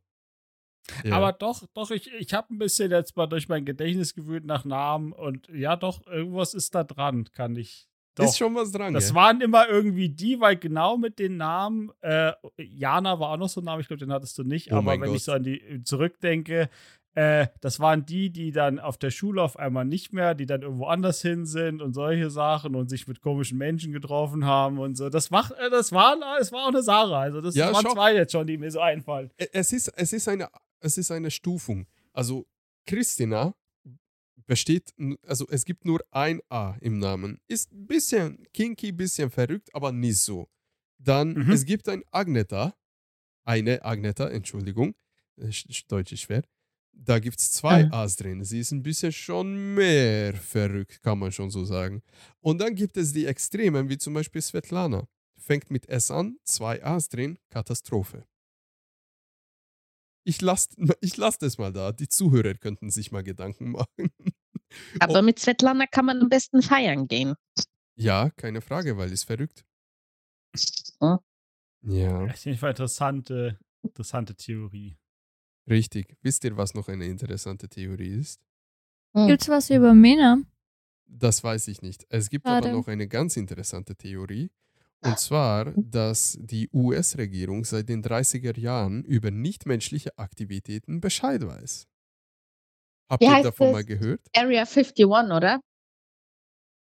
Ja. 1.03 1.17
Aber 1.17 1.33
doch, 1.33 1.65
doch, 1.73 1.91
ich, 1.91 2.11
ich 2.13 2.33
habe 2.33 2.53
ein 2.53 2.57
bisschen 2.59 2.91
jetzt 2.91 3.15
mal 3.17 3.27
durch 3.27 3.49
mein 3.49 3.65
Gedächtnis 3.65 4.13
gewühlt 4.13 4.45
nach 4.45 4.65
Namen 4.65 5.11
und 5.11 5.47
ja, 5.49 5.75
doch, 5.75 6.05
irgendwas 6.07 6.53
ist 6.53 6.75
da 6.75 6.83
dran, 6.83 7.25
kann 7.33 7.55
ich. 7.55 7.87
Doch. 8.15 8.25
ist 8.25 8.37
schon 8.37 8.55
was 8.55 8.71
dran. 8.71 8.95
das 8.95 9.07
gell? 9.07 9.15
waren 9.15 9.41
immer 9.41 9.69
irgendwie 9.69 10.09
die, 10.09 10.39
weil 10.39 10.57
genau 10.57 10.97
mit 10.97 11.19
den 11.19 11.37
Namen, 11.37 11.91
äh, 12.01 12.31
Jana 12.57 13.19
war 13.19 13.29
auch 13.29 13.37
noch 13.37 13.49
so 13.49 13.61
ein 13.61 13.65
Name, 13.65 13.81
ich 13.81 13.87
glaube, 13.87 13.99
den 13.99 14.11
hattest 14.11 14.37
du 14.39 14.43
nicht, 14.43 14.71
Oh 14.71 14.77
aber 14.77 14.93
wenn 14.93 15.01
Gott. 15.01 15.15
ich 15.15 15.23
so 15.23 15.33
an 15.33 15.43
die 15.43 15.83
zurückdenke, 15.83 16.69
äh, 17.17 17.47
das 17.61 17.79
waren 17.79 18.05
die, 18.05 18.29
die 18.29 18.51
dann 18.51 18.77
auf 18.77 18.97
der 18.99 19.09
Schule 19.09 19.41
auf 19.41 19.57
einmal 19.57 19.85
nicht 19.85 20.13
mehr, 20.13 20.35
die 20.35 20.45
dann 20.45 20.61
irgendwo 20.61 20.85
anders 20.85 21.19
hin 21.21 21.47
sind 21.47 21.81
und 21.81 21.93
solche 21.93 22.29
Sachen 22.29 22.75
und 22.75 22.89
sich 22.89 23.07
mit 23.07 23.21
komischen 23.21 23.57
Menschen 23.57 23.91
getroffen 23.91 24.45
haben 24.45 24.77
und 24.77 24.95
so. 24.95 25.09
Das 25.09 25.31
macht, 25.31 25.51
äh, 25.53 25.71
das 25.71 25.91
war, 25.91 26.15
es 26.39 26.51
war 26.51 26.65
auch 26.65 26.67
eine 26.67 26.83
Sarah. 26.83 27.21
Also 27.21 27.41
das 27.41 27.55
Ja, 27.55 27.73
waren 27.73 27.83
schau. 27.83 27.93
zwei 27.95 28.13
jetzt 28.13 28.33
schon, 28.33 28.45
die 28.45 28.57
mir 28.59 28.69
so 28.69 28.79
einfallen. 28.81 29.31
Es 29.51 29.73
ist, 29.73 29.87
es 29.95 30.13
ist 30.13 30.27
eine, 30.27 30.47
es 30.79 30.97
ist 30.99 31.09
eine 31.09 31.31
Stufung. 31.31 31.87
Also 32.13 32.45
Christina 32.85 33.55
besteht, 34.45 34.93
also 35.25 35.45
es 35.49 35.65
gibt 35.65 35.85
nur 35.85 35.99
ein 36.11 36.39
A 36.49 36.75
im 36.81 36.99
Namen. 36.99 37.39
Ist 37.47 37.71
ein 37.73 37.87
bisschen 37.87 38.43
kinky, 38.53 38.91
bisschen 38.91 39.29
verrückt, 39.31 39.69
aber 39.73 39.91
nicht 39.91 40.19
so. 40.21 40.47
Dann, 40.99 41.33
Mhm. 41.33 41.51
es 41.51 41.65
gibt 41.65 41.89
ein 41.89 42.03
Agneta, 42.11 42.75
eine 43.43 43.83
Agneta, 43.83 44.29
Entschuldigung, 44.29 44.93
äh, 45.37 45.45
Sch- 45.47 45.67
Sch- 45.69 45.87
Deutsch 45.87 46.11
ist 46.11 46.21
schwer. 46.21 46.43
Da 46.99 47.19
gibt 47.19 47.39
es 47.39 47.51
zwei 47.51 47.85
Ah. 47.91 48.03
A's 48.03 48.15
drin. 48.17 48.43
Sie 48.43 48.59
ist 48.59 48.71
ein 48.71 48.83
bisschen 48.83 49.11
schon 49.13 49.75
mehr 49.75 50.33
verrückt, 50.33 51.01
kann 51.03 51.19
man 51.19 51.31
schon 51.31 51.49
so 51.51 51.63
sagen. 51.63 52.01
Und 52.41 52.59
dann 52.59 52.75
gibt 52.75 52.97
es 52.97 53.13
die 53.13 53.25
Extremen, 53.25 53.87
wie 53.89 53.97
zum 53.97 54.13
Beispiel 54.13 54.41
Svetlana. 54.41 55.07
Fängt 55.39 55.71
mit 55.71 55.87
S 55.87 56.11
an, 56.11 56.37
zwei 56.43 56.83
A's 56.83 57.07
drin, 57.09 57.37
Katastrophe. 57.49 58.25
Ich 60.25 60.41
lasse 60.41 60.69
ich 61.01 61.15
lass 61.17 61.37
das 61.37 61.57
mal 61.57 61.71
da. 61.71 61.91
Die 61.91 62.09
Zuhörer 62.09 62.55
könnten 62.55 62.89
sich 62.89 63.11
mal 63.11 63.23
Gedanken 63.23 63.71
machen. 63.71 64.11
Aber 64.99 65.19
Oh. 65.19 65.21
mit 65.21 65.39
Svetlana 65.39 65.85
kann 65.87 66.05
man 66.05 66.21
am 66.21 66.29
besten 66.29 66.61
feiern 66.61 67.07
gehen. 67.07 67.35
Ja, 67.95 68.29
keine 68.31 68.61
Frage, 68.61 68.97
weil 68.97 69.11
ist 69.13 69.23
verrückt. 69.23 69.65
Hm? 71.01 71.17
Ja, 71.83 72.23
Auf 72.25 72.45
jeden 72.45 72.57
Fall 72.57 72.71
interessante, 72.71 73.59
interessante 73.83 74.35
Theorie. 74.35 74.97
Richtig. 75.69 76.15
Wisst 76.21 76.43
ihr, 76.43 76.57
was 76.57 76.73
noch 76.73 76.87
eine 76.87 77.05
interessante 77.05 77.69
Theorie 77.69 78.19
ist? 78.19 78.41
Hm. 79.15 79.27
Gibt's 79.27 79.49
was 79.49 79.69
über 79.69 79.93
Männer? 79.93 80.41
Das 81.09 81.43
weiß 81.43 81.67
ich 81.69 81.81
nicht. 81.81 82.05
Es 82.09 82.29
gibt 82.29 82.45
Schade. 82.45 82.69
aber 82.69 82.77
noch 82.77 82.87
eine 82.87 83.07
ganz 83.07 83.37
interessante 83.37 83.95
Theorie. 83.95 84.51
Und 85.01 85.19
zwar, 85.19 85.73
dass 85.75 86.37
die 86.41 86.69
US-Regierung 86.73 87.63
seit 87.65 87.87
den 87.87 88.01
30er 88.03 88.57
Jahren 88.59 89.03
über 89.03 89.31
nichtmenschliche 89.31 90.17
Aktivitäten 90.17 90.99
Bescheid 91.01 91.45
weiß. 91.45 91.87
Habt 93.09 93.21
Wie 93.21 93.27
ihr 93.27 93.31
heißt 93.35 93.45
davon 93.45 93.67
es? 93.67 93.73
mal 93.73 93.83
gehört? 93.85 94.21
Area 94.35 94.63
51, 94.65 95.05
oder? 95.05 95.61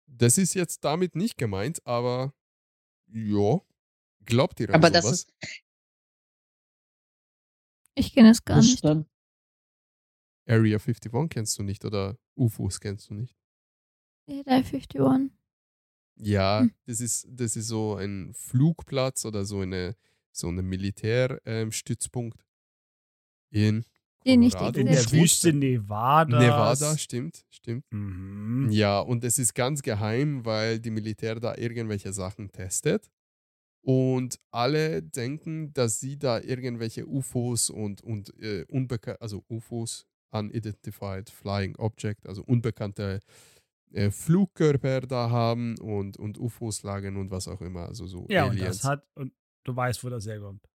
Das 0.08 0.38
ist 0.38 0.54
jetzt 0.54 0.84
damit 0.84 1.16
nicht 1.16 1.38
gemeint, 1.38 1.86
aber 1.86 2.34
ja, 3.08 3.60
glaubt 4.26 4.60
ihr 4.60 4.70
an 4.70 4.76
Aber 4.76 4.90
das 4.90 5.06
sowas? 5.06 5.20
ist 5.20 5.34
Ich 8.02 8.14
kenne 8.14 8.30
es 8.32 8.44
gar 8.44 8.58
nicht. 8.58 8.82
bestimmt. 8.82 9.08
Area 10.48 10.78
51 10.80 11.12
kennst 11.30 11.58
du 11.60 11.64
nicht 11.64 11.86
oder 11.86 12.18
UFOs 12.36 12.80
kennst 12.80 13.10
du 13.10 13.14
nicht? 13.14 13.36
Area 14.28 14.44
51. 14.48 15.32
Ja, 16.18 16.62
Hm. 16.62 16.72
das 16.86 17.00
ist, 17.00 17.28
das 17.30 17.56
ist 17.56 17.68
so 17.68 17.96
ein 17.96 18.34
Flugplatz 18.34 19.26
oder 19.26 19.46
so 19.46 19.62
eine 19.62 19.96
so 20.34 20.48
eine 20.48 20.62
Militärstützpunkt 20.62 22.46
in 23.52 23.84
Die 24.26 24.38
nicht 24.38 24.56
Colorado. 24.56 24.80
In 24.80 24.86
Der 24.88 25.12
Wüste 25.12 25.52
Nevada. 25.52 26.40
Nevada, 26.40 26.98
stimmt, 26.98 27.46
stimmt. 27.50 27.84
Mhm. 27.92 28.70
Ja, 28.72 29.00
und 29.02 29.24
es 29.26 29.38
ist 29.40 29.54
ganz 29.54 29.82
geheim, 29.82 30.46
weil 30.46 30.80
die 30.80 30.90
Militär 30.92 31.40
da 31.40 31.56
irgendwelche 31.58 32.14
Sachen 32.14 32.50
testet. 32.52 33.10
Und 33.84 34.40
alle 34.52 35.02
denken, 35.02 35.74
dass 35.74 36.00
sie 36.00 36.18
da 36.18 36.40
irgendwelche 36.40 37.08
UFOs 37.08 37.70
und, 37.70 38.02
und 38.02 38.38
äh, 38.40 38.66
unbekannt, 38.68 39.22
also 39.22 39.44
UFOs, 39.50 40.06
Unidentified 40.32 41.30
Flying 41.30 41.76
Object, 41.78 42.28
also 42.28 42.44
unbekannte 42.44 43.20
äh, 43.92 44.12
Flugkörper 44.12 45.02
da 45.02 45.30
haben 45.30 45.78
und, 45.80 46.18
und 46.18 46.38
UFOs 46.38 46.84
lagen 46.84 47.18
und 47.18 47.32
was 47.32 47.48
auch 47.48 47.62
immer. 47.62 47.88
Also 47.88 48.06
so 48.06 48.28
Ja, 48.30 48.46
und 48.46 48.52
Aliens. 48.52 48.82
das 48.82 48.84
hat, 48.84 49.08
und 49.16 49.34
du 49.66 49.76
weißt, 49.76 50.04
wo 50.04 50.10
das 50.10 50.26
herkommt. 50.26 50.70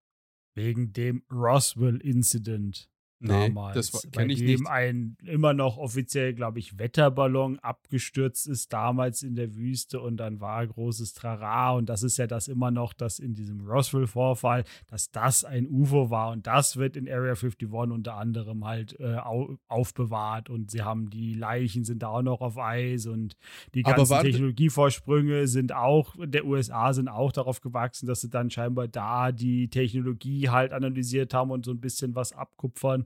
Wegen 0.54 0.92
dem 0.92 1.22
Roswell-Incident 1.30 2.90
nee, 3.20 3.48
damals. 3.48 3.90
das 3.90 4.10
kenne 4.10 4.32
ich 4.32 4.40
dem 4.40 4.60
nicht. 4.60 4.66
ein 4.68 5.16
immer 5.24 5.52
noch 5.52 5.78
offiziell, 5.78 6.34
glaube 6.34 6.58
ich, 6.58 6.78
Wetterballon 6.78 7.58
abgestürzt 7.60 8.46
ist 8.46 8.72
damals 8.72 9.22
in 9.22 9.34
der 9.34 9.54
Wüste 9.54 10.00
und 10.00 10.16
dann 10.16 10.40
war 10.40 10.66
großes 10.66 11.14
Trara 11.14 11.72
und 11.72 11.88
das 11.88 12.02
ist 12.02 12.16
ja 12.16 12.26
das 12.26 12.48
immer 12.48 12.70
noch, 12.70 12.92
dass 12.92 13.18
in 13.18 13.34
diesem 13.34 13.60
Roswell-Vorfall, 13.66 14.64
dass 14.88 15.10
das 15.10 15.44
ein 15.44 15.66
UFO 15.68 16.10
war 16.10 16.32
und 16.32 16.46
das 16.46 16.76
wird 16.76 16.96
in 16.96 17.08
Area 17.08 17.34
51 17.34 17.68
unter 17.70 18.14
anderem 18.14 18.64
halt 18.64 18.98
äh, 19.00 19.16
au 19.16 19.58
aufbewahrt 19.68 20.50
und 20.50 20.70
sie 20.70 20.82
haben 20.82 21.10
die 21.10 21.34
Leichen 21.34 21.84
sind 21.84 22.02
da 22.02 22.08
auch 22.08 22.22
noch 22.22 22.40
auf 22.40 22.58
Eis 22.58 23.06
und 23.06 23.36
die 23.74 23.82
ganzen 23.82 24.20
Technologievorsprünge 24.20 25.46
sind 25.48 25.72
auch, 25.72 26.14
der 26.18 26.44
USA 26.44 26.92
sind 26.92 27.08
auch 27.08 27.32
darauf 27.32 27.60
gewachsen, 27.60 28.06
dass 28.06 28.20
sie 28.20 28.30
dann 28.30 28.50
scheinbar 28.50 28.88
da 28.88 29.32
die 29.32 29.68
Technologie 29.68 30.48
halt 30.48 30.72
analysiert 30.72 31.34
haben 31.34 31.50
und 31.50 31.64
so 31.64 31.70
ein 31.70 31.80
bisschen 31.80 32.14
was 32.14 32.32
abkupfern, 32.32 33.05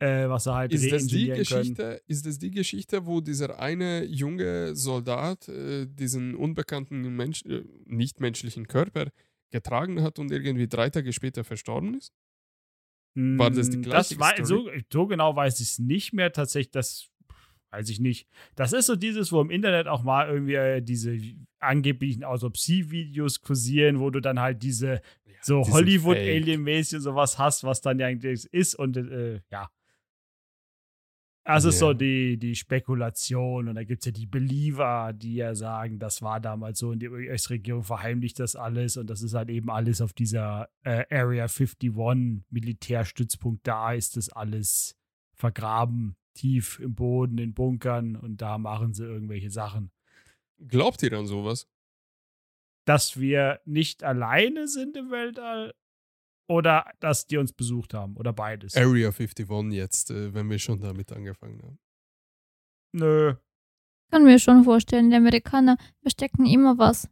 äh, 0.00 0.28
was 0.28 0.44
sie 0.44 0.54
halt 0.54 0.72
Ist 0.72 0.90
das, 0.92 1.06
die 1.06 1.30
reingenieren 1.30 1.44
können. 1.44 1.74
Geschichte, 1.74 2.02
ist 2.06 2.26
das 2.26 2.38
die 2.38 2.50
Geschichte, 2.50 3.06
wo 3.06 3.20
dieser 3.20 3.58
eine 3.58 4.04
junge 4.04 4.74
Soldat 4.76 5.48
äh, 5.48 5.86
diesen 5.86 6.34
unbekannten 6.34 7.02
Mensch, 7.16 7.44
äh, 7.44 7.64
nichtmenschlichen 7.86 8.68
Körper 8.68 9.10
getragen 9.50 10.02
hat 10.02 10.18
und 10.18 10.30
irgendwie 10.30 10.68
drei 10.68 10.90
Tage 10.90 11.12
später 11.12 11.42
verstorben 11.44 11.94
ist? 11.94 12.12
War 13.16 13.50
das 13.50 13.70
die 13.70 13.78
Mm, 13.78 13.82
gleiche 13.82 14.14
das 14.14 14.18
war, 14.20 14.44
so, 14.44 14.70
so 14.92 15.06
genau 15.06 15.34
weiß 15.34 15.58
ich 15.60 15.70
es 15.70 15.78
nicht 15.78 16.12
mehr. 16.12 16.32
Tatsächlich, 16.32 16.70
das 16.70 17.08
weiß 17.70 17.88
ich 17.90 18.00
nicht. 18.00 18.28
Das 18.54 18.72
ist 18.72 18.86
so 18.86 18.96
dieses, 18.96 19.32
wo 19.32 19.40
im 19.40 19.50
Internet 19.50 19.88
auch 19.88 20.02
mal 20.02 20.28
irgendwie 20.28 20.54
äh, 20.54 20.80
diese 20.80 21.18
angeblichen 21.58 22.24
Autopsie-Videos 22.24 23.40
kursieren, 23.40 23.98
wo 23.98 24.10
du 24.10 24.20
dann 24.20 24.38
halt 24.40 24.62
diese 24.62 25.00
so 25.42 25.62
Hollywood-Alien-mäßig 25.62 26.96
und 26.96 27.02
sowas 27.02 27.38
hast, 27.38 27.64
was 27.64 27.80
dann 27.80 27.98
ja 27.98 28.06
eigentlich 28.06 28.46
ist. 28.52 28.74
Und 28.74 28.96
äh, 28.96 29.40
ja. 29.50 29.70
Das 31.44 31.64
ist 31.64 31.78
so 31.78 31.94
die, 31.94 32.36
die 32.36 32.54
Spekulation. 32.54 33.68
Und 33.68 33.76
da 33.76 33.84
gibt 33.84 34.02
es 34.02 34.06
ja 34.06 34.12
die 34.12 34.26
Believer, 34.26 35.14
die 35.14 35.36
ja 35.36 35.54
sagen, 35.54 35.98
das 35.98 36.20
war 36.20 36.40
damals 36.40 36.78
so 36.78 36.90
und 36.90 36.98
die 36.98 37.08
US-Regierung 37.08 37.84
verheimlicht 37.84 38.38
das 38.38 38.54
alles. 38.54 38.98
Und 38.98 39.08
das 39.08 39.22
ist 39.22 39.32
halt 39.32 39.48
eben 39.48 39.70
alles 39.70 40.02
auf 40.02 40.12
dieser 40.12 40.68
äh, 40.82 41.04
Area 41.10 41.44
51 41.44 41.90
Militärstützpunkt. 42.50 43.66
Da 43.66 43.94
ist 43.94 44.18
das 44.18 44.28
alles 44.28 44.94
vergraben. 45.32 46.16
tief 46.34 46.78
im 46.80 46.94
Boden, 46.94 47.38
in 47.38 47.54
Bunkern 47.54 48.14
und 48.14 48.40
da 48.40 48.58
machen 48.58 48.94
sie 48.94 49.04
irgendwelche 49.04 49.50
Sachen. 49.50 49.90
Glaubt 50.68 51.02
ihr 51.02 51.12
an 51.12 51.26
sowas? 51.26 51.66
Dass 52.88 53.20
wir 53.20 53.60
nicht 53.66 54.02
alleine 54.02 54.66
sind 54.66 54.96
im 54.96 55.10
Weltall 55.10 55.74
oder 56.48 56.90
dass 57.00 57.26
die 57.26 57.36
uns 57.36 57.52
besucht 57.52 57.92
haben 57.92 58.16
oder 58.16 58.32
beides? 58.32 58.74
Area 58.76 59.08
51 59.08 59.46
jetzt, 59.72 60.10
äh, 60.10 60.32
wenn 60.32 60.48
wir 60.48 60.58
schon 60.58 60.80
damit 60.80 61.12
angefangen 61.12 61.60
haben. 61.62 61.78
Nö. 62.94 63.36
Kann 64.10 64.24
mir 64.24 64.38
schon 64.38 64.64
vorstellen, 64.64 65.10
die 65.10 65.16
Amerikaner 65.16 65.76
verstecken 66.00 66.46
immer 66.46 66.78
was. 66.78 67.10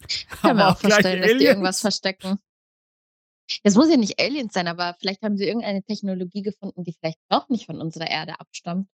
Kann 0.42 0.56
mir 0.56 0.64
Aber 0.66 0.72
auch 0.72 0.78
vorstellen, 0.78 1.22
dass 1.22 1.28
die 1.28 1.36
Aliens. 1.36 1.42
irgendwas 1.44 1.80
verstecken. 1.80 2.38
Es 3.62 3.74
muss 3.74 3.88
ja 3.88 3.96
nicht 3.96 4.20
Aliens 4.20 4.52
sein, 4.52 4.68
aber 4.68 4.96
vielleicht 5.00 5.22
haben 5.22 5.38
sie 5.38 5.46
irgendeine 5.46 5.82
Technologie 5.82 6.42
gefunden, 6.42 6.84
die 6.84 6.92
vielleicht 6.92 7.20
doch 7.30 7.48
nicht 7.48 7.64
von 7.64 7.80
unserer 7.80 8.10
Erde 8.10 8.38
abstammt. 8.38 8.90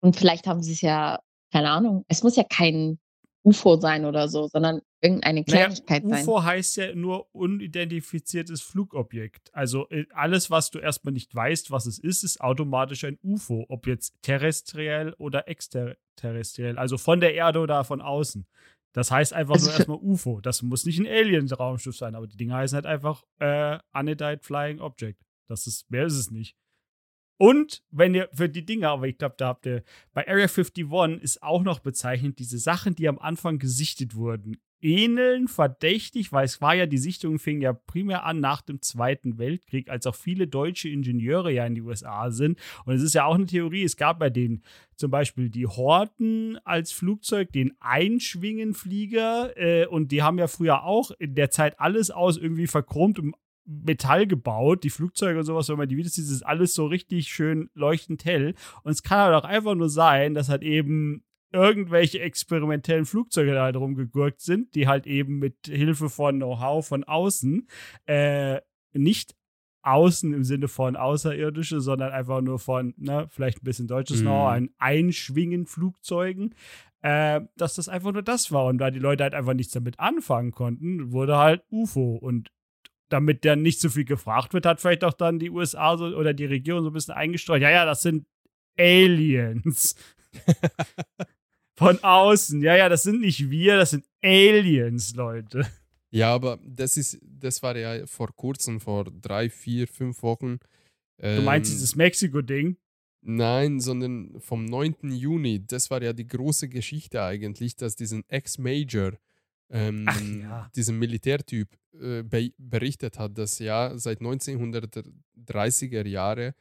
Und 0.00 0.14
vielleicht 0.14 0.46
haben 0.46 0.62
sie 0.62 0.74
es 0.74 0.82
ja, 0.82 1.20
keine 1.52 1.72
Ahnung, 1.72 2.04
es 2.06 2.22
muss 2.22 2.36
ja 2.36 2.44
kein 2.44 3.00
UFO 3.42 3.76
sein 3.76 4.04
oder 4.04 4.28
so, 4.28 4.48
sondern 4.48 4.80
irgendeine 5.00 5.40
Naja, 5.40 5.66
Kleinigkeit 5.66 6.02
sein. 6.06 6.22
UFO 6.22 6.42
heißt 6.42 6.76
ja 6.76 6.94
nur 6.94 7.34
unidentifiziertes 7.34 8.60
Flugobjekt. 8.60 9.50
Also 9.54 9.88
äh, 9.88 10.06
alles, 10.12 10.50
was 10.50 10.70
du 10.70 10.78
erstmal 10.78 11.12
nicht 11.12 11.34
weißt, 11.34 11.70
was 11.70 11.86
es 11.86 11.98
ist, 11.98 12.22
ist 12.22 12.40
automatisch 12.40 13.04
ein 13.04 13.18
UFO. 13.22 13.64
Ob 13.68 13.86
jetzt 13.86 14.14
terrestriell 14.22 15.14
oder 15.18 15.48
extraterrestriell. 15.48 16.78
Also 16.78 16.98
von 16.98 17.20
der 17.20 17.34
Erde 17.34 17.60
oder 17.60 17.82
von 17.84 18.00
außen. 18.00 18.46
Das 18.92 19.10
heißt 19.10 19.32
einfach 19.32 19.54
Also 19.54 19.66
nur 19.66 19.76
erstmal 19.76 19.98
UFO. 19.98 20.40
Das 20.40 20.62
muss 20.62 20.84
nicht 20.84 20.98
ein 20.98 21.06
Alien-Raumschiff 21.06 21.96
sein, 21.96 22.14
aber 22.14 22.26
die 22.26 22.36
Dinge 22.36 22.54
heißen 22.54 22.74
halt 22.74 22.86
einfach 22.86 23.24
äh, 23.38 23.78
Unidentified 23.92 24.44
Flying 24.44 24.80
Object. 24.80 25.22
Das 25.46 25.66
ist, 25.66 25.90
mehr 25.90 26.06
ist 26.06 26.14
es 26.14 26.30
nicht. 26.30 26.56
Und 27.40 27.82
wenn 27.90 28.14
ihr 28.14 28.28
für 28.34 28.50
die 28.50 28.66
Dinge, 28.66 28.90
aber 28.90 29.08
ich 29.08 29.16
glaube, 29.16 29.36
da 29.38 29.48
habt 29.48 29.64
ihr 29.64 29.82
bei 30.12 30.28
Area 30.28 30.44
51 30.44 31.22
ist 31.22 31.42
auch 31.42 31.62
noch 31.62 31.78
bezeichnet, 31.78 32.38
diese 32.38 32.58
Sachen, 32.58 32.94
die 32.94 33.08
am 33.08 33.18
Anfang 33.18 33.58
gesichtet 33.58 34.14
wurden, 34.14 34.58
ähneln 34.82 35.48
verdächtig, 35.48 36.32
weil 36.32 36.44
es 36.44 36.60
war 36.60 36.74
ja, 36.74 36.84
die 36.84 36.98
Sichtung 36.98 37.38
fing 37.38 37.62
ja 37.62 37.72
primär 37.72 38.26
an 38.26 38.40
nach 38.40 38.60
dem 38.60 38.82
Zweiten 38.82 39.38
Weltkrieg, 39.38 39.88
als 39.88 40.06
auch 40.06 40.16
viele 40.16 40.48
deutsche 40.48 40.90
Ingenieure 40.90 41.50
ja 41.50 41.64
in 41.64 41.74
die 41.74 41.80
USA 41.80 42.30
sind. 42.30 42.58
Und 42.84 42.92
es 42.92 43.02
ist 43.02 43.14
ja 43.14 43.24
auch 43.24 43.36
eine 43.36 43.46
Theorie, 43.46 43.84
es 43.84 43.96
gab 43.96 44.18
bei 44.18 44.28
denen 44.28 44.62
zum 44.96 45.10
Beispiel 45.10 45.48
die 45.48 45.66
Horten 45.66 46.58
als 46.64 46.92
Flugzeug, 46.92 47.52
den 47.52 47.72
Einschwingenflieger, 47.80 49.56
äh, 49.56 49.86
und 49.86 50.12
die 50.12 50.22
haben 50.22 50.36
ja 50.36 50.46
früher 50.46 50.82
auch 50.84 51.10
in 51.12 51.34
der 51.34 51.50
Zeit 51.50 51.80
alles 51.80 52.10
aus 52.10 52.36
irgendwie 52.36 52.66
verchromtem 52.66 53.34
Metall 53.70 54.26
gebaut, 54.26 54.84
die 54.84 54.90
Flugzeuge 54.90 55.38
und 55.38 55.44
sowas, 55.44 55.68
wenn 55.68 55.78
man 55.78 55.88
die 55.88 55.96
Videos 55.96 56.14
sieht, 56.14 56.24
ist 56.24 56.42
alles 56.42 56.74
so 56.74 56.86
richtig 56.86 57.28
schön 57.28 57.70
leuchtend 57.74 58.24
hell. 58.24 58.54
Und 58.82 58.92
es 58.92 59.02
kann 59.02 59.18
halt 59.18 59.34
auch 59.34 59.48
einfach 59.48 59.74
nur 59.74 59.88
sein, 59.88 60.34
dass 60.34 60.48
halt 60.48 60.62
eben 60.62 61.24
irgendwelche 61.52 62.20
experimentellen 62.20 63.06
Flugzeuge 63.06 63.54
da 63.54 63.64
halt 63.64 63.76
rumgegurkt 63.76 64.40
sind, 64.40 64.74
die 64.74 64.86
halt 64.86 65.06
eben 65.06 65.38
mit 65.38 65.56
Hilfe 65.66 66.08
von 66.08 66.36
Know-how 66.36 66.86
von 66.86 67.04
außen 67.04 67.66
äh, 68.06 68.60
nicht 68.92 69.34
außen 69.82 70.32
im 70.34 70.44
Sinne 70.44 70.68
von 70.68 70.96
außerirdische, 70.96 71.80
sondern 71.80 72.12
einfach 72.12 72.40
nur 72.40 72.58
von, 72.58 72.94
ne, 72.96 73.26
vielleicht 73.30 73.58
ein 73.62 73.64
bisschen 73.64 73.86
deutsches 73.88 74.20
Mhm. 74.20 74.26
Know-how, 74.26 74.48
ein 74.50 74.70
Einschwingen 74.78 75.66
Flugzeugen, 75.66 76.54
äh, 77.02 77.40
dass 77.56 77.74
das 77.76 77.88
einfach 77.88 78.12
nur 78.12 78.22
das 78.22 78.52
war. 78.52 78.66
Und 78.66 78.78
da 78.78 78.90
die 78.90 78.98
Leute 78.98 79.22
halt 79.24 79.34
einfach 79.34 79.54
nichts 79.54 79.72
damit 79.72 79.98
anfangen 79.98 80.52
konnten, 80.52 81.12
wurde 81.12 81.38
halt 81.38 81.64
UFO. 81.70 82.16
Und 82.16 82.50
damit 83.12 83.44
dann 83.44 83.62
nicht 83.62 83.80
so 83.80 83.90
viel 83.90 84.04
gefragt 84.04 84.54
wird, 84.54 84.66
hat 84.66 84.80
vielleicht 84.80 85.04
auch 85.04 85.12
dann 85.12 85.38
die 85.38 85.50
USA 85.50 85.96
so, 85.96 86.06
oder 86.06 86.32
die 86.32 86.46
Regierung 86.46 86.82
so 86.82 86.90
ein 86.90 86.94
bisschen 86.94 87.14
eingestreut. 87.14 87.62
Ja, 87.62 87.70
ja, 87.70 87.84
das 87.84 88.02
sind 88.02 88.26
Aliens. 88.78 89.94
Von 91.76 92.02
außen. 92.02 92.62
Ja, 92.62 92.76
ja, 92.76 92.88
das 92.88 93.02
sind 93.02 93.20
nicht 93.20 93.50
wir, 93.50 93.76
das 93.76 93.90
sind 93.90 94.04
Aliens, 94.22 95.14
Leute. 95.14 95.66
Ja, 96.10 96.34
aber 96.34 96.58
das 96.64 96.96
ist, 96.96 97.18
das 97.22 97.62
war 97.62 97.76
ja 97.76 98.06
vor 98.06 98.34
kurzem, 98.34 98.80
vor 98.80 99.04
drei, 99.04 99.48
vier, 99.48 99.86
fünf 99.86 100.22
Wochen. 100.22 100.58
Du 101.18 101.42
meinst 101.42 101.70
ähm, 101.70 101.74
dieses 101.76 101.94
Mexiko-Ding? 101.94 102.76
Nein, 103.22 103.80
sondern 103.80 104.40
vom 104.40 104.64
9. 104.64 105.10
Juni. 105.10 105.64
Das 105.66 105.90
war 105.90 106.02
ja 106.02 106.12
die 106.12 106.26
große 106.26 106.68
Geschichte 106.68 107.22
eigentlich, 107.22 107.76
dass 107.76 107.94
diesen 107.94 108.24
Ex-Major, 108.28 109.12
ähm, 109.70 110.04
Ach 110.06 110.20
ja. 110.20 110.70
diesen 110.74 110.98
Militärtyp, 110.98 111.68
äh, 112.00 112.22
be 112.22 112.52
berichtet 112.58 113.18
hat, 113.18 113.38
dass 113.38 113.58
ja 113.58 113.96
seit 113.96 114.20
1930er 114.20 116.06
Jahre 116.06 116.54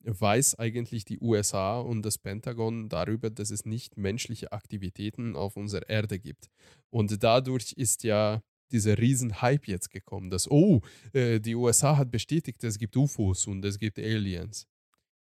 weiß 0.00 0.58
eigentlich 0.58 1.04
die 1.04 1.18
USA 1.20 1.78
und 1.80 2.02
das 2.02 2.18
Pentagon 2.18 2.88
darüber, 2.88 3.30
dass 3.30 3.50
es 3.50 3.64
nicht 3.64 3.96
menschliche 3.96 4.52
Aktivitäten 4.52 5.36
auf 5.36 5.56
unserer 5.56 5.88
Erde 5.88 6.18
gibt. 6.18 6.48
Und 6.90 7.22
dadurch 7.22 7.72
ist 7.72 8.04
ja 8.04 8.42
dieser 8.70 8.98
Riesenhype 8.98 9.70
jetzt 9.70 9.90
gekommen, 9.90 10.30
dass, 10.30 10.50
oh, 10.50 10.80
äh, 11.12 11.40
die 11.40 11.54
USA 11.54 11.96
hat 11.96 12.10
bestätigt, 12.10 12.62
es 12.64 12.78
gibt 12.78 12.96
UFOs 12.96 13.46
und 13.46 13.64
es 13.64 13.78
gibt 13.78 13.98
Aliens. 13.98 14.66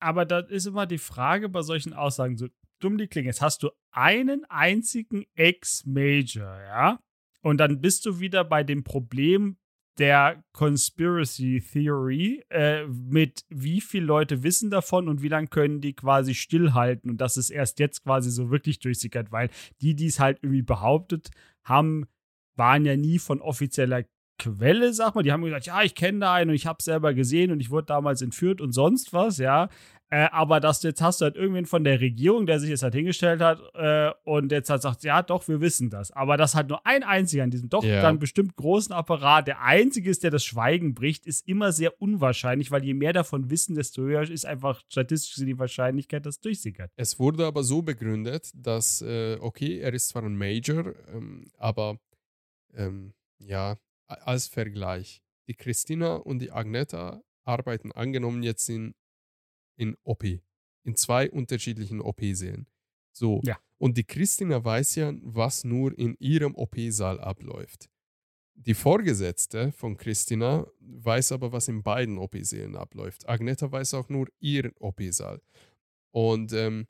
Aber 0.01 0.25
da 0.25 0.41
ist 0.41 0.67
immer 0.67 0.87
die 0.87 0.99
Frage 0.99 1.49
bei 1.49 1.63
solchen 1.63 1.93
Aussagen, 1.93 2.37
so 2.37 2.49
dumm 2.81 2.99
die 2.99 3.09
klingen. 3.09 3.27
Jetzt 3.27 3.43
hast 3.43 3.63
du 3.63 3.71
einen 3.91 4.45
einzigen 4.45 5.25
Ex-Major, 5.35 6.61
ja? 6.61 7.01
Und 7.43 7.59
dann 7.59 7.81
bist 7.81 8.07
du 8.07 8.21
wieder 8.21 8.45
bei 8.45 8.65
dem 8.65 8.85
Problem 8.85 9.57
der 9.99 10.45
Conspiracy 10.53 11.61
Theory, 11.61 12.45
äh, 12.51 12.87
mit 12.87 13.45
wie 13.49 13.81
viele 13.81 14.07
Leute 14.07 14.43
wissen 14.43 14.71
davon 14.71 15.09
und 15.09 15.23
wie 15.23 15.29
lange 15.29 15.49
können 15.49 15.81
die 15.81 15.95
quasi 15.95 16.35
stillhalten 16.35 17.11
und 17.11 17.21
dass 17.21 17.37
es 17.37 17.51
erst 17.51 17.81
jetzt 17.81 18.05
quasi 18.05 18.31
so 18.31 18.51
wirklich 18.51 18.79
durchsickert, 18.79 19.33
weil 19.33 19.51
die, 19.81 19.97
die 19.97 20.07
es 20.07 20.21
halt 20.21 20.39
irgendwie 20.43 20.63
behauptet 20.63 21.31
haben, 21.65 22.07
waren 22.57 22.85
ja 22.85 22.97
nie 22.97 23.19
von 23.19 23.41
offizieller 23.41 24.05
Quelle, 24.41 24.95
sag 24.95 25.17
mal. 25.17 25.23
Die 25.23 25.33
haben 25.33 25.43
gesagt, 25.43 25.67
ja, 25.67 25.83
ich 25.83 25.97
kenne 25.97 26.21
da 26.21 26.35
einen 26.35 26.51
und 26.51 26.57
ich 26.57 26.67
habe 26.67 26.81
selber 26.81 27.13
gesehen 27.13 27.51
und 27.51 27.59
ich 27.59 27.71
wurde 27.71 27.87
damals 27.87 28.23
entführt 28.23 28.61
und 28.61 28.73
sonst 28.73 29.13
was, 29.13 29.39
ja. 29.39 29.69
Äh, 30.11 30.29
aber 30.33 30.59
das 30.59 30.83
jetzt 30.83 31.03
hast 31.03 31.21
du 31.21 31.27
halt 31.27 31.37
irgendwen 31.37 31.67
von 31.67 31.85
der 31.85 32.01
Regierung, 32.01 32.47
der 32.47 32.61
sich 32.61 32.71
jetzt 32.71 32.83
halt 32.83 32.95
hingestellt 32.95 33.43
hat 33.43 33.61
äh, 33.75 34.11
und 34.25 34.51
jetzt 34.53 34.71
halt 34.71 34.81
sagt, 34.81 35.05
ja, 35.05 35.23
doch, 35.23 35.47
wir 35.49 35.61
wissen 35.61 35.91
das. 35.91 36.11
Aber 36.13 36.39
das 36.39 36.55
halt 36.55 36.69
nur 36.69 36.87
ein 36.87 37.03
einziger 37.03 37.45
in 37.45 37.51
diesem 37.51 37.69
doch 37.69 37.85
Ja. 37.85 38.01
dann 38.01 38.19
bestimmt 38.19 38.57
großen 38.57 38.95
Apparat, 38.95 39.47
der 39.49 39.63
einzige 39.63 40.09
ist, 40.09 40.23
der 40.23 40.31
das 40.31 40.45
Schweigen 40.45 40.95
bricht, 40.95 41.27
ist 41.27 41.47
immer 41.47 41.73
sehr 41.73 42.01
unwahrscheinlich, 42.01 42.71
weil 42.71 42.85
je 42.85 42.95
mehr 42.95 43.13
davon 43.13 43.51
wissen, 43.51 43.75
desto 43.75 44.03
höher 44.03 44.23
ist 44.23 44.47
einfach 44.47 44.83
statistisch 44.89 45.45
die 45.45 45.59
Wahrscheinlichkeit, 45.59 46.25
dass 46.25 46.37
es 46.37 46.41
durchsickert. 46.41 46.91
Es 46.97 47.19
wurde 47.19 47.45
aber 47.45 47.63
so 47.63 47.83
begründet, 47.83 48.51
dass, 48.55 49.03
äh, 49.03 49.37
okay, 49.41 49.79
er 49.81 49.93
ist 49.93 50.09
zwar 50.09 50.23
ein 50.23 50.37
Major, 50.37 50.95
ähm, 51.13 51.45
aber 51.59 51.99
ähm, 52.75 53.13
ja, 53.39 53.77
als 54.07 54.49
Vergleich. 54.49 55.23
Die 55.49 55.55
Christina 55.55 56.17
und 56.17 56.41
die 56.41 56.51
Agneta 56.51 57.23
arbeiten 57.45 57.93
angenommen 57.93 58.43
jetzt 58.43 58.69
in, 58.69 58.95
in 59.79 59.97
OP, 60.05 60.25
in 60.25 60.97
zwei 60.97 61.31
unterschiedlichen 61.31 62.01
OP-Sälen. 62.01 62.67
So. 63.13 63.41
Ja. 63.45 63.59
Und 63.79 63.97
die 63.97 64.05
Christina 64.05 64.63
weiß 64.65 64.97
ja, 64.97 65.13
was 65.23 65.65
nur 65.65 65.97
in 65.97 66.17
ihrem 66.19 66.55
OP-Saal 66.57 67.21
abläuft. 67.21 67.89
Die 68.55 68.75
Vorgesetzte 68.75 69.71
von 69.71 69.97
Christina 69.97 70.67
weiß 70.81 71.31
aber, 71.31 71.53
was 71.53 71.69
in 71.69 71.85
beiden 71.85 72.19
OP-Sälen 72.19 72.75
abläuft. 72.75 73.29
Agneta 73.29 73.71
weiß 73.71 73.95
auch 73.95 74.09
nur 74.09 74.27
ihren 74.41 74.73
OP-Saal. 74.81 75.41
Und 76.11 76.53
ähm, 76.53 76.89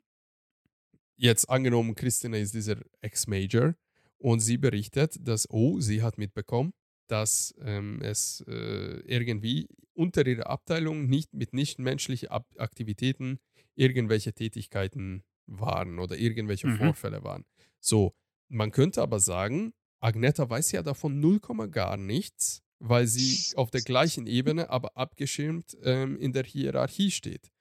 jetzt 1.15 1.47
angenommen, 1.47 1.93
Christina 1.93 2.37
ist 2.37 2.55
dieser 2.55 2.77
Ex-Major 3.01 3.75
und 4.17 4.39
sie 4.39 4.57
berichtet, 4.57 5.15
dass, 5.19 5.47
oh, 5.51 5.79
sie 5.79 6.01
hat 6.01 6.17
mitbekommen, 6.17 6.73
dass 7.07 7.53
ähm, 7.61 8.01
es 8.01 8.43
äh, 8.47 9.01
irgendwie 9.05 9.67
unter 9.99 10.25
ihrer 10.25 10.47
Abteilung 10.49 11.07
nicht 11.07 11.33
mit 11.33 11.53
nichtmenschlichen 11.53 12.29
Ab 12.29 12.47
Aktivitäten 12.57 13.39
irgendwelche 13.75 14.33
Tätigkeiten 14.33 15.23
waren 15.45 15.99
oder 15.99 16.17
irgendwelche 16.17 16.67
Mhm. 16.67 16.77
Vorfälle 16.77 17.23
waren. 17.23 17.45
So, 17.79 18.13
man 18.47 18.71
könnte 18.71 19.01
aber 19.01 19.19
sagen, 19.19 19.73
Agneta 19.99 20.49
weiß 20.49 20.71
ja 20.71 20.81
davon 20.83 21.19
0, 21.19 21.39
gar 21.69 21.97
nichts, 21.97 22.61
weil 22.79 23.07
sie 23.07 23.55
auf 23.57 23.71
der 23.71 23.81
gleichen 23.81 24.25
Ebene, 24.25 24.69
aber 24.69 24.95
abgeschirmt 24.95 25.77
ähm, 25.83 26.17
in 26.17 26.31
der 26.31 26.45
Hierarchie 26.45 27.11
steht. 27.11 27.51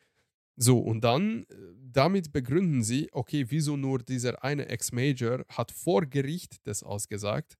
So, 0.57 0.79
und 0.79 1.03
dann, 1.03 1.45
äh, 1.45 1.55
damit 1.93 2.33
begründen 2.33 2.83
sie, 2.83 3.09
okay, 3.13 3.47
wieso 3.49 3.77
nur 3.77 3.99
dieser 4.01 4.45
eine 4.45 4.67
Ex-Major 4.69 5.45
hat 5.49 5.73
vor 5.73 6.07
Gericht 6.07 6.57
das 6.67 6.83
ausgesagt 6.83 7.57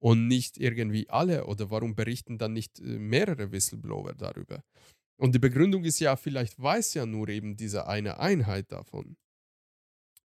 und 0.00 0.26
nicht 0.28 0.58
irgendwie 0.58 1.08
alle 1.10 1.46
oder 1.46 1.70
warum 1.70 1.94
berichten 1.94 2.38
dann 2.38 2.52
nicht 2.52 2.78
äh, 2.80 2.98
mehrere 2.98 3.50
Whistleblower 3.52 4.14
darüber? 4.14 4.62
Und 5.20 5.34
die 5.34 5.38
Begründung 5.40 5.84
ist 5.84 5.98
ja, 5.98 6.14
vielleicht 6.16 6.58
weiß 6.60 6.94
ja 6.94 7.04
nur 7.06 7.28
eben 7.28 7.56
diese 7.56 7.86
eine 7.88 8.20
Einheit 8.20 8.70
davon. 8.70 9.16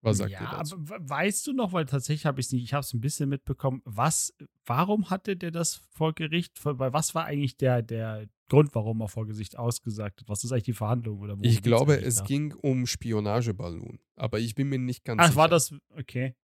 Was 0.04 0.18
sagt 0.18 0.30
ja, 0.32 0.40
ihr 0.40 0.48
dazu? 0.50 0.74
aber 0.76 0.88
we- 0.90 1.08
weißt 1.10 1.46
du 1.46 1.52
noch, 1.52 1.72
weil 1.72 1.86
tatsächlich 1.86 2.26
habe 2.26 2.40
ich 2.40 2.46
es 2.46 2.52
nicht, 2.52 2.64
ich 2.64 2.72
habe 2.74 2.80
es 2.80 2.92
ein 2.92 3.00
bisschen 3.00 3.28
mitbekommen, 3.28 3.80
was, 3.84 4.34
warum 4.66 5.10
hatte 5.10 5.36
der 5.36 5.52
das 5.52 5.76
vor 5.92 6.12
Gericht, 6.12 6.58
weil 6.64 6.92
was 6.92 7.14
war 7.14 7.24
eigentlich 7.24 7.56
der, 7.56 7.82
der 7.82 8.28
Grund, 8.50 8.74
warum 8.74 9.00
er 9.00 9.08
vor 9.08 9.26
Gesicht 9.26 9.56
ausgesagt 9.56 10.20
hat. 10.20 10.28
Was 10.28 10.42
ist 10.44 10.50
eigentlich 10.52 10.64
die 10.64 10.72
Verhandlung? 10.72 11.20
Oder 11.20 11.38
Ich 11.40 11.62
glaube, 11.62 11.98
es 12.02 12.16
da? 12.16 12.24
ging 12.24 12.52
um 12.52 12.86
Spionageballon. 12.86 14.00
Aber 14.16 14.40
ich 14.40 14.54
bin 14.56 14.68
mir 14.68 14.78
nicht 14.78 15.04
ganz 15.04 15.20
Ach, 15.22 15.26
sicher. 15.28 15.36
war 15.36 15.48
das. 15.48 15.72
Okay. 15.96 16.34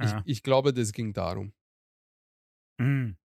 Ich, 0.00 0.06
Ah. 0.10 0.22
ich 0.24 0.42
glaube, 0.44 0.72
das 0.72 0.92
ging 0.92 1.12
darum. 1.12 1.52
Mhm. 2.78 3.16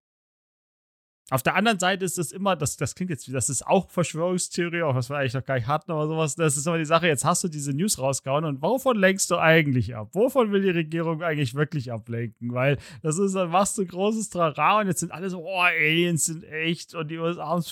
Auf 1.30 1.42
der 1.42 1.56
anderen 1.56 1.80
Seite 1.80 2.04
ist 2.04 2.18
das 2.18 2.34
immer, 2.34 2.56
das, 2.58 2.76
das 2.76 2.94
klingt 2.96 3.10
jetzt, 3.10 3.28
wie- 3.28 3.32
das 3.32 3.50
ist 3.50 3.66
auch 3.66 3.90
Verschwörungstheorie, 3.90 4.84
auch 4.84 4.94
was 4.94 5.10
wir 5.10 5.18
eigentlich 5.18 5.34
noch 5.34 5.46
gar 5.46 5.56
nicht 5.56 5.68
hatten, 5.68 5.90
aber 5.92 6.06
sowas, 6.06 6.36
das 6.36 6.58
ist 6.58 6.68
immer 6.68 6.78
die 6.78 6.86
Sache, 6.86 7.08
jetzt 7.08 7.24
hast 7.24 7.44
du 7.46 7.48
diese 7.48 7.72
News 7.74 7.98
rausgehauen 7.98 8.44
und 8.44 8.62
wovon 8.62 8.98
lenkst 8.98 9.32
du 9.32 9.38
eigentlich 9.38 9.96
ab? 9.96 10.10
Wovon 10.12 10.52
will 10.52 10.62
die 10.62 10.70
Regierung 10.70 11.24
eigentlich 11.24 11.56
wirklich 11.56 11.92
ablenken? 11.94 12.54
Weil 12.54 12.78
das 13.02 13.18
ist, 13.18 13.34
dann 13.36 13.50
machst 13.52 13.78
du 13.78 13.86
großes 13.86 14.30
Trara 14.30 14.82
und 14.82 14.88
jetzt 14.88 15.00
sind 15.00 15.14
alle 15.14 15.30
so, 15.30 15.40
oh, 15.44 15.62
Aliens 15.62 16.26
sind 16.26 16.44
echt 16.44 16.94
und 16.94 17.10
die 17.10 17.18
USA 17.18 17.56
es 17.58 17.68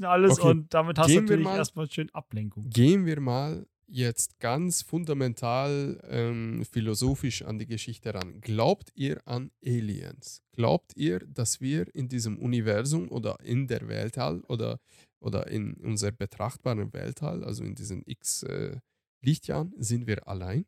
und 0.00 0.04
alles 0.06 0.38
Okay, 0.40 0.48
und 0.48 0.74
damit 0.74 0.98
hast 0.98 1.08
du 1.08 1.12
gehen 1.14 1.16
wir 1.28 1.36
natürlich 1.36 1.44
mal- 1.44 1.56
erstmal 1.58 1.90
schön 1.90 2.10
Ablenkung. 2.12 2.68
Gehen 2.70 3.06
wir 3.06 3.20
mal 3.20 3.66
jetzt 3.92 4.38
ganz 4.38 4.82
fundamental 4.82 6.00
ähm, 6.08 6.64
philosophisch 6.64 7.42
an 7.42 7.58
die 7.58 7.66
Geschichte 7.66 8.14
ran. 8.14 8.40
Glaubt 8.40 8.90
ihr 8.94 9.20
an 9.26 9.50
Aliens? 9.64 10.42
Glaubt 10.52 10.92
ihr, 10.96 11.18
dass 11.26 11.60
wir 11.60 11.92
in 11.94 12.08
diesem 12.08 12.38
Universum 12.38 13.10
oder 13.10 13.36
in 13.42 13.66
der 13.66 13.88
Weltall 13.88 14.40
oder, 14.48 14.78
oder 15.20 15.48
in 15.48 15.74
unserer 15.74 16.12
betrachtbaren 16.12 16.92
Weltall, 16.92 17.42
also 17.44 17.64
in 17.64 17.74
diesen 17.74 18.02
x 18.06 18.42
äh, 18.44 18.76
Lichtjahren, 19.22 19.74
sind 19.78 20.06
wir 20.06 20.26
allein? 20.28 20.66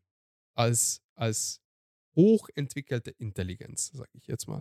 Als, 0.55 1.01
als 1.14 1.61
hochentwickelte 2.16 3.11
Intelligenz, 3.11 3.91
sage 3.95 4.11
ich 4.14 4.27
jetzt 4.27 4.47
mal. 4.49 4.61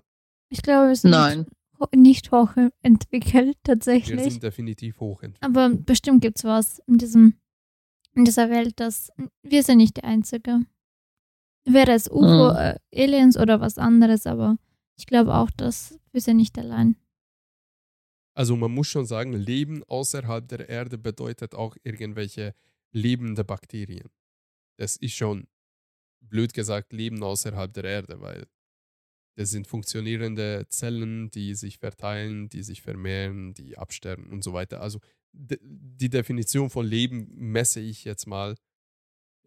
Ich 0.49 0.61
glaube, 0.61 0.89
wir 0.89 0.95
sind 0.95 1.11
Nein. 1.11 1.39
Nicht, 1.39 1.49
ho- 1.79 1.89
nicht 1.95 2.31
hochentwickelt, 2.31 3.57
Wir 3.57 3.63
tatsächlich. 3.63 4.21
sind 4.33 4.43
definitiv 4.43 4.99
hochentwickelt. 4.99 5.43
Aber 5.57 5.69
bestimmt 5.75 6.21
gibt 6.21 6.37
es 6.39 6.43
was 6.43 6.79
in, 6.87 6.97
diesem, 6.97 7.35
in 8.15 8.25
dieser 8.25 8.49
Welt, 8.49 8.79
das 8.79 9.11
wir 9.43 9.63
sind 9.63 9.77
nicht 9.77 9.97
die 9.97 10.03
Einzige. 10.03 10.61
Wäre 11.65 11.91
es 11.93 12.09
UFO, 12.09 12.51
Mhm. 12.53 12.57
äh, 12.57 12.79
Aliens 12.95 13.37
oder 13.37 13.61
was 13.61 13.77
anderes, 13.77 14.25
aber 14.25 14.57
ich 14.97 15.05
glaube 15.05 15.35
auch, 15.35 15.51
dass 15.51 15.99
wir 16.11 16.21
sind 16.21 16.37
nicht 16.37 16.57
allein. 16.57 16.95
Also 18.35 18.55
man 18.55 18.71
muss 18.71 18.87
schon 18.87 19.05
sagen, 19.05 19.33
Leben 19.33 19.83
außerhalb 19.83 20.47
der 20.47 20.69
Erde 20.69 20.97
bedeutet 20.97 21.53
auch 21.53 21.75
irgendwelche 21.83 22.55
lebende 22.91 23.43
Bakterien. 23.43 24.09
Das 24.77 24.95
ist 24.97 25.13
schon, 25.15 25.47
blöd 26.21 26.53
gesagt, 26.53 26.93
Leben 26.93 27.21
außerhalb 27.23 27.73
der 27.73 27.83
Erde, 27.83 28.21
weil 28.21 28.47
das 29.37 29.51
sind 29.51 29.67
funktionierende 29.67 30.65
Zellen, 30.69 31.29
die 31.31 31.55
sich 31.55 31.77
verteilen, 31.77 32.49
die 32.49 32.63
sich 32.63 32.81
vermehren, 32.81 33.53
die 33.53 33.77
absterben 33.77 34.27
und 34.29 34.43
so 34.43 34.53
weiter. 34.53 34.81
Also 34.81 34.99
de- 35.33 35.59
die 35.63 36.09
Definition 36.09 36.69
von 36.69 36.85
Leben 36.85 37.27
messe 37.35 37.79
ich 37.79 38.03
jetzt 38.03 38.25
mal 38.27 38.55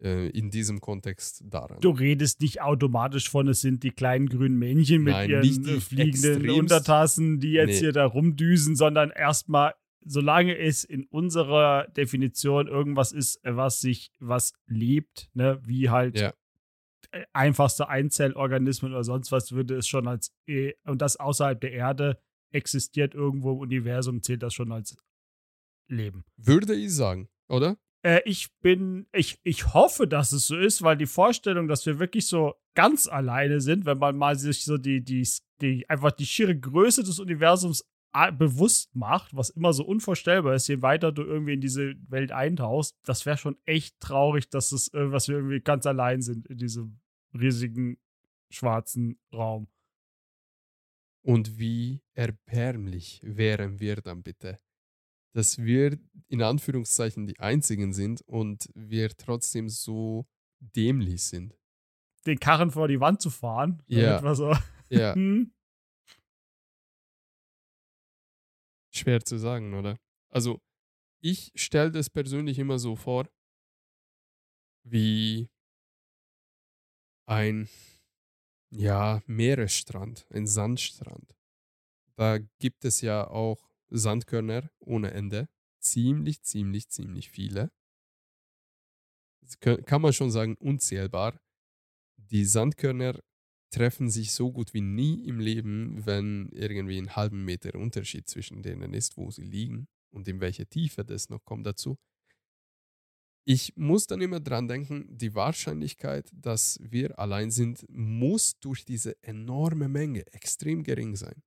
äh, 0.01 0.27
in 0.29 0.49
diesem 0.51 0.81
Kontext 0.81 1.43
daran. 1.47 1.79
Du 1.79 1.89
redest 1.91 2.41
nicht 2.41 2.61
automatisch 2.61 3.29
von, 3.29 3.47
es 3.47 3.61
sind 3.61 3.83
die 3.83 3.91
kleinen 3.91 4.27
grünen 4.27 4.57
Männchen 4.59 5.03
mit 5.03 5.13
Nein, 5.13 5.29
ihren 5.29 5.43
fliegenden 5.81 6.41
extremst- 6.41 6.59
Untertassen, 6.59 7.39
die 7.39 7.51
jetzt 7.51 7.69
Nee. 7.75 7.79
hier 7.79 7.91
da 7.93 8.05
rumdüsen, 8.05 8.75
sondern 8.75 9.11
erstmal, 9.11 9.73
solange 10.03 10.57
es 10.57 10.83
in 10.83 11.05
unserer 11.05 11.87
Definition 11.95 12.67
irgendwas 12.67 13.11
ist, 13.13 13.39
was 13.43 13.79
sich, 13.79 14.11
was 14.19 14.53
lebt, 14.67 15.29
ne, 15.33 15.59
wie 15.65 15.89
halt 15.89 16.19
Ja. 16.19 16.33
äh, 17.11 17.23
einfachste 17.31 17.87
Einzellorganismen 17.87 18.91
oder 18.91 19.03
sonst 19.05 19.31
was, 19.31 19.53
würde 19.53 19.77
es 19.77 19.87
schon 19.87 20.07
als, 20.09 20.33
äh, 20.45 20.73
und 20.85 21.01
das 21.01 21.15
außerhalb 21.17 21.59
der 21.61 21.71
Erde 21.71 22.19
existiert 22.51 23.13
irgendwo 23.15 23.53
im 23.53 23.59
Universum, 23.59 24.21
zählt 24.21 24.43
das 24.43 24.53
schon 24.53 24.71
als 24.73 24.97
Leben. 25.87 26.25
Würde 26.37 26.75
ich 26.75 26.93
sagen, 26.93 27.29
oder? 27.47 27.77
Äh, 28.03 28.21
ich 28.25 28.49
bin, 28.61 29.07
ich, 29.13 29.39
ich 29.43 29.73
hoffe, 29.73 30.07
dass 30.07 30.31
es 30.31 30.47
so 30.47 30.57
ist, 30.57 30.81
weil 30.81 30.97
die 30.97 31.05
Vorstellung, 31.05 31.67
dass 31.67 31.85
wir 31.85 31.99
wirklich 31.99 32.27
so 32.27 32.53
ganz 32.75 33.07
alleine 33.07 33.61
sind, 33.61 33.85
wenn 33.85 33.97
man 33.97 34.17
mal 34.17 34.37
sich 34.37 34.63
so 34.63 34.77
die, 34.77 35.03
die, 35.03 35.27
die 35.61 35.89
einfach 35.89 36.11
die 36.11 36.25
schiere 36.25 36.57
Größe 36.57 37.03
des 37.03 37.19
Universums 37.19 37.83
bewusst 38.37 38.95
macht, 38.95 39.35
was 39.35 39.49
immer 39.49 39.73
so 39.73 39.85
unvorstellbar 39.85 40.55
ist, 40.55 40.67
je 40.67 40.81
weiter 40.81 41.11
du 41.11 41.23
irgendwie 41.23 41.53
in 41.53 41.61
diese 41.61 41.95
Welt 42.07 42.31
eintauchst, 42.31 42.95
das 43.03 43.25
wäre 43.25 43.37
schon 43.37 43.57
echt 43.65 43.99
traurig, 43.99 44.49
dass 44.49 44.71
es, 44.71 44.89
was 44.93 45.27
wir 45.27 45.35
irgendwie 45.35 45.59
ganz 45.59 45.85
allein 45.85 46.21
sind 46.21 46.47
in 46.47 46.57
diesem 46.57 46.99
riesigen 47.33 47.97
schwarzen 48.49 49.19
Raum. 49.33 49.67
Und 51.23 51.59
wie 51.59 52.03
erbärmlich 52.13 53.19
wären 53.23 53.79
wir 53.79 53.97
dann 53.97 54.23
bitte, 54.23 54.59
dass 55.35 55.57
wir 55.57 55.99
in 56.29 56.41
Anführungszeichen 56.41 57.27
die 57.27 57.39
Einzigen 57.39 57.91
sind 57.91 58.21
und 58.21 58.69
wir 58.73 59.09
trotzdem 59.09 59.67
so 59.67 60.25
dämlich 60.59 61.25
sind. 61.25 61.59
Den 62.25 62.39
Karren 62.39 62.71
vor 62.71 62.87
die 62.87 63.01
Wand 63.01 63.21
zu 63.21 63.29
fahren, 63.29 63.83
Ja. 63.85 64.33
so, 64.33 64.55
Ja, 64.89 65.13
hm, 65.15 65.53
schwer 68.93 69.19
zu 69.25 69.37
sagen, 69.37 69.73
oder? 69.73 69.97
Also, 70.29 70.61
ich 71.21 71.51
stelle 71.55 71.91
das 71.91 72.09
persönlich 72.09 72.57
immer 72.57 72.79
so 72.79 72.95
vor, 72.95 73.27
wie 74.87 75.49
ein, 77.27 77.67
ja, 78.71 79.21
Meeresstrand, 79.25 80.27
ein 80.31 80.47
Sandstrand. 80.47 81.35
Da 82.15 82.37
gibt 82.59 82.85
es 82.85 83.01
ja 83.01 83.27
auch 83.27 83.74
Sandkörner 83.89 84.69
ohne 84.79 85.11
Ende. 85.11 85.47
Ziemlich, 85.79 86.41
ziemlich, 86.41 86.89
ziemlich 86.89 87.29
viele. 87.29 87.71
Das 89.41 89.59
kann 89.59 90.01
man 90.01 90.13
schon 90.13 90.31
sagen, 90.31 90.55
unzählbar. 90.55 91.39
Die 92.17 92.45
Sandkörner 92.45 93.19
treffen 93.69 94.09
sich 94.09 94.31
so 94.31 94.51
gut 94.51 94.73
wie 94.73 94.81
nie 94.81 95.25
im 95.27 95.39
Leben, 95.39 96.05
wenn 96.05 96.49
irgendwie 96.51 96.97
ein 96.97 97.15
halben 97.15 97.43
Meter 97.45 97.75
Unterschied 97.75 98.27
zwischen 98.27 98.63
denen 98.63 98.93
ist, 98.93 99.17
wo 99.17 99.31
sie 99.31 99.43
liegen 99.43 99.87
und 100.11 100.27
in 100.27 100.39
welche 100.39 100.65
Tiefe 100.65 101.03
das 101.03 101.29
noch 101.29 101.43
kommt 101.43 101.65
dazu. 101.67 101.97
Ich 103.47 103.75
muss 103.75 104.07
dann 104.07 104.21
immer 104.21 104.39
dran 104.39 104.67
denken, 104.67 105.05
die 105.09 105.35
Wahrscheinlichkeit, 105.35 106.31
dass 106.33 106.79
wir 106.81 107.19
allein 107.19 107.51
sind, 107.51 107.85
muss 107.89 108.59
durch 108.59 108.85
diese 108.85 109.21
enorme 109.21 109.87
Menge 109.87 110.25
extrem 110.33 110.83
gering 110.83 111.15
sein. 111.15 111.43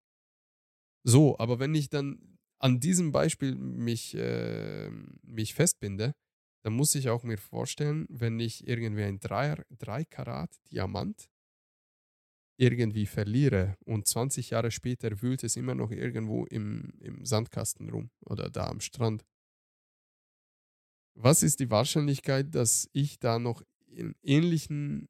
So, 1.09 1.39
aber 1.39 1.59
wenn 1.59 1.75
ich 1.75 1.89
dann 1.89 2.37
an 2.59 2.81
diesem 2.81 3.13
Beispiel 3.13 3.55
mich, 3.55 4.15
äh, 4.15 4.91
mich 5.23 5.55
festbinde, 5.55 6.13
dann 6.63 6.75
muss 6.75 6.95
ich 6.95 7.09
auch 7.09 7.23
mir 7.23 7.39
vorstellen, 7.39 8.05
wenn 8.11 8.39
ich 8.39 8.69
irgendwie 8.69 9.05
ein 9.05 9.19
3, 9.19 9.65
3 9.71 10.05
Karat 10.05 10.55
Diamant 10.71 11.31
irgendwie 12.59 13.07
verliere 13.07 13.79
und 13.87 14.07
20 14.07 14.51
Jahre 14.51 14.71
später 14.71 15.23
wühlt 15.23 15.45
es 15.45 15.57
immer 15.57 15.75
noch 15.75 15.93
irgendwo 15.93 16.45
im, 16.45 16.93
im 17.01 17.25
Sandkasten 17.25 17.89
rum 17.89 18.11
oder 18.27 18.51
da 18.51 18.67
am 18.67 18.81
Strand. 18.81 19.25
Was 21.15 21.43
ist 21.43 21.61
die 21.61 21.71
Wahrscheinlichkeit, 21.71 22.55
dass 22.55 22.91
ich 22.93 23.19
da 23.19 23.39
noch 23.39 23.63
einen 23.97 24.15
ähnlichen 24.23 25.09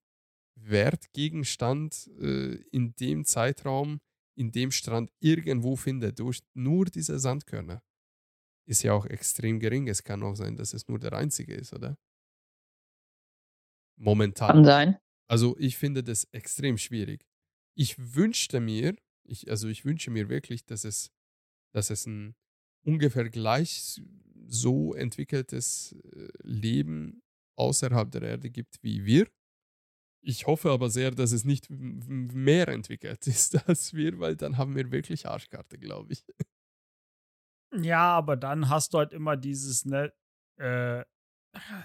Wertgegenstand 0.54 2.08
äh, 2.20 2.54
in 2.70 2.94
dem 2.94 3.24
Zeitraum, 3.24 3.98
in 4.38 4.52
dem 4.52 4.70
Strand 4.70 5.10
irgendwo 5.20 5.76
finde, 5.76 6.12
durch 6.12 6.40
nur 6.54 6.84
diese 6.86 7.18
Sandkörner? 7.18 7.82
Ist 8.66 8.82
ja 8.82 8.92
auch 8.92 9.06
extrem 9.06 9.58
gering. 9.58 9.88
Es 9.88 10.04
kann 10.04 10.22
auch 10.22 10.34
sein, 10.34 10.56
dass 10.56 10.74
es 10.74 10.86
nur 10.88 10.98
der 10.98 11.12
einzige 11.14 11.54
ist, 11.54 11.72
oder? 11.72 11.96
Momentan. 13.98 14.48
Kann 14.48 14.64
sein. 14.64 14.98
Also 15.28 15.56
ich 15.58 15.76
finde 15.76 16.04
das 16.04 16.24
extrem 16.32 16.78
schwierig. 16.78 17.26
Ich 17.76 17.96
wünschte 18.14 18.60
mir, 18.60 18.96
ich, 19.24 19.50
also 19.50 19.68
ich 19.68 19.84
wünsche 19.84 20.10
mir 20.10 20.28
wirklich, 20.28 20.64
dass 20.64 20.84
es, 20.84 21.10
dass 21.74 21.90
es 21.90 22.06
ein 22.06 22.34
ungefähr 22.84 23.28
gleich 23.28 24.00
so 24.46 24.94
entwickeltes 24.94 25.96
äh, 26.12 26.28
Leben 26.42 27.22
außerhalb 27.56 28.10
der 28.10 28.22
Erde 28.22 28.50
gibt 28.50 28.82
wie 28.82 29.04
wir. 29.04 29.28
Ich 30.28 30.46
hoffe 30.46 30.70
aber 30.70 30.90
sehr, 30.90 31.10
dass 31.10 31.32
es 31.32 31.46
nicht 31.46 31.68
mehr 31.70 32.68
entwickelt 32.68 33.26
ist 33.26 33.54
als 33.66 33.94
wir, 33.94 34.20
weil 34.20 34.36
dann 34.36 34.58
haben 34.58 34.76
wir 34.76 34.92
wirklich 34.92 35.26
Arschkarte, 35.26 35.78
glaube 35.78 36.12
ich. 36.12 36.26
Ja, 37.74 38.12
aber 38.12 38.36
dann 38.36 38.68
hast 38.68 38.92
du 38.92 38.98
halt 38.98 39.14
immer 39.14 39.38
dieses, 39.38 39.86
ne, 39.86 40.12
äh, 40.58 41.02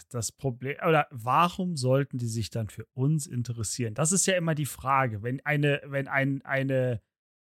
das 0.09 0.33
Problem, 0.33 0.75
oder 0.85 1.07
warum 1.09 1.77
sollten 1.77 2.17
die 2.17 2.27
sich 2.27 2.49
dann 2.49 2.67
für 2.67 2.85
uns 2.93 3.27
interessieren? 3.27 3.93
Das 3.93 4.11
ist 4.11 4.25
ja 4.25 4.35
immer 4.35 4.55
die 4.55 4.65
Frage. 4.65 5.23
Wenn 5.23 5.39
eine, 5.45 5.81
wenn 5.85 6.09
ein, 6.09 6.41
eine 6.41 7.01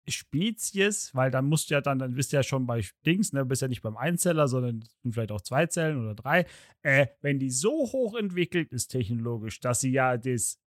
Spezies, 0.08 1.14
weil 1.14 1.30
dann 1.30 1.50
musst 1.50 1.68
du 1.68 1.74
ja 1.74 1.82
dann, 1.82 1.98
dann 1.98 2.14
bist 2.14 2.32
du 2.32 2.36
ja 2.36 2.42
schon 2.42 2.66
bei 2.66 2.82
Dings, 3.04 3.34
ne, 3.34 3.44
bist 3.44 3.60
ja 3.60 3.68
nicht 3.68 3.82
beim 3.82 3.98
Einzeller, 3.98 4.48
sondern 4.48 4.82
vielleicht 5.10 5.32
auch 5.32 5.42
zwei 5.42 5.66
Zellen 5.66 6.00
oder 6.00 6.14
drei. 6.14 6.46
Äh, 6.80 7.08
wenn 7.20 7.38
die 7.38 7.50
so 7.50 7.92
hoch 7.92 8.14
entwickelt 8.14 8.72
ist 8.72 8.88
technologisch, 8.88 9.60
dass 9.60 9.80
sie 9.82 9.92
ja 9.92 10.16
das 10.16 10.58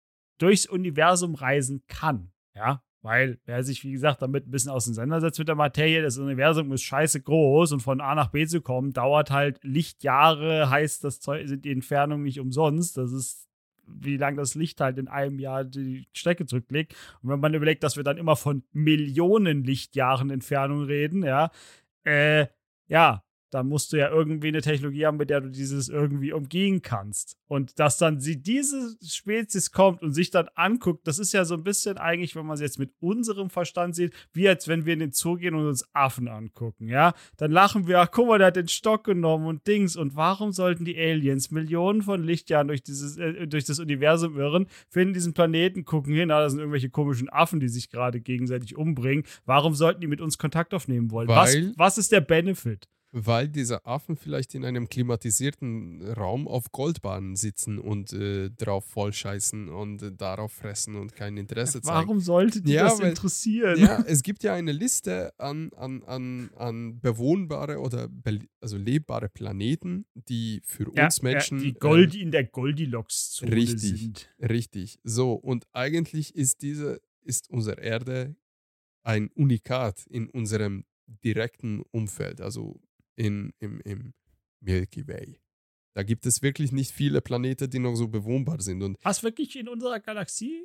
durchs 0.41 0.67
Universum 0.67 1.35
reisen 1.35 1.83
kann, 1.89 2.33
ja, 2.55 2.83
Weil, 3.03 3.39
wer 3.47 3.63
sich, 3.65 3.83
wie 3.83 3.93
gesagt, 3.93 4.21
damit 4.21 4.47
ein 4.47 4.51
bisschen 4.51 4.73
auseinandersetzt 4.73 5.39
mit 5.39 5.49
der 5.49 5.55
Materie, 5.55 6.03
das 6.03 6.19
Universum 6.19 6.71
ist 6.73 6.83
scheiße 6.83 7.23
groß 7.23 7.73
und 7.73 7.81
von 7.81 8.03
A 8.03 8.15
nach 8.15 8.29
B 8.29 8.47
zu 8.47 8.61
kommen, 8.61 8.93
dauert 8.93 9.31
halt 9.31 9.59
Lichtjahre, 9.63 10.69
heißt 10.69 11.03
das 11.05 11.21
Zeug, 11.21 11.49
sind 11.49 11.65
die 11.65 11.73
Entfernungen 11.73 12.25
nicht 12.25 12.41
umsonst. 12.41 12.99
Das 12.99 13.11
ist, 13.13 13.49
wie 13.87 14.19
lange 14.19 14.37
das 14.37 14.55
Licht 14.55 14.83
halt 14.83 14.99
in 14.99 15.09
einem 15.09 15.39
Jahr 15.39 15.65
die 15.65 16.09
Strecke 16.13 16.45
zurücklegt. 16.45 16.95
Und 17.23 17.31
wenn 17.31 17.41
man 17.41 17.55
überlegt, 17.55 17.83
dass 17.85 17.97
wir 17.97 18.05
dann 18.05 18.19
immer 18.19 18.37
von 18.37 18.65
Millionen 18.73 19.65
Lichtjahren 19.65 20.29
Entfernung 20.29 20.83
reden, 20.85 21.25
ja, 21.25 21.51
äh, 22.05 22.49
ja, 22.87 23.25
da 23.51 23.63
musst 23.63 23.93
du 23.93 23.99
ja 23.99 24.11
irgendwie 24.11 24.49
eine 24.49 24.63
Technologie 24.63 25.07
haben, 25.07 25.17
mit 25.17 25.31
der 25.31 25.41
du 25.41 25.51
dieses 25.51 25.89
irgendwie 25.89 26.33
umgehen 26.33 26.83
kannst. 26.83 27.37
Und 27.49 27.79
dass 27.79 27.99
dann 27.99 28.21
sie 28.21 28.41
diese 28.41 28.97
Spezies 29.05 29.73
kommt 29.73 30.03
und 30.03 30.13
sich 30.13 30.31
dann 30.31 30.49
anguckt, 30.55 31.07
das 31.07 31.19
ist 31.19 31.33
ja 31.33 31.45
so 31.45 31.55
ein 31.55 31.65
bisschen 31.65 31.99
eigentlich, 31.99 32.37
wenn 32.37 32.47
man 32.47 32.55
es 32.55 32.61
jetzt 32.61 32.79
mit 32.79 32.93
unserem 33.01 33.51
Verstand 33.51 33.97
sieht, 33.97 34.15
wie 34.33 34.49
als 34.49 34.69
wenn 34.69 34.87
wir 34.87 34.93
in 34.93 35.01
den 35.01 35.13
Zoo 35.13 35.35
gehen 35.35 35.55
und 35.55 35.67
uns 35.67 35.85
Affen 35.93 36.29
angucken, 36.29 36.89
ja? 36.89 37.13
Dann 37.37 37.51
lachen 37.51 37.89
wir, 37.89 38.01
ach 38.01 38.11
guck 38.13 38.29
mal, 38.29 38.39
der 38.39 38.49
hat 38.49 38.57
den 38.57 38.69
Stock 38.69 39.05
genommen 39.05 39.47
und 39.47 39.67
Dings. 39.67 39.97
Und 39.97 40.15
warum 40.15 40.53
sollten 40.53 40.85
die 40.85 40.97
Aliens 40.97 41.51
Millionen 41.51 42.03
von 42.03 42.23
Lichtjahren 42.23 42.69
durch, 42.69 42.83
dieses, 42.83 43.17
äh, 43.17 43.49
durch 43.49 43.65
das 43.65 43.81
Universum 43.81 44.39
irren, 44.39 44.67
finden 44.89 45.15
diesen 45.15 45.35
Planeten, 45.35 45.85
gucken 45.85 46.15
hin, 46.15 46.29
da 46.29 46.49
sind 46.49 46.61
irgendwelche 46.61 46.91
komischen 46.91 47.29
Affen, 47.29 47.59
die 47.59 47.69
sich 47.69 47.91
gerade 47.91 48.21
gegenseitig 48.21 48.77
umbringen. 48.77 49.25
Warum 49.45 49.75
sollten 49.75 50.01
die 50.01 50.07
mit 50.07 50.21
uns 50.21 50.39
Kontakt 50.39 50.73
aufnehmen 50.73 51.11
wollen? 51.11 51.29
Was, 51.29 51.57
was 51.77 51.99
ist 51.99 52.13
der 52.13 52.21
Benefit? 52.21 52.89
Weil 53.13 53.49
diese 53.49 53.85
Affen 53.87 54.15
vielleicht 54.17 54.55
in 54.55 54.65
einem 54.65 54.89
klimatisierten 54.89 56.01
Raum 56.13 56.47
auf 56.47 56.71
Goldbahnen 56.71 57.35
sitzen 57.35 57.79
und 57.81 58.13
äh, 58.13 58.51
drauf 58.51 58.85
vollscheißen 58.85 59.69
und 59.69 60.03
äh, 60.03 60.13
darauf 60.13 60.53
fressen 60.53 60.95
und 60.95 61.17
kein 61.17 61.37
Interesse 61.37 61.83
zeigen. 61.83 62.07
Warum 62.07 62.21
sollte 62.21 62.63
die 62.63 62.73
Ja, 62.73 62.85
das 62.85 63.01
weil- 63.01 63.09
interessieren? 63.09 63.79
Ja, 63.81 64.01
es 64.07 64.23
gibt 64.23 64.45
ja 64.45 64.55
eine 64.55 64.71
Liste 64.71 65.33
an, 65.39 65.71
an, 65.77 66.05
an, 66.05 66.51
an 66.57 67.01
bewohnbare 67.01 67.79
oder 67.81 68.07
be 68.09 68.39
also 68.61 68.77
lebbare 68.77 69.29
Planeten, 69.29 70.05
die 70.15 70.61
für 70.65 70.93
Ja, 70.95 71.07
uns 71.07 71.21
Menschen. 71.23 71.59
ja, 71.59 71.65
die 71.65 71.71
äh, 71.71 71.79
Gold 71.81 72.15
in 72.15 72.31
der 72.31 72.45
Goldilocks-Zone 72.45 73.51
richtig. 73.53 74.01
sind. 74.01 74.35
Richtig. 74.41 75.01
So, 75.03 75.33
und 75.33 75.65
eigentlich 75.73 76.35
ist 76.37 76.63
diese, 76.63 77.01
ist 77.23 77.51
unsere 77.51 77.81
Erde 77.81 78.37
ein 79.03 79.31
Unikat 79.35 80.07
in 80.07 80.29
unserem 80.31 80.85
direkten 81.25 81.83
Umfeld, 81.91 82.41
also 82.41 82.81
in, 83.21 83.53
im, 83.59 83.81
im 83.81 84.15
Milky 84.61 85.07
Way. 85.07 85.41
Da 85.95 86.03
gibt 86.03 86.25
es 86.25 86.43
wirklich 86.43 86.73
nicht 86.73 86.93
viele 86.93 87.21
Planeten, 87.21 87.69
die 87.69 87.79
noch 87.79 87.95
so 87.95 88.09
bewohnbar 88.09 88.61
sind. 88.61 88.83
Und 88.83 88.97
Was 89.03 89.23
wirklich 89.23 89.57
in 89.57 89.69
unserer 89.69 90.01
Galaxie? 90.01 90.65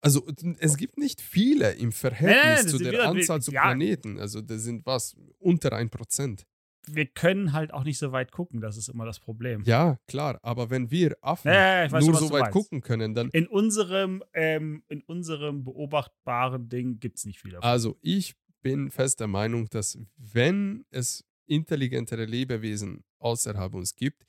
also 0.00 0.24
es 0.60 0.76
gibt 0.76 0.96
nicht 0.96 1.20
viele 1.20 1.72
im 1.72 1.90
Verhältnis 1.92 2.62
nein, 2.62 2.68
zu 2.68 2.78
der 2.78 3.08
Anzahl 3.08 3.42
zu 3.42 3.50
ja. 3.50 3.62
Planeten. 3.62 4.18
Also 4.18 4.40
das 4.40 4.62
sind 4.62 4.86
was, 4.86 5.16
unter 5.38 5.72
ein 5.72 5.90
Prozent. 5.90 6.46
Wir 6.86 7.06
können 7.06 7.52
halt 7.52 7.72
auch 7.72 7.84
nicht 7.84 7.98
so 7.98 8.12
weit 8.12 8.32
gucken, 8.32 8.60
das 8.60 8.76
ist 8.76 8.88
immer 8.88 9.04
das 9.04 9.18
Problem. 9.20 9.62
Ja, 9.64 9.98
klar, 10.06 10.38
aber 10.42 10.70
wenn 10.70 10.90
wir 10.90 11.16
Affen 11.20 11.50
weiß 11.50 12.06
nur 12.06 12.14
so 12.14 12.30
weit 12.30 12.42
meinst. 12.42 12.52
gucken 12.52 12.80
können, 12.80 13.14
dann 13.14 13.28
In 13.30 13.46
unserem, 13.46 14.22
ähm, 14.32 14.82
in 14.88 15.02
unserem 15.02 15.64
beobachtbaren 15.64 16.68
Ding 16.68 16.98
gibt 17.00 17.18
es 17.18 17.26
nicht 17.26 17.40
viel 17.40 17.50
davon. 17.50 17.68
Also 17.68 17.98
ich 18.00 18.36
bin 18.62 18.90
fest 18.90 19.20
der 19.20 19.26
Meinung, 19.26 19.68
dass 19.68 19.98
wenn 20.16 20.84
es 20.90 21.27
intelligentere 21.48 22.24
Lebewesen 22.24 23.04
außerhalb 23.18 23.74
uns 23.74 23.94
gibt, 23.94 24.24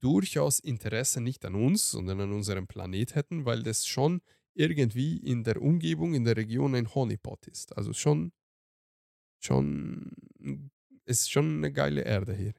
durchaus 0.00 0.58
Interesse 0.58 1.20
nicht 1.20 1.44
an 1.44 1.54
uns, 1.54 1.90
sondern 1.90 2.20
an 2.20 2.32
unserem 2.32 2.66
Planet 2.66 3.14
hätten, 3.14 3.44
weil 3.44 3.62
das 3.62 3.86
schon 3.86 4.20
irgendwie 4.54 5.16
in 5.16 5.44
der 5.44 5.62
Umgebung, 5.62 6.14
in 6.14 6.24
der 6.24 6.36
Region 6.36 6.74
ein 6.74 6.94
Honeypot 6.94 7.46
ist. 7.46 7.76
Also 7.76 7.92
schon, 7.92 8.32
schon, 9.40 10.12
ist 11.04 11.30
schon 11.30 11.58
eine 11.58 11.72
geile 11.72 12.02
Erde 12.02 12.34
hier. 12.34 12.54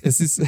Es 0.00 0.20
ist, 0.20 0.38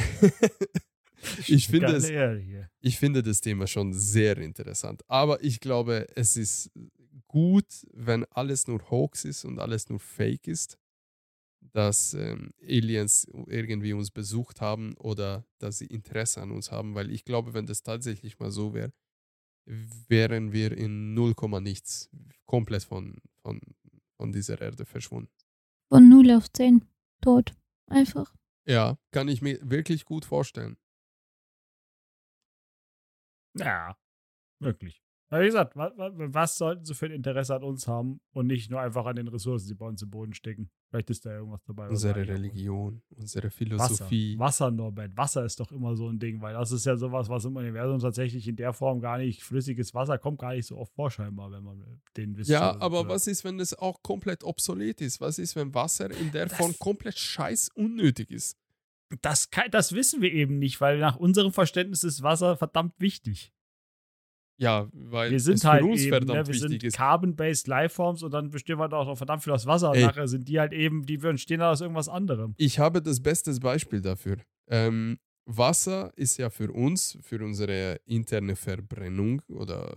ich 1.47 1.67
finde 1.67 1.95
es, 1.95 2.09
Erde 2.09 2.39
hier. 2.39 2.69
ich 2.79 2.97
finde 2.97 3.21
das 3.21 3.41
Thema 3.41 3.67
schon 3.67 3.93
sehr 3.93 4.37
interessant. 4.37 5.03
Aber 5.07 5.43
ich 5.43 5.59
glaube, 5.59 6.07
es 6.15 6.37
ist 6.37 6.71
gut, 7.27 7.85
wenn 7.93 8.25
alles 8.25 8.67
nur 8.67 8.89
Hoax 8.89 9.25
ist 9.25 9.45
und 9.45 9.59
alles 9.59 9.89
nur 9.89 9.99
Fake 9.99 10.47
ist, 10.47 10.77
dass 11.61 12.13
ähm, 12.13 12.53
Aliens 12.61 13.27
irgendwie 13.47 13.93
uns 13.93 14.11
besucht 14.11 14.61
haben 14.61 14.95
oder 14.97 15.45
dass 15.59 15.77
sie 15.77 15.85
Interesse 15.85 16.41
an 16.41 16.51
uns 16.51 16.71
haben, 16.71 16.95
weil 16.95 17.11
ich 17.11 17.23
glaube, 17.23 17.53
wenn 17.53 17.65
das 17.65 17.83
tatsächlich 17.83 18.39
mal 18.39 18.51
so 18.51 18.73
wäre, 18.73 18.91
wären 19.65 20.51
wir 20.51 20.75
in 20.75 21.13
0, 21.13 21.33
nichts 21.61 22.09
komplett 22.45 22.83
von, 22.83 23.21
von, 23.41 23.61
von 24.17 24.31
dieser 24.31 24.59
Erde 24.59 24.85
verschwunden. 24.85 25.31
Von 25.89 26.09
0 26.09 26.31
auf 26.31 26.51
10. 26.51 26.85
Tot. 27.21 27.53
Einfach. 27.87 28.33
Ja, 28.65 28.97
kann 29.11 29.27
ich 29.27 29.41
mir 29.41 29.59
wirklich 29.61 30.05
gut 30.05 30.25
vorstellen. 30.25 30.77
Ja, 33.57 33.97
wirklich. 34.59 35.01
Aber 35.31 35.41
wie 35.43 35.45
gesagt, 35.45 35.77
was, 35.77 35.93
was 35.97 36.57
sollten 36.57 36.83
sie 36.83 36.93
für 36.93 37.05
ein 37.05 37.13
Interesse 37.13 37.55
an 37.55 37.63
uns 37.63 37.87
haben 37.87 38.19
und 38.33 38.47
nicht 38.47 38.69
nur 38.69 38.81
einfach 38.81 39.05
an 39.05 39.15
den 39.15 39.29
Ressourcen, 39.29 39.65
die 39.69 39.75
bei 39.75 39.85
uns 39.85 40.01
im 40.01 40.09
Boden 40.09 40.33
stecken? 40.33 40.69
Vielleicht 40.89 41.09
ist 41.09 41.25
da 41.25 41.31
irgendwas 41.33 41.63
dabei. 41.63 41.87
Unsere 41.87 42.27
Religion, 42.27 43.01
unsere 43.15 43.45
Wasser. 43.47 43.55
Philosophie. 43.57 44.37
Wasser, 44.37 44.71
Norbert. 44.71 45.15
Wasser 45.15 45.45
ist 45.45 45.57
doch 45.61 45.71
immer 45.71 45.95
so 45.95 46.09
ein 46.09 46.19
Ding, 46.19 46.41
weil 46.41 46.53
das 46.53 46.73
ist 46.73 46.85
ja 46.85 46.97
sowas, 46.97 47.29
was 47.29 47.45
im 47.45 47.55
Universum 47.55 47.99
tatsächlich 47.99 48.45
in 48.45 48.57
der 48.57 48.73
Form 48.73 48.99
gar 48.99 49.19
nicht, 49.19 49.41
flüssiges 49.41 49.93
Wasser 49.93 50.17
kommt 50.17 50.39
gar 50.39 50.53
nicht 50.53 50.65
so 50.67 50.77
oft 50.77 50.93
vor, 50.93 51.09
scheinbar, 51.09 51.49
wenn 51.49 51.63
man 51.63 52.01
den 52.17 52.35
Wissen 52.35 52.51
Ja, 52.51 52.75
aber 52.81 53.07
was 53.07 53.25
ist, 53.27 53.45
wenn 53.45 53.57
es 53.61 53.73
auch 53.73 54.03
komplett 54.03 54.43
obsolet 54.43 54.99
ist? 54.99 55.21
Was 55.21 55.39
ist, 55.39 55.55
wenn 55.55 55.73
Wasser 55.73 56.11
in 56.11 56.33
der 56.33 56.47
Das- 56.47 56.57
Form 56.57 56.75
komplett 56.77 57.17
scheiß 57.17 57.69
unnötig 57.73 58.31
ist? 58.31 58.57
Das, 59.21 59.49
kann, 59.49 59.71
das 59.71 59.93
wissen 59.93 60.21
wir 60.21 60.31
eben 60.33 60.59
nicht, 60.59 60.81
weil 60.81 60.99
nach 60.99 61.15
unserem 61.15 61.53
Verständnis 61.53 62.03
ist 62.03 62.21
Wasser 62.21 62.57
verdammt 62.57 62.93
wichtig. 62.99 63.53
Ja, 64.61 64.87
weil 64.93 65.31
Wir 65.31 65.39
sind 65.39 65.55
es 65.55 65.65
halt 65.65 65.83
eben, 65.83 65.97
verdammt 65.97 66.47
ne, 66.47 66.53
wir 66.53 66.53
sind. 66.53 66.93
Carbon-based 66.93 67.67
Lifeforms 67.67 68.21
und 68.21 68.31
dann 68.31 68.51
bestehen 68.51 68.77
wir 68.77 68.93
auch 68.93 69.07
noch 69.07 69.17
verdammt 69.17 69.43
viel 69.43 69.53
aus 69.53 69.65
Wasser 69.65 69.89
und 69.89 69.97
Ey. 69.97 70.05
nachher 70.05 70.27
sind 70.27 70.47
die 70.47 70.59
halt 70.59 70.71
eben, 70.71 71.03
die 71.03 71.15
entstehen 71.15 71.63
aus 71.63 71.81
irgendwas 71.81 72.07
anderem. 72.07 72.53
Ich 72.57 72.77
habe 72.77 73.01
das 73.01 73.19
beste 73.21 73.51
Beispiel 73.59 74.01
dafür. 74.01 74.37
Ähm, 74.67 75.17
Wasser 75.45 76.11
ist 76.15 76.37
ja 76.37 76.51
für 76.51 76.71
uns, 76.71 77.17
für 77.23 77.43
unsere 77.43 77.99
interne 78.05 78.55
Verbrennung 78.55 79.41
oder 79.47 79.95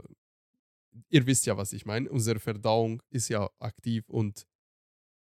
ihr 1.11 1.27
wisst 1.27 1.45
ja, 1.45 1.59
was 1.59 1.75
ich 1.75 1.85
meine. 1.85 2.09
Unsere 2.09 2.39
Verdauung 2.41 3.03
ist 3.11 3.29
ja 3.29 3.47
aktiv 3.59 4.09
und 4.09 4.47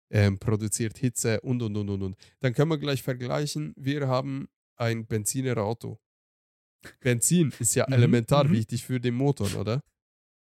ähm, 0.09 0.37
produziert 0.37 0.97
Hitze 0.97 1.39
und 1.39 1.61
und 1.61 1.77
und 1.77 1.89
und 1.89 2.01
und. 2.01 2.15
Dann 2.41 2.53
können 2.53 2.71
wir 2.71 2.77
gleich 2.77 3.03
vergleichen. 3.03 3.73
Wir 3.77 4.05
haben 4.09 4.49
ein 4.75 5.05
Benzinerauto. 5.05 5.97
Benzin 7.01 7.53
ist 7.59 7.75
ja 7.75 7.86
Mhm, 7.88 7.93
elementar 7.93 8.45
mhm. 8.45 8.51
wichtig 8.51 8.86
für 8.86 8.99
den 8.99 9.15
Motor, 9.15 9.53
oder? 9.59 9.82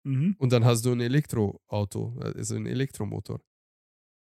Mhm. 0.05 0.37
Und 0.39 0.53
dann 0.53 0.65
hast 0.65 0.85
du 0.85 0.93
ein 0.93 1.01
Elektroauto, 1.01 2.19
also 2.21 2.57
ein 2.57 2.67
Elektromotor. 2.67 3.41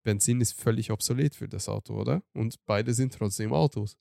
Benzin 0.06 0.41
ist 0.41 0.60
völlig 0.60 0.91
obsolet 0.91 1.34
für 1.36 1.47
das 1.47 1.70
Auto, 1.70 1.95
oder? 1.99 2.24
Und 2.34 2.58
beide 2.66 2.93
sind 2.93 3.14
trotzdem 3.14 3.54
Autos. 3.54 3.97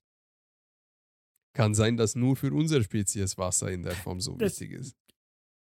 Kann 1.55 1.73
sein, 1.73 1.97
dass 1.97 2.15
nur 2.15 2.35
für 2.35 2.51
unsere 2.53 2.83
Spezies 2.83 3.37
Wasser 3.37 3.71
in 3.71 3.83
der 3.83 3.93
Form 3.95 4.19
so 4.19 4.35
Das- 4.35 4.59
wichtig 4.59 4.77
ist. 4.79 4.97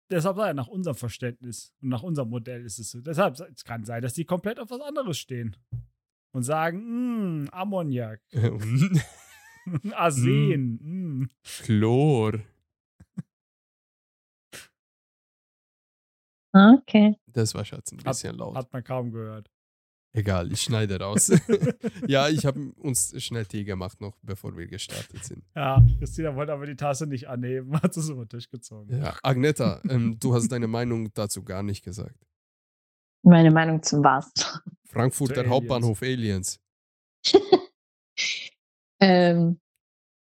Deshalb 0.10 0.38
sei 0.38 0.54
nach 0.54 0.68
unserem 0.68 0.96
Verständnis 0.96 1.74
und 1.82 1.90
nach 1.90 2.04
unserem 2.04 2.30
Modell 2.30 2.64
ist 2.66 2.80
es 2.80 2.92
so. 2.92 3.02
Deshalb 3.02 3.38
es 3.40 3.64
kann 3.66 3.84
sein, 3.84 4.02
dass 4.02 4.14
die 4.14 4.24
komplett 4.24 4.58
auf 4.60 4.70
was 4.70 4.80
anderes 4.80 5.18
stehen 5.18 5.58
und 6.34 6.44
sagen, 6.44 7.44
"Mm, 7.44 7.50
Ammoniak, 7.52 8.22
Arsen, 9.94 10.80
mm. 11.22 11.30
Chlor. 11.64 12.40
Okay. 16.54 17.16
Das 17.28 17.54
war 17.54 17.66
Schatz 17.66 17.92
ein 17.92 18.00
Hat- 18.00 18.06
bisschen 18.06 18.36
laut. 18.38 18.56
hat 18.56 18.72
man 18.74 18.84
kaum 18.84 19.12
gehört. 19.12 19.50
Egal, 20.14 20.52
ich 20.52 20.62
schneide 20.62 21.00
raus. 21.00 21.30
ja, 22.08 22.28
ich 22.30 22.46
habe 22.46 22.72
uns 22.78 23.14
schnell 23.24 23.46
Tee 23.46 23.64
gemacht, 23.64 24.02
noch 24.02 24.18
bevor 24.24 24.58
wir 24.58 24.66
gestartet 24.68 25.24
sind. 25.24 25.44
Ja, 25.56 25.86
Christina 26.00 26.36
wollte 26.36 26.54
aber 26.54 26.66
die 26.66 26.76
Tasse 26.76 27.06
nicht 27.06 27.28
anheben, 27.28 27.80
hat 27.82 27.96
es 27.96 28.10
über 28.10 28.26
den 28.26 28.30
Tisch 28.30 28.50
gezogen. 28.50 28.98
Ja, 28.98 29.16
Agneta, 29.22 29.80
ähm, 29.90 30.18
du 30.20 30.34
hast 30.34 30.48
deine 30.52 30.68
Meinung 30.68 31.14
dazu 31.14 31.44
gar 31.44 31.62
nicht 31.62 31.84
gesagt. 31.84 32.16
Meine 33.24 33.52
Meinung 33.52 33.84
zum 33.84 34.04
was? 34.04 34.32
Frankfurt, 34.86 35.28
Zu 35.30 35.34
der 35.36 35.44
Aliens. 35.44 35.54
Hauptbahnhof 35.54 36.02
Aliens. 36.02 36.60
Ähm, 39.00 39.60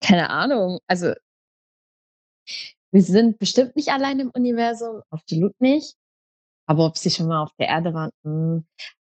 keine 0.03 0.30
Ahnung. 0.30 0.80
Also, 0.88 1.14
wir 2.91 3.01
sind 3.03 3.39
bestimmt 3.39 3.76
nicht 3.76 3.89
allein 3.89 4.20
im 4.20 4.32
Universum, 4.32 5.01
absolut 5.09 5.59
nicht. 5.62 5.95
Aber 6.68 6.86
ob 6.86 6.97
sie 6.97 7.09
schon 7.09 7.28
mal 7.28 7.43
auf 7.43 7.53
der 7.59 7.68
Erde 7.68 7.93
waren, 7.93 8.12
mh, 8.24 8.64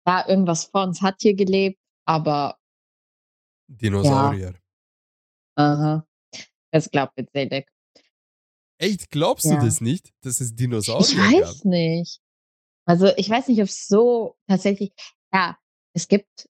ja, 0.06 0.28
irgendwas 0.28 0.64
vor 0.66 0.82
uns 0.84 1.02
hat 1.02 1.16
hier 1.20 1.34
gelebt, 1.34 1.78
aber 2.06 2.58
Dinosaurier. 3.68 4.54
aha, 5.56 6.06
das 6.72 6.90
glaubt 6.90 7.14
jetzt 7.16 7.32
Sedek. 7.32 7.68
Echt, 8.78 9.10
glaubst 9.10 9.46
Ja. 9.46 9.58
du 9.58 9.64
das 9.66 9.80
nicht, 9.80 10.12
dass 10.22 10.40
es 10.40 10.54
Dinosaurier 10.54 11.02
Ich 11.08 11.16
weiß 11.42 11.64
nicht. 11.64 12.20
Also 12.86 13.06
ich 13.16 13.30
weiß 13.30 13.48
nicht, 13.48 13.60
ob 13.60 13.68
es 13.68 13.86
so 13.86 14.36
tatsächlich, 14.48 14.92
ja, 15.32 15.56
es 15.94 16.06
gibt 16.08 16.48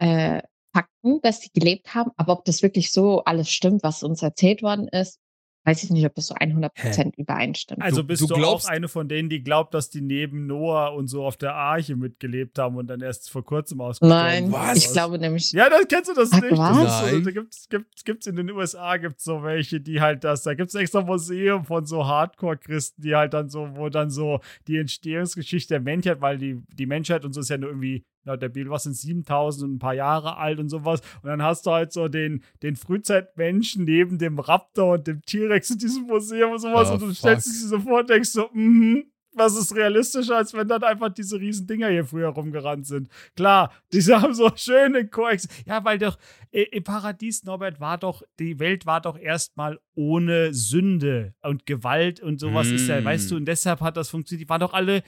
äh, 0.00 0.42
Fakten, 0.74 1.20
dass 1.22 1.40
sie 1.40 1.50
gelebt 1.54 1.94
haben, 1.94 2.10
aber 2.16 2.32
ob 2.32 2.44
das 2.44 2.62
wirklich 2.62 2.90
so 2.92 3.22
alles 3.24 3.50
stimmt, 3.50 3.82
was 3.84 4.02
uns 4.02 4.22
erzählt 4.22 4.62
worden 4.62 4.88
ist, 4.88 5.20
weiß 5.66 5.82
ich 5.82 5.88
nicht, 5.88 6.04
ob 6.04 6.14
das 6.14 6.26
so 6.26 6.34
100% 6.34 7.12
übereinstimmt. 7.16 7.80
Also 7.80 8.02
Du- 8.02 8.06
bist 8.08 8.20
du 8.20 8.26
du, 8.26 8.34
glaubst- 8.34 8.66
auch 8.66 8.70
eine 8.70 8.86
von 8.86 9.08
denen, 9.08 9.30
die 9.30 9.42
glaubt, 9.42 9.72
dass 9.72 9.88
die 9.88 10.02
neben 10.02 10.46
Noah 10.46 10.92
und 10.94 11.06
so 11.08 11.24
auf 11.24 11.38
der 11.38 11.54
Arche 11.54 11.96
mitgelebt 11.96 12.58
haben 12.58 12.76
und 12.76 12.86
dann 12.88 13.00
erst 13.00 13.30
vor 13.30 13.42
kurzem 13.44 13.80
ausgestorben 13.80 14.14
Nein, 14.24 14.44
sind 14.44 14.52
Was? 14.52 14.76
ich 14.76 14.92
glaube 14.92 15.18
nämlich, 15.18 15.52
Ja, 15.52 15.70
das 15.70 15.86
kennst 15.88 16.10
du 16.10 16.14
das 16.14 16.32
Ach, 16.32 16.40
nicht. 16.42 16.52
Das 16.52 16.58
was? 16.58 17.12
ist 17.12 17.24
so, 17.24 17.30
gibt's, 17.32 17.68
gibt's, 17.70 18.04
gibt's 18.04 18.26
in 18.26 18.36
den 18.36 18.50
USA 18.50 18.98
gibt's 18.98 19.24
so 19.24 19.42
welche, 19.42 19.80
die 19.80 20.02
halt 20.02 20.22
das, 20.24 20.42
da 20.42 20.52
gibt's 20.52 20.74
extra 20.74 20.98
ein 21.00 21.06
Museum 21.06 21.64
von 21.64 21.86
so 21.86 22.04
Hardcore-Christen, 22.04 23.00
die 23.00 23.14
halt 23.14 23.32
dann 23.32 23.48
so, 23.48 23.68
wo 23.74 23.88
dann 23.88 24.10
so 24.10 24.40
die 24.68 24.76
Entstehungsgeschichte 24.76 25.74
der 25.74 25.80
Menschheit, 25.80 26.20
weil 26.20 26.36
die, 26.36 26.60
die 26.74 26.84
Menschheit 26.86 27.24
und 27.24 27.32
so 27.32 27.40
ist 27.40 27.48
ja 27.48 27.56
nur 27.56 27.70
irgendwie, 27.70 28.04
laut 28.24 28.42
der 28.42 28.48
Bibel, 28.48 28.70
was 28.70 28.84
sind 28.84 28.96
7000 28.96 29.64
und 29.64 29.74
ein 29.76 29.78
paar 29.78 29.94
Jahre 29.94 30.36
alt 30.36 30.58
und 30.58 30.68
sowas. 30.68 31.00
Und 31.22 31.28
dann 31.28 31.42
hast 31.42 31.66
du 31.66 31.70
halt 31.70 31.92
so 31.92 32.08
den, 32.08 32.42
den 32.62 32.76
Frühzeitmenschen 32.76 33.84
neben 33.84 34.18
dem 34.18 34.38
Raptor 34.38 34.94
und 34.94 35.06
dem 35.06 35.22
T-Rex 35.22 35.70
in 35.70 35.78
diesem 35.78 36.04
Museum 36.04 36.52
und 36.52 36.58
sowas. 36.58 36.88
Ah, 36.88 36.94
und 36.94 37.02
du 37.02 37.14
stellst 37.14 37.46
dich 37.46 37.68
so 37.68 37.80
vor 37.80 38.00
und 38.00 38.10
denkst 38.10 38.30
so, 38.30 38.48
mhm. 38.52 39.04
Was 39.36 39.56
ist 39.56 39.74
realistischer, 39.74 40.36
als 40.36 40.54
wenn 40.54 40.68
dann 40.68 40.84
einfach 40.84 41.08
diese 41.08 41.40
riesen 41.40 41.66
Dinger 41.66 41.88
hier 41.88 42.04
früher 42.04 42.28
rumgerannt 42.28 42.86
sind? 42.86 43.08
Klar, 43.34 43.72
diese 43.92 44.22
haben 44.22 44.32
so 44.32 44.48
schöne 44.54 45.08
Koex. 45.08 45.48
Ja, 45.66 45.84
weil 45.84 45.98
doch 45.98 46.18
äh, 46.52 46.62
im 46.70 46.84
Paradies, 46.84 47.42
Norbert, 47.42 47.80
war 47.80 47.98
doch, 47.98 48.22
die 48.38 48.60
Welt 48.60 48.86
war 48.86 49.00
doch 49.00 49.18
erstmal 49.18 49.80
ohne 49.96 50.54
Sünde 50.54 51.34
und 51.42 51.66
Gewalt 51.66 52.20
und 52.20 52.38
sowas 52.38 52.68
ist 52.68 52.86
ja, 52.86 53.00
Mm. 53.00 53.04
weißt 53.04 53.30
du, 53.32 53.36
und 53.36 53.46
deshalb 53.46 53.80
hat 53.80 53.96
das 53.96 54.08
funktioniert. 54.08 54.46
Die 54.46 54.48
waren 54.48 54.60
doch 54.60 54.72
alle. 54.72 55.02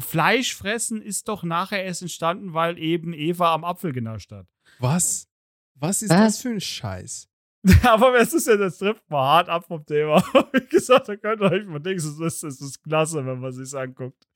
Fleisch 0.00 0.54
fressen 0.54 1.02
ist 1.02 1.28
doch 1.28 1.42
nachher 1.42 1.84
erst 1.84 2.02
entstanden, 2.02 2.54
weil 2.54 2.78
eben 2.78 3.12
Eva 3.12 3.54
am 3.54 3.64
Apfel 3.64 3.92
genascht 3.92 4.32
hat. 4.32 4.46
Was? 4.78 5.28
Was 5.74 6.02
ist 6.02 6.10
Was? 6.10 6.18
das 6.18 6.38
für 6.42 6.50
ein 6.50 6.60
Scheiß? 6.60 7.28
Aber 7.82 8.18
es 8.18 8.32
ist 8.32 8.48
ja, 8.48 8.56
das 8.56 8.78
trifft 8.78 9.08
mal 9.08 9.22
hart 9.22 9.48
ab 9.48 9.66
vom 9.66 9.84
Thema. 9.86 10.20
Wie 10.52 10.66
gesagt, 10.66 11.08
da 11.08 11.16
könnt 11.16 11.40
ihr 11.40 11.50
euch 11.50 11.66
mal 11.66 11.78
denken, 11.78 11.98
es 11.98 12.18
ist, 12.18 12.42
es 12.42 12.60
ist 12.60 12.82
klasse, 12.82 13.24
wenn 13.24 13.38
man 13.38 13.52
sich 13.52 13.72
anguckt. 13.76 14.26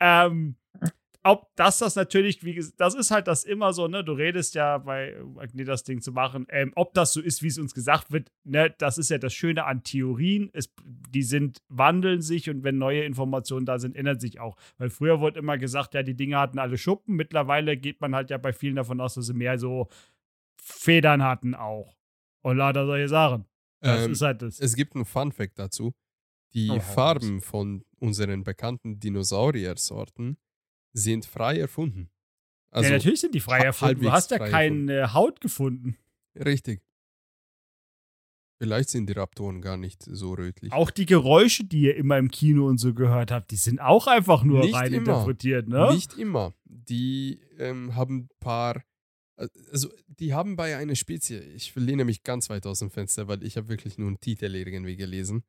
Ähm, 0.00 0.56
ob 1.24 1.48
das 1.56 1.78
das 1.78 1.96
natürlich, 1.96 2.44
wie 2.44 2.54
gesagt, 2.54 2.80
das 2.80 2.94
ist 2.94 3.10
halt 3.10 3.26
das 3.26 3.44
immer 3.44 3.72
so, 3.72 3.88
ne? 3.88 4.04
Du 4.04 4.12
redest 4.12 4.54
ja 4.54 4.78
bei 4.78 5.16
Agni 5.36 5.64
das 5.64 5.82
Ding 5.84 6.00
zu 6.00 6.12
machen, 6.12 6.46
ähm, 6.48 6.72
ob 6.76 6.94
das 6.94 7.12
so 7.12 7.20
ist, 7.20 7.42
wie 7.42 7.48
es 7.48 7.58
uns 7.58 7.74
gesagt 7.74 8.12
wird, 8.12 8.30
ne? 8.44 8.74
Das 8.78 8.98
ist 8.98 9.10
ja 9.10 9.18
das 9.18 9.34
Schöne 9.34 9.64
an 9.64 9.82
Theorien. 9.82 10.48
Es, 10.52 10.72
die 10.84 11.22
sind, 11.22 11.58
wandeln 11.68 12.22
sich 12.22 12.48
und 12.48 12.62
wenn 12.62 12.78
neue 12.78 13.02
Informationen 13.04 13.66
da 13.66 13.78
sind, 13.78 13.96
ändern 13.96 14.20
sich 14.20 14.40
auch. 14.40 14.56
Weil 14.78 14.90
früher 14.90 15.20
wurde 15.20 15.40
immer 15.40 15.58
gesagt, 15.58 15.94
ja, 15.94 16.02
die 16.02 16.14
Dinge 16.16 16.38
hatten 16.38 16.58
alle 16.58 16.78
Schuppen. 16.78 17.16
Mittlerweile 17.16 17.76
geht 17.76 18.00
man 18.00 18.14
halt 18.14 18.30
ja 18.30 18.38
bei 18.38 18.52
vielen 18.52 18.76
davon 18.76 19.00
aus, 19.00 19.14
dass 19.14 19.26
sie 19.26 19.34
mehr 19.34 19.58
so 19.58 19.88
Federn 20.62 21.22
hatten 21.22 21.54
auch. 21.54 21.96
Und 22.42 22.56
lauter 22.58 22.86
solche 22.86 23.08
Sachen. 23.08 23.44
Das 23.80 24.06
Ähm, 24.06 24.12
ist 24.12 24.22
halt 24.22 24.42
das. 24.42 24.60
Es 24.60 24.74
gibt 24.76 24.94
einen 24.94 25.04
Fun 25.04 25.32
Fact 25.32 25.58
dazu. 25.58 25.92
Die 26.54 26.70
Oh, 26.70 26.80
Farben 26.80 27.40
von 27.40 27.84
unseren 27.98 28.42
bekannten 28.44 28.98
Dinosauriersorten 29.00 30.38
sind 30.92 31.26
frei 31.26 31.58
erfunden. 31.58 32.10
Also 32.70 32.90
ja, 32.90 32.96
natürlich 32.96 33.20
sind 33.20 33.34
die 33.34 33.40
frei 33.40 33.60
erfunden. 33.60 34.02
Du 34.02 34.12
hast 34.12 34.30
ja 34.30 34.38
keine 34.38 35.14
Haut 35.14 35.40
gefunden. 35.40 35.96
richtig. 36.34 36.82
Vielleicht 38.60 38.90
sind 38.90 39.08
die 39.08 39.12
Raptoren 39.12 39.60
gar 39.60 39.76
nicht 39.76 40.02
so 40.02 40.34
rötlich. 40.34 40.72
Auch 40.72 40.90
die 40.90 41.06
Geräusche, 41.06 41.64
die 41.64 41.82
ihr 41.82 41.96
immer 41.96 42.18
im 42.18 42.28
Kino 42.28 42.66
und 42.66 42.78
so 42.78 42.92
gehört 42.92 43.30
habt, 43.30 43.52
die 43.52 43.56
sind 43.56 43.80
auch 43.80 44.08
einfach 44.08 44.42
nur 44.42 44.60
Nicht 44.60 44.74
rein 44.74 44.92
immer. 44.92 45.12
interpretiert, 45.12 45.68
ne? 45.68 45.92
Nicht 45.92 46.18
immer. 46.18 46.54
Die 46.64 47.40
ähm, 47.58 47.94
haben 47.94 48.16
ein 48.16 48.28
paar, 48.40 48.82
äh, 49.36 49.46
also 49.70 49.88
die 50.08 50.34
haben 50.34 50.56
bei 50.56 50.76
einer 50.76 50.96
Spezie, 50.96 51.38
ich 51.38 51.72
lehne 51.76 52.04
mich 52.04 52.24
ganz 52.24 52.50
weit 52.50 52.66
aus 52.66 52.80
dem 52.80 52.90
Fenster, 52.90 53.28
weil 53.28 53.44
ich 53.44 53.56
habe 53.56 53.68
wirklich 53.68 53.96
nur 53.96 54.08
einen 54.08 54.20
Titel 54.20 54.52
irgendwie 54.52 54.96
gelesen. 54.96 55.44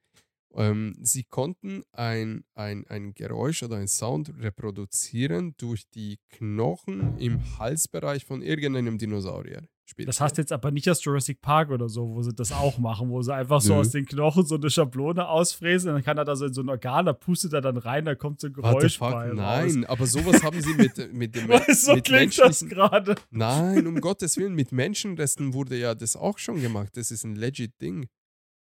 Ähm, 0.55 0.95
sie 1.01 1.23
konnten 1.23 1.83
ein, 1.91 2.43
ein, 2.55 2.85
ein 2.87 3.13
Geräusch 3.13 3.63
oder 3.63 3.77
ein 3.77 3.87
Sound 3.87 4.33
reproduzieren 4.39 5.53
durch 5.57 5.89
die 5.89 6.19
Knochen 6.29 7.17
im 7.17 7.39
Halsbereich 7.59 8.25
von 8.25 8.41
irgendeinem 8.41 8.97
Dinosaurier. 8.97 9.67
Spezie. 9.89 10.05
Das 10.05 10.21
heißt 10.21 10.37
jetzt 10.37 10.51
aber 10.51 10.71
nicht 10.71 10.89
aus 10.89 11.03
Jurassic 11.03 11.41
Park 11.41 11.71
oder 11.71 11.89
so, 11.89 12.07
wo 12.13 12.21
sie 12.21 12.33
das 12.33 12.51
auch 12.51 12.77
machen, 12.77 13.09
wo 13.09 13.21
sie 13.21 13.33
einfach 13.33 13.59
so 13.59 13.73
Nö. 13.73 13.79
aus 13.79 13.89
den 13.89 14.05
Knochen 14.05 14.45
so 14.45 14.55
eine 14.55 14.69
Schablone 14.69 15.27
ausfräsen, 15.27 15.91
dann 15.91 16.03
kann 16.03 16.17
er 16.17 16.25
da 16.25 16.35
so 16.35 16.45
in 16.45 16.53
so 16.53 16.61
ein 16.61 16.69
Organ, 16.69 17.05
da 17.05 17.13
pustet 17.13 17.53
er 17.53 17.61
dann 17.61 17.77
rein, 17.77 18.05
da 18.05 18.15
kommt 18.15 18.39
so 18.39 18.47
ein 18.47 18.53
Geräusch 18.53 18.97
fuck? 18.97 19.11
bei 19.11 19.29
raus. 19.29 19.35
Nein, 19.35 19.85
aber 19.85 20.05
sowas 20.05 20.43
haben 20.43 20.61
sie 20.61 20.73
mit, 20.75 21.13
mit 21.13 21.35
dem 21.35 21.49
so 21.73 21.95
mit 21.95 22.05
klingt 22.05 22.37
das 22.37 22.65
gerade. 22.65 23.15
Nein, 23.31 23.87
um 23.87 23.99
Gottes 23.99 24.37
Willen, 24.37 24.53
mit 24.53 24.71
Menschenresten 24.71 25.53
wurde 25.53 25.77
ja 25.77 25.95
das 25.95 26.15
auch 26.15 26.37
schon 26.37 26.61
gemacht. 26.61 26.95
Das 26.95 27.11
ist 27.11 27.23
ein 27.23 27.35
legit 27.35 27.81
Ding. 27.81 28.07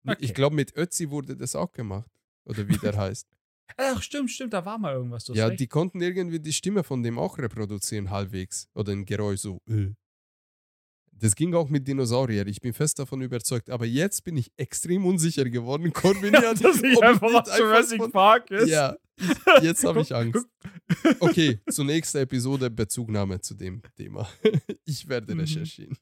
Okay. 0.08 0.16
Ich 0.24 0.34
glaube, 0.34 0.54
mit 0.56 0.76
Ötzi 0.76 1.10
wurde 1.10 1.36
das 1.36 1.54
auch 1.56 1.72
gemacht. 1.72 2.10
Oder 2.44 2.66
wie 2.68 2.76
der 2.78 2.96
heißt. 2.96 3.26
Ach, 3.76 4.00
stimmt, 4.00 4.30
stimmt, 4.30 4.52
da 4.52 4.64
war 4.64 4.78
mal 4.78 4.94
irgendwas. 4.94 5.26
Ja, 5.28 5.48
recht. 5.48 5.58
die 5.60 5.66
konnten 5.66 6.00
irgendwie 6.00 6.38
die 6.38 6.52
Stimme 6.52 6.84
von 6.84 7.02
dem 7.02 7.18
auch 7.18 7.36
reproduzieren, 7.38 8.10
halbwegs. 8.10 8.68
Oder 8.74 8.92
ein 8.92 9.04
Geräusch 9.04 9.40
so. 9.40 9.58
Äh. 9.68 9.88
Das 11.18 11.34
ging 11.34 11.54
auch 11.54 11.68
mit 11.70 11.88
Dinosaurier. 11.88 12.46
Ich 12.46 12.60
bin 12.60 12.72
fest 12.74 12.98
davon 12.98 13.22
überzeugt. 13.22 13.70
Aber 13.70 13.86
jetzt 13.86 14.22
bin 14.22 14.36
ich 14.36 14.52
extrem 14.56 15.04
unsicher 15.06 15.44
geworden, 15.46 15.92
Corbinian. 15.94 16.56
dass 16.58 16.82
ich 16.82 17.02
einfach 17.02 17.32
aus 17.34 17.58
Jurassic 17.58 17.98
von- 18.02 18.12
Park 18.12 18.50
ist. 18.50 18.68
Ja, 18.68 18.96
ich, 19.18 19.62
jetzt 19.62 19.82
habe 19.82 20.02
ich 20.02 20.14
Angst. 20.14 20.46
Okay, 21.20 21.58
zur 21.70 21.86
nächsten 21.86 22.18
Episode 22.18 22.70
Bezugnahme 22.70 23.40
zu 23.40 23.54
dem 23.54 23.80
Thema. 23.96 24.28
Ich 24.84 25.08
werde 25.08 25.34
Mhm. 25.34 25.40
recherchieren. 25.40 25.96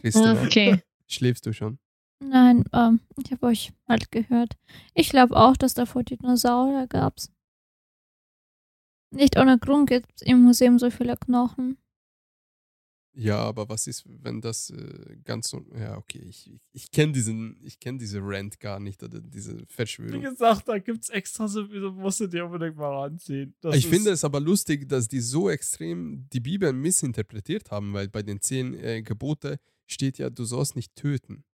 Christina, 0.00 0.42
okay. 0.42 0.82
Schläfst 1.06 1.46
du 1.46 1.52
schon? 1.52 1.78
Nein, 2.20 2.64
ähm, 2.72 3.00
ich 3.22 3.30
habe 3.32 3.46
euch 3.46 3.72
halt 3.88 4.10
gehört. 4.10 4.54
Ich 4.94 5.10
glaube 5.10 5.36
auch, 5.36 5.56
dass 5.56 5.74
davor 5.74 6.02
Dinosaurier 6.02 6.86
gab's. 6.86 7.30
Nicht 9.10 9.38
ohne 9.38 9.58
Grund 9.58 9.88
gibt 9.88 10.10
es 10.16 10.22
im 10.22 10.42
Museum 10.42 10.78
so 10.78 10.90
viele 10.90 11.16
Knochen. 11.16 11.78
Ja, 13.18 13.38
aber 13.38 13.66
was 13.70 13.86
ist, 13.86 14.04
wenn 14.06 14.42
das 14.42 14.68
äh, 14.68 15.16
ganz 15.24 15.48
so. 15.48 15.64
Ja, 15.74 15.96
okay, 15.96 16.22
ich, 16.28 16.52
ich, 16.52 16.60
ich 16.72 16.90
kenne 16.90 17.12
diesen, 17.12 17.58
ich 17.62 17.80
kenne 17.80 17.96
diese 17.96 18.20
Rant 18.22 18.60
gar 18.60 18.78
nicht 18.78 19.02
oder 19.02 19.20
diese 19.22 19.58
Wie 19.58 19.64
Verschwörung. 19.68 20.20
gesagt, 20.20 20.68
da 20.68 20.78
gibt's 20.78 21.08
extra 21.08 21.48
so, 21.48 21.66
so 21.66 21.92
musst 21.92 22.20
du 22.20 22.26
dir 22.26 22.44
unbedingt 22.44 22.76
mal 22.76 22.94
ranziehen. 22.94 23.54
Das 23.62 23.74
Ich 23.74 23.86
finde 23.86 24.10
es 24.10 24.22
aber 24.22 24.38
lustig, 24.38 24.86
dass 24.86 25.08
die 25.08 25.20
so 25.20 25.48
extrem 25.48 26.28
die 26.30 26.40
Bibel 26.40 26.74
missinterpretiert 26.74 27.70
haben, 27.70 27.94
weil 27.94 28.08
bei 28.08 28.22
den 28.22 28.42
zehn 28.42 28.74
äh, 28.74 29.00
Gebote 29.00 29.60
steht 29.86 30.18
ja, 30.18 30.30
du 30.30 30.44
sollst 30.44 30.76
nicht 30.76 30.94
töten. 30.94 31.44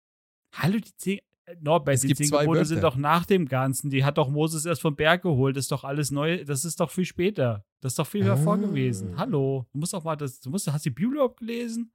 Hallo, 0.55 0.79
die 0.79 0.95
zehn. 0.97 1.21
äh, 1.47 1.57
Norbert, 1.61 1.95
Es 1.97 2.01
die 2.03 2.15
zehn 2.15 2.27
zwei 2.29 2.43
Gebote 2.45 2.65
sind 2.65 2.83
doch 2.83 2.97
nach 2.97 3.25
dem 3.27 3.47
Ganzen. 3.49 3.91
Die 3.91 4.05
hat 4.05 4.19
doch 4.19 4.29
Moses 4.29 4.65
erst 4.65 4.81
vom 4.83 4.95
Berg 4.97 5.23
geholt. 5.23 5.57
Das 5.57 5.65
ist 5.65 5.73
doch 5.73 5.85
alles 5.85 6.11
neu. 6.11 6.45
Das 6.45 6.65
ist 6.65 6.79
doch 6.81 6.91
viel 6.91 7.05
später. 7.05 7.65
Das 7.81 7.93
ist 7.93 7.99
doch 7.99 8.07
viel 8.07 8.25
davor 8.25 8.55
Ah. 8.55 8.59
gewesen. 8.59 9.17
Hallo. 9.17 9.67
Du 9.73 9.79
musst 9.79 9.95
auch 9.95 10.05
mal 10.05 10.17
das. 10.17 10.41
Du 10.41 10.51
musst, 10.51 10.67
hast 10.71 10.85
du 10.85 10.91
die 10.91 10.95
Bibel 10.95 11.15
überhaupt 11.15 11.39
gelesen? 11.41 11.93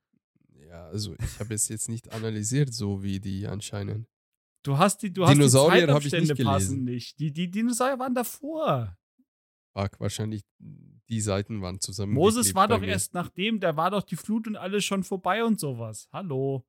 Ja, 0.67 0.85
also 0.87 1.13
ich 1.13 1.39
habe 1.39 1.53
es 1.53 1.69
jetzt 1.69 1.87
nicht 1.87 2.11
analysiert, 2.11 2.73
so 2.73 3.01
wie 3.03 3.19
die 3.19 3.47
anscheinend. 3.47 4.07
Du 4.63 4.77
hast 4.77 5.01
die, 5.01 5.13
du 5.13 5.25
Dinosaurier 5.25 5.87
hast 5.87 6.03
die 6.03 6.07
ich 6.07 6.11
Zeitabstände 6.11 6.33
nicht 6.33 6.43
passen 6.45 6.67
gelesen. 6.67 6.83
nicht. 6.83 7.19
Die, 7.19 7.31
die 7.31 7.49
Dinosaurier 7.49 7.99
waren 7.99 8.13
davor. 8.15 8.97
Fuck, 9.73 9.99
wahrscheinlich 9.99 10.41
die 11.09 11.21
Seiten 11.21 11.61
waren 11.61 11.79
zusammen. 11.79 12.13
Moses 12.13 12.53
war 12.55 12.67
doch 12.67 12.81
erst 12.83 13.13
nachdem, 13.13 13.59
da 13.59 13.75
war 13.77 13.91
doch 13.91 14.03
die 14.03 14.15
Flut 14.15 14.47
und 14.47 14.55
alles 14.55 14.83
schon 14.85 15.03
vorbei 15.03 15.43
und 15.43 15.59
sowas. 15.59 16.07
Hallo. 16.11 16.65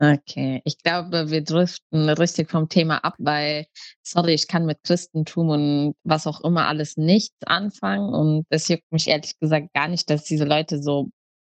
Okay, 0.00 0.60
ich 0.64 0.78
glaube, 0.78 1.30
wir 1.30 1.42
driften 1.42 2.08
richtig 2.10 2.50
vom 2.50 2.68
Thema 2.68 2.98
ab, 3.04 3.14
weil, 3.18 3.66
sorry, 4.02 4.34
ich 4.34 4.48
kann 4.48 4.66
mit 4.66 4.82
Christentum 4.82 5.48
und 5.50 5.94
was 6.02 6.26
auch 6.26 6.42
immer 6.42 6.66
alles 6.66 6.96
nichts 6.96 7.36
anfangen 7.46 8.12
und 8.12 8.44
es 8.50 8.66
juckt 8.68 8.90
mich 8.90 9.06
ehrlich 9.06 9.38
gesagt 9.38 9.72
gar 9.72 9.86
nicht, 9.88 10.10
dass 10.10 10.24
diese 10.24 10.44
Leute 10.44 10.82
so 10.82 11.10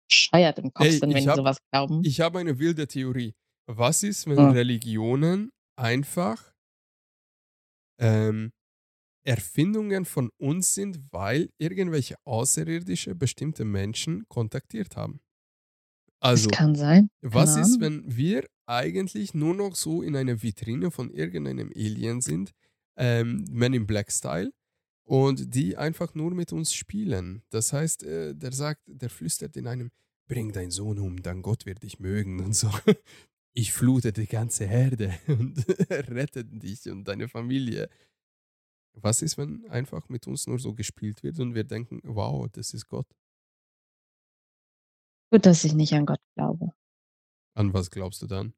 bescheuert 0.08 0.58
im 0.58 0.72
Kopf 0.74 0.86
Ey, 0.86 0.92
sind, 0.92 1.14
wenn 1.14 1.28
hab- 1.28 1.36
sowas 1.36 1.58
glauben. 1.70 2.02
Ich 2.04 2.20
habe 2.20 2.40
eine 2.40 2.58
wilde 2.58 2.88
Theorie. 2.88 3.32
Was 3.66 4.02
ist, 4.02 4.26
wenn 4.26 4.36
Ja. 4.36 4.50
Religionen 4.50 5.52
einfach 5.76 6.52
ähm, 7.98 8.52
Erfindungen 9.24 10.04
von 10.04 10.30
uns 10.38 10.74
sind, 10.74 11.00
weil 11.12 11.50
irgendwelche 11.58 12.16
außerirdische 12.24 13.14
bestimmte 13.14 13.64
Menschen 13.64 14.24
kontaktiert 14.28 14.96
haben? 14.96 15.20
Also, 16.20 16.48
das 16.50 16.58
kann 16.58 16.74
sein. 16.74 17.10
was 17.20 17.54
keine 17.54 17.66
ist, 17.66 17.82
Ahnung. 17.82 18.04
wenn 18.04 18.16
wir 18.16 18.46
eigentlich 18.66 19.34
nur 19.34 19.54
noch 19.54 19.74
so 19.74 20.02
in 20.02 20.16
einer 20.16 20.42
Vitrine 20.42 20.90
von 20.90 21.10
irgendeinem 21.10 21.70
Alien 21.74 22.20
sind, 22.20 22.52
ähm, 22.96 23.44
Men 23.50 23.74
in 23.74 23.86
Black 23.86 24.12
Style, 24.12 24.52
und 25.04 25.54
die 25.54 25.76
einfach 25.76 26.14
nur 26.14 26.32
mit 26.32 26.52
uns 26.52 26.74
spielen? 26.74 27.42
Das 27.50 27.72
heißt, 27.72 28.04
äh, 28.04 28.34
der 28.34 28.52
sagt, 28.52 28.82
der 28.86 29.10
flüstert 29.10 29.56
in 29.56 29.66
einem, 29.66 29.90
bring 30.28 30.52
deinen 30.52 30.70
Sohn 30.70 30.98
um, 30.98 31.22
dann 31.22 31.42
Gott 31.42 31.66
wird 31.66 31.82
dich 31.82 31.98
mögen 31.98 32.40
und 32.40 32.54
so. 32.54 32.70
Ich 33.54 33.74
flute 33.74 34.14
die 34.14 34.26
ganze 34.26 34.66
Herde 34.66 35.12
und 35.28 35.66
rette 35.90 36.42
dich 36.42 36.88
und 36.90 37.04
deine 37.06 37.28
Familie. 37.28 37.90
Was 38.94 39.22
ist, 39.22 39.38
wenn 39.38 39.68
einfach 39.70 40.08
mit 40.08 40.26
uns 40.26 40.46
nur 40.46 40.58
so 40.58 40.74
gespielt 40.74 41.22
wird 41.22 41.38
und 41.40 41.54
wir 41.54 41.64
denken, 41.64 42.00
wow, 42.04 42.48
das 42.52 42.74
ist 42.74 42.88
Gott? 42.88 43.06
Gut, 45.32 45.46
dass 45.46 45.64
ich 45.64 45.72
nicht 45.72 45.94
an 45.94 46.04
Gott 46.06 46.20
glaube. 46.36 46.72
An 47.54 47.72
was 47.72 47.90
glaubst 47.90 48.20
du 48.22 48.26
dann? 48.26 48.54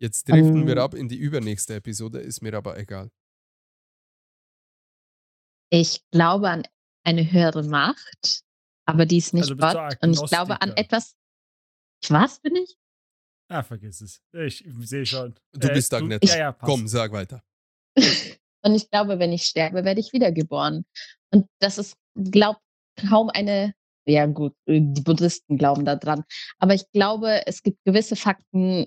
Jetzt 0.00 0.28
driften 0.28 0.62
Ähm. 0.62 0.66
wir 0.66 0.76
ab 0.82 0.94
in 0.94 1.08
die 1.08 1.16
übernächste 1.16 1.74
Episode, 1.74 2.20
ist 2.20 2.42
mir 2.42 2.54
aber 2.54 2.78
egal. 2.78 3.10
Ich 5.70 6.08
glaube 6.10 6.48
an 6.50 6.62
eine 7.04 7.30
höhere 7.30 7.64
Macht, 7.64 8.44
aber 8.86 9.04
die 9.06 9.16
ist 9.18 9.34
nicht 9.34 9.42
Also 9.44 9.56
Gott. 9.56 9.96
Und 10.02 10.12
ich 10.12 10.24
glaube 10.26 10.60
an 10.60 10.70
etwas. 10.76 11.16
Was 12.08 12.40
bin 12.40 12.54
ich? 12.56 12.76
Ah, 13.48 13.62
vergiss 13.62 14.00
es. 14.00 14.22
Ich 14.32 14.64
sehe 14.80 15.06
schon. 15.06 15.34
Du 15.52 15.68
Äh, 15.68 15.74
bist 15.74 15.92
Agneta. 15.94 16.26
Ja, 16.28 16.36
ja. 16.38 16.52
Komm, 16.52 16.86
sag 16.86 17.10
weiter. 17.12 17.42
Und 18.62 18.74
ich 18.74 18.90
glaube, 18.90 19.18
wenn 19.18 19.32
ich 19.32 19.44
sterbe, 19.44 19.84
werde 19.84 20.00
ich 20.00 20.12
wiedergeboren. 20.12 20.84
Und 21.30 21.46
das 21.60 21.78
ist, 21.78 21.96
glaubt 22.14 22.60
kaum 23.08 23.30
eine, 23.30 23.74
ja 24.06 24.26
gut, 24.26 24.54
die 24.66 25.02
Buddhisten 25.02 25.58
glauben 25.58 25.84
daran. 25.84 26.24
Aber 26.58 26.74
ich 26.74 26.90
glaube, 26.92 27.46
es 27.46 27.62
gibt 27.62 27.84
gewisse 27.84 28.16
Fakten. 28.16 28.86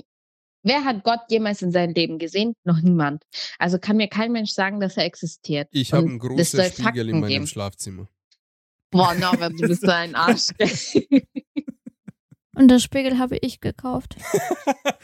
Wer 0.64 0.84
hat 0.84 1.04
Gott 1.04 1.22
jemals 1.30 1.62
in 1.62 1.72
seinem 1.72 1.94
Leben 1.94 2.20
gesehen? 2.20 2.54
Noch 2.66 2.82
niemand. 2.82 3.24
Also 3.58 3.80
kann 3.80 3.98
mir 3.98 4.08
kein 4.08 4.32
Mensch 4.32 4.52
sagen, 4.52 4.80
dass 4.80 4.98
er 4.98 5.06
existiert. 5.06 5.70
Ich 5.72 5.94
habe 5.94 6.08
einen 6.08 6.20
großen 6.20 6.46
Spiegel 6.46 6.84
Fakten 6.84 7.10
in 7.10 7.20
meinem 7.20 7.30
geben. 7.30 7.48
Schlafzimmer. 7.48 8.08
Boah, 8.92 9.14
Norbert, 9.14 9.54
du 9.54 9.68
bist 9.68 9.82
so 9.82 9.92
ein 9.92 10.16
Arsch. 10.16 10.48
Und 12.60 12.68
das 12.68 12.84
Spiegel 12.84 13.18
habe 13.20 13.38
ich 13.38 13.62
gekauft. 13.62 14.18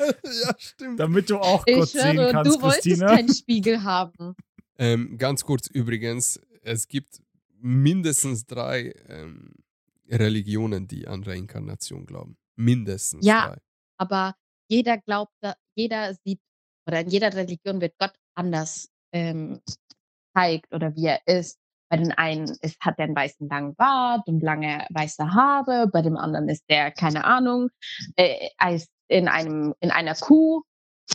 ja, 0.02 0.56
stimmt. 0.58 1.00
Damit 1.00 1.30
du 1.30 1.38
auch 1.38 1.66
Gott 1.66 1.86
ich 1.86 1.92
sehen 1.92 2.18
höre, 2.18 2.32
kannst, 2.32 2.54
du 2.54 2.62
wolltest 2.62 2.84
Christina. 2.84 3.08
keinen 3.08 3.34
Spiegel 3.34 3.84
haben. 3.84 4.36
Ähm, 4.78 5.18
ganz 5.18 5.44
kurz 5.46 5.68
übrigens, 5.68 6.40
es 6.62 6.88
gibt 6.88 7.22
mindestens 7.60 8.46
drei 8.46 8.94
ähm, 9.08 9.54
Religionen, 10.10 10.88
die 10.88 11.08
an 11.08 11.24
Reinkarnation 11.24 12.06
glauben. 12.06 12.38
Mindestens 12.56 13.26
Ja. 13.26 13.48
drei. 13.50 13.58
aber 13.98 14.36
jeder 14.70 14.98
glaubt, 14.98 15.34
jeder 15.76 16.14
sieht 16.26 16.40
oder 16.88 17.02
in 17.02 17.10
jeder 17.10 17.34
Religion 17.34 17.82
wird 17.82 17.94
Gott 18.00 18.14
anders 18.36 18.90
ähm, 19.14 19.62
zeigt 20.36 20.74
oder 20.74 20.96
wie 20.96 21.06
er 21.06 21.20
ist. 21.28 21.60
Bei 21.90 21.98
den 21.98 22.12
einen 22.12 22.50
ist, 22.62 22.80
hat 22.82 22.98
er 22.98 23.06
einen 23.06 23.16
weißen 23.16 23.48
langen 23.48 23.76
Bart 23.76 24.28
und 24.28 24.42
lange 24.42 24.86
weiße 24.90 25.34
Haare, 25.34 25.88
bei 25.92 26.02
dem 26.02 26.18
anderen 26.18 26.50
ist 26.50 26.64
der, 26.70 26.92
keine 26.92 27.26
Ahnung, 27.26 27.70
äh, 28.16 28.50
als 28.58 28.88
in 29.08 29.28
einem, 29.28 29.74
in 29.80 29.92
einer 29.92 30.16
Kuh, 30.16 30.64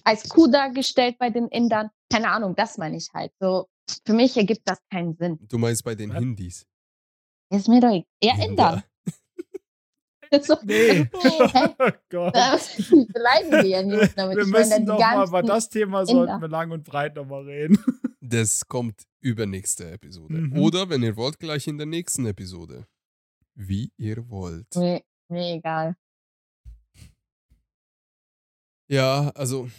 als 0.04 0.28
Kuh 0.28 0.46
dargestellt 0.46 1.16
bei 1.18 1.30
den 1.30 1.48
Indern. 1.48 1.90
Keine 2.12 2.30
Ahnung, 2.30 2.54
das 2.56 2.78
meine 2.78 2.96
ich 2.96 3.08
halt. 3.12 3.32
So, 3.40 3.68
für 4.06 4.12
mich 4.12 4.36
ergibt 4.36 4.62
das 4.64 4.78
keinen 4.90 5.14
Sinn. 5.16 5.38
Du 5.48 5.58
meinst 5.58 5.84
bei 5.84 5.94
den? 5.94 6.12
Hindis? 6.12 6.66
Ist 7.52 7.68
mir 7.68 7.80
doch 7.80 7.88
egal. 7.88 8.04
Ja, 8.22 8.34
Inder. 8.44 8.82
Indern. 10.30 10.42
so, 10.44 10.56
Nee. 10.64 11.08
Oh 11.12 11.90
Gott. 12.08 12.32
beleidigen 12.32 13.52
wir 13.52 13.66
ja 13.66 13.82
nicht 13.82 14.16
damit. 14.16 14.36
Wir 14.36 14.44
Ich 14.44 14.50
müssen 14.50 14.86
doch 14.86 14.98
mal 14.98 15.26
über 15.26 15.42
das 15.42 15.68
Thema 15.68 16.00
Inder. 16.00 16.12
sollten 16.12 16.40
wir 16.40 16.48
lang 16.48 16.70
und 16.70 16.84
breit 16.84 17.16
nochmal 17.16 17.42
reden. 17.44 17.78
Das 18.22 18.66
kommt 18.68 19.08
übernächste 19.20 19.90
Episode. 19.90 20.34
Mhm. 20.34 20.58
Oder 20.60 20.88
wenn 20.88 21.02
ihr 21.02 21.16
wollt, 21.16 21.40
gleich 21.40 21.66
in 21.66 21.78
der 21.78 21.86
nächsten 21.86 22.26
Episode. 22.26 22.86
Wie 23.56 23.90
ihr 23.96 24.28
wollt. 24.28 24.68
Mir, 24.76 25.02
mir 25.28 25.54
egal. 25.56 25.96
Ja, 28.90 29.28
also 29.36 29.70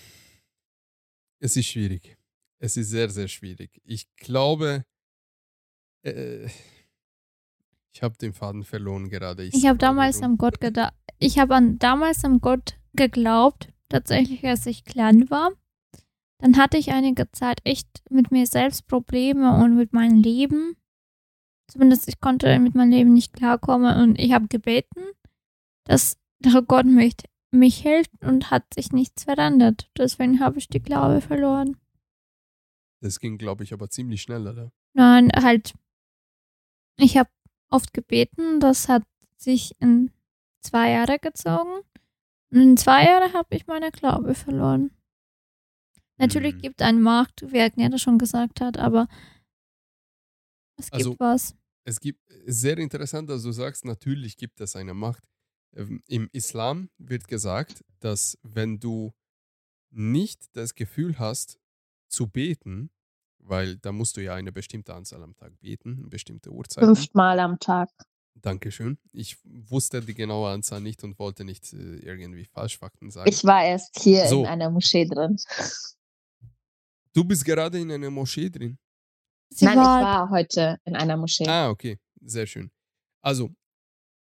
es 1.39 1.57
ist 1.57 1.65
schwierig. 1.65 2.17
Es 2.59 2.77
ist 2.77 2.91
sehr, 2.91 3.09
sehr 3.09 3.27
schwierig. 3.27 3.81
Ich 3.83 4.07
glaube, 4.15 4.85
äh, 6.03 6.47
ich 7.93 8.01
habe 8.01 8.15
den 8.17 8.31
Faden 8.31 8.63
verloren 8.63 9.09
gerade. 9.09 9.43
Ich 9.43 9.53
habe 9.53 9.61
scrolle 9.61 9.77
damals 9.77 10.17
rum. 10.17 10.23
an 10.23 10.37
Gott 10.37 10.61
gedacht. 10.61 10.93
Ich 11.19 11.39
habe 11.39 11.55
an 11.55 11.77
damals 11.77 12.23
an 12.23 12.39
Gott 12.39 12.77
geglaubt, 12.93 13.73
tatsächlich, 13.89 14.45
als 14.45 14.65
ich 14.65 14.85
klein 14.85 15.29
war. 15.29 15.51
Dann 16.39 16.55
hatte 16.55 16.77
ich 16.77 16.91
einige 16.91 17.29
Zeit 17.33 17.59
echt 17.65 17.87
mit 18.09 18.31
mir 18.31 18.47
selbst 18.47 18.87
Probleme 18.87 19.61
und 19.61 19.75
mit 19.75 19.91
meinem 19.91 20.21
Leben. 20.21 20.77
Zumindest 21.67 22.07
ich 22.07 22.21
konnte 22.21 22.57
mit 22.59 22.75
meinem 22.75 22.91
Leben 22.91 23.13
nicht 23.13 23.33
klarkommen 23.33 24.01
und 24.01 24.19
ich 24.19 24.31
habe 24.31 24.47
gebeten, 24.47 25.01
dass 25.83 26.17
der 26.39 26.61
Gott 26.61 26.85
mich, 26.85 27.15
mich 27.51 27.77
hilft 27.81 28.23
und 28.23 28.49
hat 28.51 28.73
sich 28.73 28.91
nichts 28.91 29.23
verändert. 29.25 29.89
Deswegen 29.97 30.39
habe 30.39 30.57
ich 30.57 30.67
die 30.69 30.81
Glaube 30.81 31.21
verloren. 31.21 31.77
Das 33.01 33.19
ging, 33.19 33.37
glaube 33.37 33.63
ich, 33.63 33.73
aber 33.73 33.89
ziemlich 33.89 34.21
schnell, 34.21 34.47
oder? 34.47 34.71
Nein, 34.93 35.29
halt, 35.35 35.73
ich 36.97 37.17
habe 37.17 37.29
oft 37.69 37.93
gebeten, 37.93 38.59
das 38.59 38.87
hat 38.89 39.03
sich 39.37 39.75
in 39.79 40.11
zwei 40.61 40.91
Jahre 40.91 41.17
gezogen. 41.19 41.81
Und 42.51 42.59
in 42.61 42.77
zwei 42.77 43.05
Jahren 43.05 43.33
habe 43.33 43.55
ich 43.55 43.65
meine 43.67 43.91
Glaube 43.91 44.35
verloren. 44.35 44.91
Natürlich 46.17 46.53
Hm. 46.55 46.61
gibt 46.61 46.81
ein 46.81 47.01
Markt, 47.01 47.51
wie 47.51 47.61
Agneta 47.61 47.97
schon 47.97 48.19
gesagt 48.19 48.61
hat, 48.61 48.77
aber 48.77 49.07
es 50.77 50.91
gibt 50.91 50.95
Also- 51.05 51.15
was. 51.19 51.55
Es 51.83 51.99
gibt 51.99 52.21
sehr 52.45 52.77
interessant, 52.77 53.27
dass 53.29 53.41
du 53.41 53.51
sagst, 53.51 53.85
natürlich 53.85 54.37
gibt 54.37 54.61
es 54.61 54.75
eine 54.75 54.93
Macht. 54.93 55.27
Ähm, 55.75 56.01
Im 56.07 56.29
Islam 56.33 56.89
wird 56.97 57.27
gesagt, 57.27 57.83
dass 57.99 58.37
wenn 58.43 58.79
du 58.79 59.13
nicht 59.91 60.55
das 60.55 60.75
Gefühl 60.75 61.19
hast 61.19 61.59
zu 62.09 62.27
beten, 62.27 62.89
weil 63.39 63.77
da 63.77 63.91
musst 63.91 64.17
du 64.17 64.21
ja 64.21 64.35
eine 64.35 64.51
bestimmte 64.51 64.93
Anzahl 64.93 65.23
am 65.23 65.35
Tag 65.35 65.59
beten, 65.59 65.97
eine 65.99 66.07
bestimmte 66.07 66.51
Uhrzeit. 66.51 66.83
Fünfmal 66.83 67.39
am 67.39 67.59
Tag. 67.59 67.89
Dankeschön. 68.35 68.97
Ich 69.11 69.37
wusste 69.43 70.01
die 70.01 70.13
genaue 70.13 70.49
Anzahl 70.51 70.81
nicht 70.81 71.03
und 71.03 71.19
wollte 71.19 71.43
nicht 71.43 71.73
äh, 71.73 71.97
irgendwie 71.97 72.45
Falschfakten 72.45 73.11
sagen. 73.11 73.29
Ich 73.29 73.43
war 73.43 73.63
erst 73.63 73.99
hier 74.01 74.25
So. 74.27 74.41
in 74.41 74.47
einer 74.47 74.69
Moschee 74.69 75.05
drin. 75.05 75.37
du 77.13 77.23
bist 77.23 77.45
gerade 77.45 77.79
in 77.79 77.91
einer 77.91 78.09
Moschee 78.09 78.49
drin. 78.49 78.77
Sie 79.53 79.65
Nein, 79.65 79.77
ich 79.77 79.83
war, 79.83 80.01
war 80.03 80.29
heute 80.29 80.79
in 80.85 80.95
einer 80.95 81.17
Moschee. 81.17 81.45
Ah, 81.47 81.69
okay. 81.69 81.99
Sehr 82.21 82.47
schön. 82.47 82.71
Also, 83.21 83.49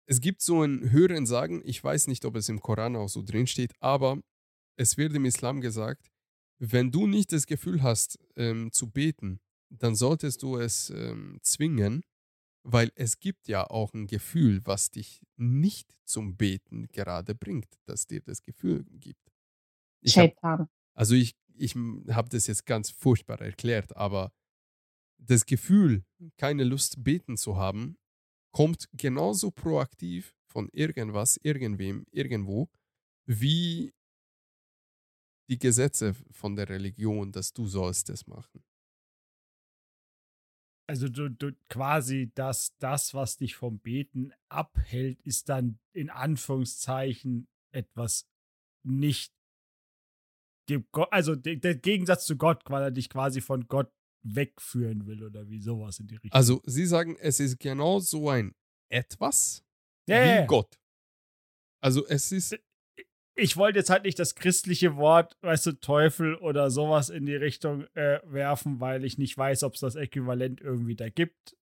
es 0.06 0.20
gibt 0.20 0.40
so 0.42 0.62
ein 0.62 0.90
höheren 0.90 1.26
Sagen, 1.26 1.62
ich 1.64 1.82
weiß 1.82 2.06
nicht, 2.08 2.24
ob 2.24 2.36
es 2.36 2.48
im 2.48 2.60
Koran 2.60 2.96
auch 2.96 3.08
so 3.08 3.22
drin 3.22 3.46
steht, 3.46 3.72
aber 3.80 4.20
es 4.78 4.96
wird 4.96 5.14
im 5.14 5.24
Islam 5.24 5.60
gesagt, 5.60 6.08
wenn 6.58 6.90
du 6.90 7.06
nicht 7.06 7.32
das 7.32 7.46
Gefühl 7.46 7.82
hast 7.82 8.18
ähm, 8.36 8.72
zu 8.72 8.90
beten, 8.90 9.40
dann 9.70 9.94
solltest 9.96 10.42
du 10.42 10.56
es 10.58 10.90
ähm, 10.90 11.38
zwingen, 11.42 12.02
weil 12.64 12.90
es 12.96 13.20
gibt 13.20 13.48
ja 13.48 13.68
auch 13.68 13.94
ein 13.94 14.06
Gefühl, 14.06 14.60
was 14.64 14.90
dich 14.90 15.22
nicht 15.36 15.94
zum 16.04 16.36
Beten 16.36 16.88
gerade 16.88 17.34
bringt, 17.34 17.68
das 17.86 18.06
dir 18.06 18.20
das 18.22 18.42
Gefühl 18.42 18.84
gibt. 18.90 19.32
Ich 20.02 20.18
hab, 20.18 20.32
also 20.94 21.14
ich, 21.14 21.36
ich 21.56 21.74
habe 21.76 22.28
das 22.30 22.46
jetzt 22.46 22.66
ganz 22.66 22.90
furchtbar 22.90 23.40
erklärt, 23.40 23.96
aber 23.96 24.32
das 25.18 25.46
Gefühl, 25.46 26.04
keine 26.38 26.64
Lust 26.64 27.04
beten 27.04 27.36
zu 27.36 27.56
haben, 27.56 27.98
kommt 28.56 28.88
genauso 28.94 29.50
proaktiv 29.50 30.34
von 30.50 30.70
irgendwas, 30.72 31.38
irgendwem, 31.42 32.06
irgendwo, 32.10 32.70
wie 33.26 33.92
die 35.50 35.58
Gesetze 35.58 36.14
von 36.30 36.56
der 36.56 36.70
Religion, 36.70 37.32
dass 37.32 37.52
du 37.52 37.66
sollst 37.66 38.08
es 38.08 38.26
machen. 38.26 38.64
Also 40.88 41.10
du, 41.10 41.28
du 41.28 41.54
quasi 41.68 42.32
das, 42.34 42.74
das, 42.78 43.12
was 43.12 43.36
dich 43.36 43.56
vom 43.56 43.78
Beten 43.78 44.32
abhält, 44.48 45.20
ist 45.20 45.50
dann 45.50 45.78
in 45.92 46.08
Anführungszeichen 46.08 47.48
etwas 47.74 48.26
nicht. 48.86 49.34
Also 51.10 51.36
der 51.36 51.74
Gegensatz 51.74 52.24
zu 52.24 52.38
Gott, 52.38 52.62
weil 52.70 52.84
er 52.84 52.90
dich 52.90 53.10
quasi 53.10 53.42
von 53.42 53.68
Gott 53.68 53.92
wegführen 54.34 55.06
will 55.06 55.22
oder 55.22 55.48
wie 55.48 55.60
sowas 55.60 55.98
in 56.00 56.08
die 56.08 56.16
Richtung. 56.16 56.32
Also 56.32 56.62
sie 56.64 56.86
sagen, 56.86 57.16
es 57.20 57.40
ist 57.40 57.58
genau 57.58 58.00
so 58.00 58.28
ein 58.30 58.54
etwas 58.88 59.64
ja, 60.08 60.22
wie 60.22 60.28
ja. 60.28 60.46
Gott. 60.46 60.78
Also 61.80 62.06
es 62.06 62.32
ist, 62.32 62.58
ich 63.34 63.56
wollte 63.56 63.78
jetzt 63.78 63.90
halt 63.90 64.04
nicht 64.04 64.18
das 64.18 64.34
christliche 64.34 64.96
Wort, 64.96 65.36
weißt 65.42 65.66
du, 65.66 65.72
Teufel 65.72 66.36
oder 66.36 66.70
sowas 66.70 67.10
in 67.10 67.26
die 67.26 67.36
Richtung 67.36 67.84
äh, 67.94 68.20
werfen, 68.24 68.80
weil 68.80 69.04
ich 69.04 69.18
nicht 69.18 69.36
weiß, 69.36 69.62
ob 69.62 69.74
es 69.74 69.80
das 69.80 69.94
Äquivalent 69.94 70.60
irgendwie 70.60 70.96
da 70.96 71.08
gibt. 71.08 71.56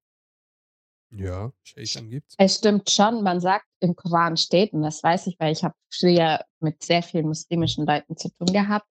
ja, 1.11 1.53
Shaitan 1.63 2.11
gibt's. 2.11 2.35
Es 2.39 2.57
stimmt 2.57 2.91
schon, 2.91 3.23
man 3.23 3.41
sagt 3.41 3.67
im 3.81 3.97
Koran 3.97 4.37
steht, 4.37 4.73
und 4.73 4.83
das 4.83 5.03
weiß 5.03 5.27
ich, 5.27 5.39
weil 5.39 5.53
ich 5.53 5.65
habe 5.65 5.75
früher 5.93 6.45
mit 6.61 6.83
sehr 6.83 7.03
vielen 7.03 7.27
muslimischen 7.27 7.87
Leuten 7.87 8.17
zu 8.17 8.31
tun 8.31 8.53
gehabt, 8.53 8.89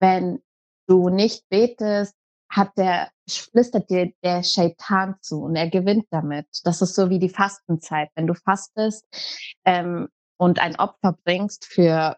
wenn 0.00 0.42
du 0.86 1.08
nicht 1.08 1.48
betest, 1.48 2.14
hat 2.54 2.76
der, 2.76 3.10
flüstert 3.28 3.90
dir 3.90 4.12
der 4.22 4.42
Shaitan 4.42 5.16
zu 5.20 5.42
und 5.42 5.56
er 5.56 5.68
gewinnt 5.68 6.06
damit. 6.10 6.46
Das 6.62 6.82
ist 6.82 6.94
so 6.94 7.10
wie 7.10 7.18
die 7.18 7.28
Fastenzeit. 7.28 8.10
Wenn 8.14 8.26
du 8.26 8.34
fastest 8.34 9.06
ähm, 9.64 10.08
und 10.36 10.60
ein 10.60 10.76
Opfer 10.76 11.18
bringst 11.24 11.64
für 11.64 12.16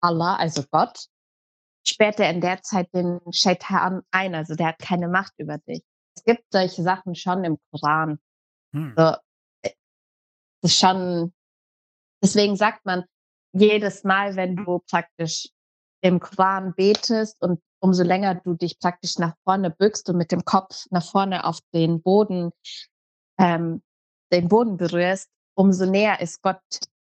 Allah, 0.00 0.36
also 0.36 0.62
Gott, 0.70 1.06
sperrt 1.86 2.18
er 2.18 2.30
in 2.30 2.40
der 2.40 2.62
Zeit 2.62 2.88
den 2.94 3.20
Shaitan 3.30 4.02
ein, 4.10 4.34
also 4.34 4.54
der 4.54 4.68
hat 4.68 4.78
keine 4.78 5.08
Macht 5.08 5.34
über 5.36 5.58
dich. 5.58 5.82
es 6.16 6.24
gibt 6.24 6.44
solche 6.50 6.82
Sachen 6.82 7.14
schon 7.14 7.44
im 7.44 7.58
Koran. 7.70 8.18
Hm. 8.72 8.94
So, 8.96 9.02
äh, 9.62 9.70
das 10.62 10.72
ist 10.72 10.78
schon, 10.78 11.34
deswegen 12.22 12.56
sagt 12.56 12.86
man, 12.86 13.04
jedes 13.52 14.02
Mal, 14.02 14.34
wenn 14.36 14.56
du 14.56 14.80
praktisch 14.90 15.48
im 16.00 16.20
Koran 16.20 16.74
betest 16.74 17.40
und 17.42 17.60
umso 17.84 18.02
länger 18.02 18.36
du 18.36 18.54
dich 18.54 18.78
praktisch 18.78 19.18
nach 19.18 19.36
vorne 19.44 19.70
bückst 19.70 20.08
und 20.08 20.16
mit 20.16 20.32
dem 20.32 20.46
Kopf 20.46 20.86
nach 20.90 21.04
vorne 21.04 21.44
auf 21.44 21.58
den 21.74 22.00
Boden, 22.00 22.50
ähm, 23.38 23.82
den 24.32 24.48
Boden 24.48 24.78
berührst, 24.78 25.28
umso 25.54 25.84
näher 25.84 26.18
ist 26.22 26.40
Gott 26.40 26.62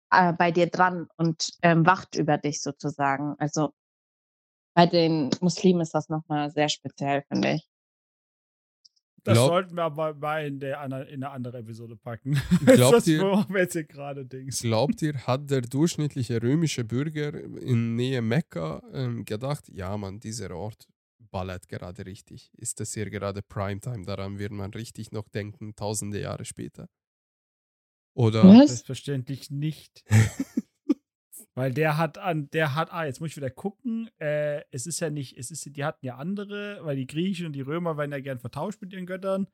äh, 0.09 0.33
bei 0.33 0.49
dir 0.49 0.71
dran 0.71 1.07
und 1.17 1.51
ähm, 1.61 1.85
wacht 1.85 2.15
über 2.15 2.39
dich 2.39 2.63
sozusagen. 2.63 3.35
Also 3.37 3.73
bei 4.73 4.87
den 4.87 5.29
Muslimen 5.39 5.81
ist 5.81 5.93
das 5.93 6.09
nochmal 6.09 6.49
sehr 6.49 6.67
speziell, 6.67 7.23
finde 7.27 7.53
ich. 7.53 7.70
Das 9.23 9.35
Glaub- 9.35 9.49
sollten 9.49 9.75
wir 9.75 9.83
aber 9.83 10.15
mal 10.15 10.47
in, 10.47 10.59
der, 10.59 10.83
in 10.83 10.93
eine 10.93 11.29
andere 11.29 11.59
Episode 11.59 11.95
packen. 11.95 12.33
Glaubt 12.65 12.95
das 12.95 13.07
ihr- 13.07 13.45
jetzt 13.55 13.73
hier 13.73 13.83
gerade 13.83 14.25
Dings. 14.25 14.61
Glaubt 14.61 15.01
ihr, 15.03 15.13
hat 15.27 15.49
der 15.51 15.61
durchschnittliche 15.61 16.41
römische 16.41 16.83
Bürger 16.83 17.33
in 17.33 17.95
Nähe 17.95 18.21
Mekka 18.21 18.81
ähm, 18.93 19.23
gedacht, 19.25 19.69
ja 19.69 19.95
Mann, 19.95 20.19
dieser 20.19 20.55
Ort 20.55 20.87
ballert 21.19 21.67
gerade 21.69 22.05
richtig. 22.05 22.51
Ist 22.57 22.79
das 22.79 22.93
hier 22.93 23.09
gerade 23.09 23.41
Primetime? 23.41 24.03
Daran 24.05 24.39
wird 24.39 24.51
man 24.51 24.71
richtig 24.71 25.11
noch 25.11 25.29
denken, 25.29 25.75
tausende 25.75 26.19
Jahre 26.19 26.43
später. 26.45 26.89
Oder 28.13 28.43
Was? 28.43 28.69
Selbstverständlich 28.69 29.49
nicht. 29.51 30.03
Weil 31.53 31.73
der 31.73 31.97
hat 31.97 32.17
an, 32.17 32.49
der 32.51 32.75
hat, 32.75 32.93
ah, 32.93 33.05
jetzt 33.05 33.19
muss 33.19 33.31
ich 33.31 33.37
wieder 33.37 33.49
gucken, 33.49 34.09
äh, 34.19 34.63
es 34.71 34.87
ist 34.87 35.01
ja 35.01 35.09
nicht, 35.09 35.37
es 35.37 35.51
ist, 35.51 35.65
die 35.75 35.83
hatten 35.83 36.05
ja 36.05 36.15
andere, 36.15 36.79
weil 36.83 36.95
die 36.95 37.07
Griechen 37.07 37.45
und 37.45 37.53
die 37.53 37.61
Römer 37.61 37.97
werden 37.97 38.11
ja 38.11 38.21
gern 38.21 38.39
vertauscht 38.39 38.81
mit 38.81 38.93
ihren 38.93 39.05
Göttern. 39.05 39.47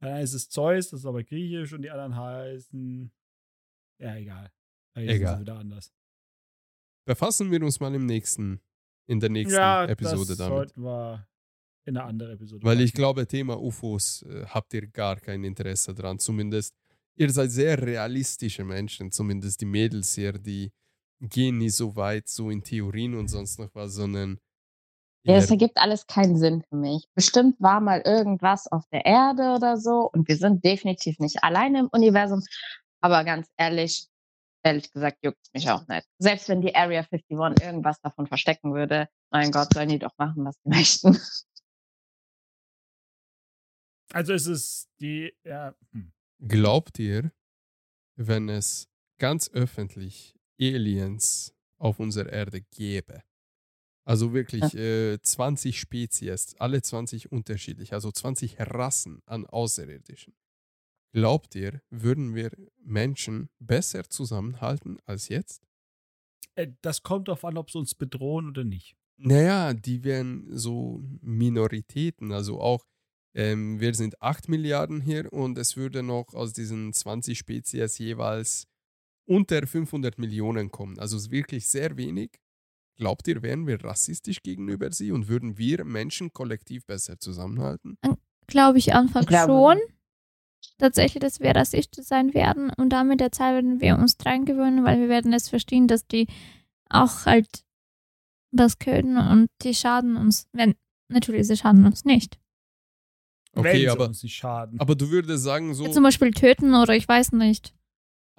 Dann 0.00 0.20
ist 0.20 0.34
es 0.34 0.48
Zeus, 0.50 0.90
das 0.90 1.00
ist 1.00 1.06
aber 1.06 1.22
griechisch 1.24 1.72
und 1.72 1.82
die 1.82 1.90
anderen 1.90 2.16
heißen, 2.16 3.10
ja, 4.00 4.16
egal. 4.16 4.50
Sie 4.96 5.06
Egal. 5.06 5.40
wieder 5.40 5.56
anders. 5.56 5.92
befassen 7.06 7.50
wir 7.50 7.62
uns 7.62 7.80
mal 7.80 7.94
im 7.94 8.06
nächsten, 8.06 8.60
in 9.06 9.20
der 9.20 9.30
nächsten 9.30 9.54
ja, 9.54 9.84
Episode 9.86 10.36
das 10.36 10.38
damit. 10.38 10.76
wir 10.76 11.26
in 11.86 11.96
eine 11.96 12.06
andere 12.06 12.32
Episode 12.32 12.64
Weil 12.64 12.80
ich 12.80 12.92
packen. 12.92 12.96
glaube, 12.98 13.26
Thema 13.26 13.58
UFOs 13.60 14.22
äh, 14.22 14.44
habt 14.46 14.74
ihr 14.74 14.86
gar 14.88 15.16
kein 15.16 15.44
Interesse 15.44 15.94
dran. 15.94 16.18
Zumindest, 16.18 16.74
ihr 17.16 17.30
seid 17.30 17.50
sehr 17.50 17.80
realistische 17.80 18.64
Menschen, 18.64 19.10
zumindest 19.10 19.60
die 19.60 19.66
Mädels 19.66 20.14
hier, 20.14 20.32
die 20.32 20.72
gehen 21.20 21.58
nie 21.58 21.70
so 21.70 21.96
weit, 21.96 22.28
so 22.28 22.50
in 22.50 22.62
Theorien 22.62 23.14
und 23.14 23.28
sonst 23.28 23.58
noch 23.58 23.74
was, 23.74 23.94
sondern 23.94 24.40
Ja, 25.24 25.34
das 25.34 25.50
ergibt 25.50 25.76
alles 25.76 26.06
keinen 26.06 26.36
Sinn 26.36 26.62
für 26.68 26.76
mich. 26.76 27.06
Bestimmt 27.14 27.60
war 27.60 27.80
mal 27.80 28.00
irgendwas 28.04 28.66
auf 28.66 28.84
der 28.90 29.04
Erde 29.04 29.54
oder 29.54 29.76
so 29.76 30.10
und 30.10 30.28
wir 30.28 30.36
sind 30.36 30.64
definitiv 30.64 31.18
nicht 31.18 31.44
alleine 31.44 31.80
im 31.80 31.88
Universum. 31.92 32.42
Aber 33.02 33.24
ganz 33.24 33.48
ehrlich, 33.56 34.08
ehrlich 34.62 34.90
gesagt, 34.90 35.18
juckt 35.22 35.46
mich 35.52 35.70
auch 35.70 35.86
nicht. 35.88 36.06
Selbst 36.18 36.48
wenn 36.48 36.60
die 36.60 36.74
Area 36.74 37.00
51 37.00 37.66
irgendwas 37.66 38.00
davon 38.00 38.26
verstecken 38.26 38.74
würde, 38.74 39.08
mein 39.30 39.50
Gott, 39.50 39.72
sollen 39.74 39.88
die 39.88 39.98
doch 39.98 40.16
machen, 40.18 40.44
was 40.44 40.56
sie 40.62 40.68
möchten. 40.70 41.18
Also 44.12 44.32
es 44.32 44.46
ist 44.46 44.88
die, 45.00 45.32
ja, 45.44 45.74
hm. 45.92 46.12
Glaubt 46.42 46.98
ihr, 46.98 47.32
wenn 48.16 48.48
es 48.48 48.88
ganz 49.18 49.50
öffentlich 49.50 50.39
Aliens 50.60 51.54
auf 51.78 51.98
unserer 51.98 52.30
Erde 52.30 52.60
gäbe, 52.60 53.22
also 54.04 54.32
wirklich 54.32 54.74
äh, 54.74 55.20
20 55.20 55.78
Spezies, 55.78 56.54
alle 56.58 56.82
20 56.82 57.32
unterschiedlich, 57.32 57.92
also 57.92 58.10
20 58.10 58.60
Rassen 58.60 59.22
an 59.26 59.46
Außerirdischen, 59.46 60.34
glaubt 61.12 61.54
ihr, 61.54 61.82
würden 61.90 62.34
wir 62.34 62.50
Menschen 62.82 63.48
besser 63.58 64.04
zusammenhalten 64.08 64.98
als 65.06 65.28
jetzt? 65.28 65.66
Äh, 66.54 66.68
das 66.82 67.02
kommt 67.02 67.28
darauf 67.28 67.44
an, 67.44 67.56
ob 67.56 67.70
sie 67.70 67.78
uns 67.78 67.94
bedrohen 67.94 68.48
oder 68.48 68.64
nicht. 68.64 68.96
Naja, 69.16 69.74
die 69.74 70.02
wären 70.02 70.46
so 70.56 71.02
Minoritäten, 71.20 72.32
also 72.32 72.60
auch 72.60 72.86
ähm, 73.34 73.80
wir 73.80 73.94
sind 73.94 74.20
8 74.22 74.48
Milliarden 74.48 75.00
hier 75.00 75.32
und 75.32 75.56
es 75.58 75.76
würde 75.76 76.02
noch 76.02 76.34
aus 76.34 76.52
diesen 76.52 76.92
20 76.92 77.38
Spezies 77.38 77.98
jeweils 77.98 78.66
unter 79.30 79.64
500 79.66 80.18
Millionen 80.18 80.70
kommen. 80.70 80.98
Also 80.98 81.16
es 81.16 81.24
ist 81.26 81.30
wirklich 81.30 81.68
sehr 81.68 81.96
wenig. 81.96 82.40
Glaubt 82.96 83.28
ihr, 83.28 83.42
wären 83.42 83.66
wir 83.66 83.82
rassistisch 83.82 84.42
gegenüber 84.42 84.90
sie 84.92 85.12
und 85.12 85.28
würden 85.28 85.56
wir 85.56 85.84
Menschen 85.84 86.32
kollektiv 86.32 86.84
besser 86.84 87.18
zusammenhalten? 87.18 87.96
Glaube 88.48 88.78
ich 88.78 88.92
anfangs 88.94 89.24
Ich 89.24 89.28
glaube- 89.28 89.52
schon. 89.52 89.78
Tatsächlich, 90.78 91.20
dass 91.22 91.40
wir 91.40 91.52
rassistisch 91.54 92.04
sein 92.04 92.34
werden 92.34 92.70
und 92.76 92.90
dann 92.90 93.08
mit 93.08 93.20
der 93.20 93.32
Zeit 93.32 93.54
werden 93.54 93.80
wir 93.80 93.96
uns 93.96 94.16
dran 94.18 94.44
gewöhnen, 94.44 94.84
weil 94.84 94.98
wir 95.00 95.08
werden 95.08 95.32
es 95.32 95.48
verstehen, 95.48 95.88
dass 95.88 96.06
die 96.06 96.26
auch 96.90 97.24
halt 97.24 97.64
das 98.52 98.78
können 98.78 99.16
und 99.16 99.48
die 99.62 99.74
schaden 99.74 100.16
uns, 100.16 100.48
wenn, 100.52 100.74
natürlich, 101.08 101.46
sie 101.46 101.56
schaden 101.56 101.86
uns 101.86 102.04
nicht. 102.04 102.38
Wenn 103.52 103.60
Okay, 103.66 103.78
sie 103.80 103.88
aber, 103.88 104.06
uns 104.08 104.22
nicht 104.22 104.34
schaden. 104.36 104.78
aber 104.80 104.94
du 104.96 105.08
würdest 105.10 105.44
sagen 105.44 105.72
so, 105.74 105.84
Ja, 105.86 105.92
zum 105.92 106.02
Beispiel 106.02 106.30
töten 106.32 106.74
oder 106.74 106.94
ich 106.94 107.08
weiß 107.08 107.32
nicht. 107.32 107.74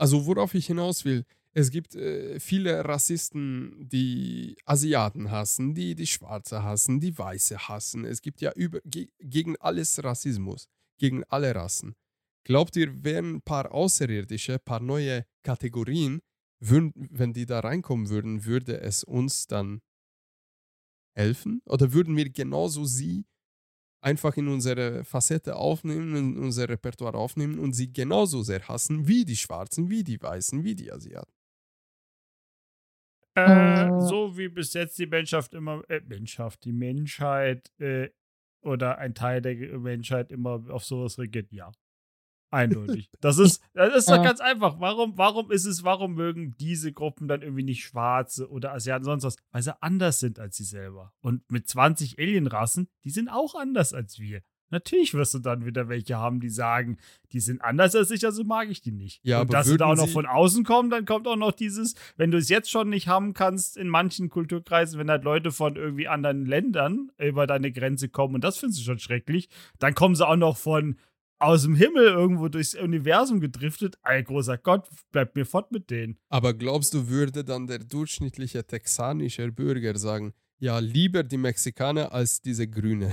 Also 0.01 0.25
worauf 0.25 0.55
ich 0.55 0.65
hinaus 0.65 1.05
will, 1.05 1.25
es 1.53 1.69
gibt 1.69 1.93
äh, 1.93 2.39
viele 2.39 2.83
Rassisten, 2.83 3.87
die 3.87 4.57
Asiaten 4.65 5.29
hassen, 5.29 5.75
die 5.75 5.93
die 5.93 6.07
Schwarze 6.07 6.63
hassen, 6.63 6.99
die 6.99 7.15
Weiße 7.15 7.67
hassen. 7.67 8.03
Es 8.05 8.23
gibt 8.23 8.41
ja 8.41 8.51
über, 8.53 8.79
ge 8.83 9.09
gegen 9.19 9.57
alles 9.57 10.03
Rassismus, 10.03 10.67
gegen 10.97 11.23
alle 11.25 11.53
Rassen. 11.53 11.93
Glaubt 12.45 12.75
ihr, 12.77 13.03
wären 13.03 13.35
ein 13.35 13.41
paar 13.43 13.71
Außerirdische, 13.71 14.53
ein 14.53 14.65
paar 14.65 14.79
neue 14.79 15.23
Kategorien, 15.43 16.21
würden, 16.59 16.93
wenn 17.11 17.33
die 17.33 17.45
da 17.45 17.59
reinkommen 17.59 18.09
würden, 18.09 18.45
würde 18.45 18.81
es 18.81 19.03
uns 19.03 19.45
dann 19.45 19.81
helfen? 21.15 21.61
Oder 21.65 21.93
würden 21.93 22.17
wir 22.17 22.31
genauso 22.31 22.85
sie 22.85 23.27
einfach 24.01 24.35
in 24.37 24.47
unsere 24.47 25.03
Facette 25.05 25.55
aufnehmen, 25.55 26.15
in 26.15 26.37
unser 26.37 26.67
Repertoire 26.69 27.17
aufnehmen 27.17 27.59
und 27.59 27.73
sie 27.73 27.91
genauso 27.93 28.43
sehr 28.43 28.67
hassen 28.67 29.07
wie 29.07 29.25
die 29.25 29.35
Schwarzen, 29.37 29.89
wie 29.89 30.03
die 30.03 30.21
Weißen, 30.21 30.63
wie 30.63 30.75
die 30.75 30.91
Asiaten. 30.91 31.31
Äh, 33.35 33.87
Äh. 33.87 34.01
so 34.01 34.37
wie 34.37 34.49
bis 34.49 34.73
jetzt 34.73 34.99
die 34.99 35.05
Menschheit 35.07 35.53
immer, 35.53 35.83
äh, 35.89 36.01
Menschheit, 36.01 36.63
die 36.65 36.73
Menschheit 36.73 37.71
äh, 37.79 38.09
oder 38.61 38.97
ein 38.97 39.15
Teil 39.15 39.41
der 39.41 39.79
Menschheit 39.79 40.31
immer 40.31 40.69
auf 40.69 40.83
sowas 40.83 41.17
reagiert, 41.17 41.51
ja. 41.53 41.71
Eindeutig. 42.51 43.09
Das 43.21 43.37
ist, 43.37 43.61
das 43.73 43.95
ist 43.95 44.09
doch 44.09 44.17
Ja. 44.17 44.23
ganz 44.23 44.39
einfach. 44.41 44.79
Warum, 44.79 45.17
warum 45.17 45.51
ist 45.51 45.65
es, 45.65 45.83
warum 45.83 46.13
mögen 46.15 46.55
diese 46.57 46.91
Gruppen 46.91 47.27
dann 47.27 47.41
irgendwie 47.41 47.63
nicht 47.63 47.83
Schwarze 47.83 48.49
oder 48.49 48.73
Asiaten, 48.73 49.05
sonst 49.05 49.23
was? 49.23 49.37
Weil 49.51 49.61
sie 49.63 49.81
anders 49.81 50.19
sind 50.19 50.37
als 50.39 50.57
sie 50.57 50.65
selber. 50.65 51.13
Und 51.21 51.49
mit 51.51 51.67
20 51.69 52.19
Alienrassen, 52.19 52.89
die 53.03 53.09
sind 53.09 53.29
auch 53.29 53.55
anders 53.55 53.93
als 53.93 54.19
wir. 54.19 54.41
Natürlich 54.73 55.13
wirst 55.13 55.33
du 55.33 55.39
dann 55.39 55.65
wieder 55.65 55.89
welche 55.89 56.15
haben, 56.15 56.39
die 56.39 56.49
sagen, 56.49 56.97
die 57.33 57.41
sind 57.41 57.61
anders 57.61 57.93
als 57.93 58.09
ich, 58.09 58.25
also 58.25 58.45
mag 58.45 58.69
ich 58.69 58.81
die 58.81 58.93
nicht. 58.93 59.19
Ja, 59.21 59.37
und 59.41 59.47
aber 59.47 59.51
dass 59.51 59.67
sie 59.67 59.75
da 59.75 59.87
auch 59.87 59.97
noch 59.97 60.07
von 60.07 60.25
außen 60.25 60.63
kommen, 60.63 60.89
dann 60.89 61.03
kommt 61.03 61.27
auch 61.27 61.35
noch 61.35 61.51
dieses, 61.51 61.93
wenn 62.15 62.31
du 62.31 62.37
es 62.37 62.47
jetzt 62.47 62.71
schon 62.71 62.87
nicht 62.87 63.09
haben 63.09 63.33
kannst 63.33 63.75
in 63.75 63.89
manchen 63.89 64.29
Kulturkreisen, 64.29 64.97
wenn 64.97 65.09
halt 65.09 65.25
Leute 65.25 65.51
von 65.51 65.75
irgendwie 65.75 66.07
anderen 66.07 66.45
Ländern 66.45 67.11
über 67.17 67.47
deine 67.47 67.73
Grenze 67.73 68.07
kommen 68.07 68.35
und 68.35 68.45
das 68.45 68.59
findest 68.59 68.79
du 68.79 68.85
schon 68.85 68.99
schrecklich, 68.99 69.49
dann 69.79 69.93
kommen 69.93 70.15
sie 70.15 70.25
auch 70.25 70.37
noch 70.37 70.55
von 70.55 70.97
aus 71.41 71.63
dem 71.63 71.75
Himmel 71.75 72.05
irgendwo 72.05 72.47
durchs 72.47 72.75
Universum 72.75 73.39
gedriftet. 73.39 73.95
Ey, 74.03 74.23
großer 74.23 74.57
Gott, 74.57 74.87
bleib 75.11 75.35
mir 75.35 75.45
fort 75.45 75.71
mit 75.71 75.89
denen. 75.89 76.17
Aber 76.29 76.53
glaubst 76.53 76.93
du, 76.93 77.07
würde 77.09 77.43
dann 77.43 77.67
der 77.67 77.79
durchschnittliche 77.79 78.65
texanische 78.65 79.51
Bürger 79.51 79.97
sagen, 79.97 80.33
ja, 80.59 80.77
lieber 80.79 81.23
die 81.23 81.37
Mexikaner 81.37 82.11
als 82.11 82.41
diese 82.41 82.67
Grüne? 82.67 83.11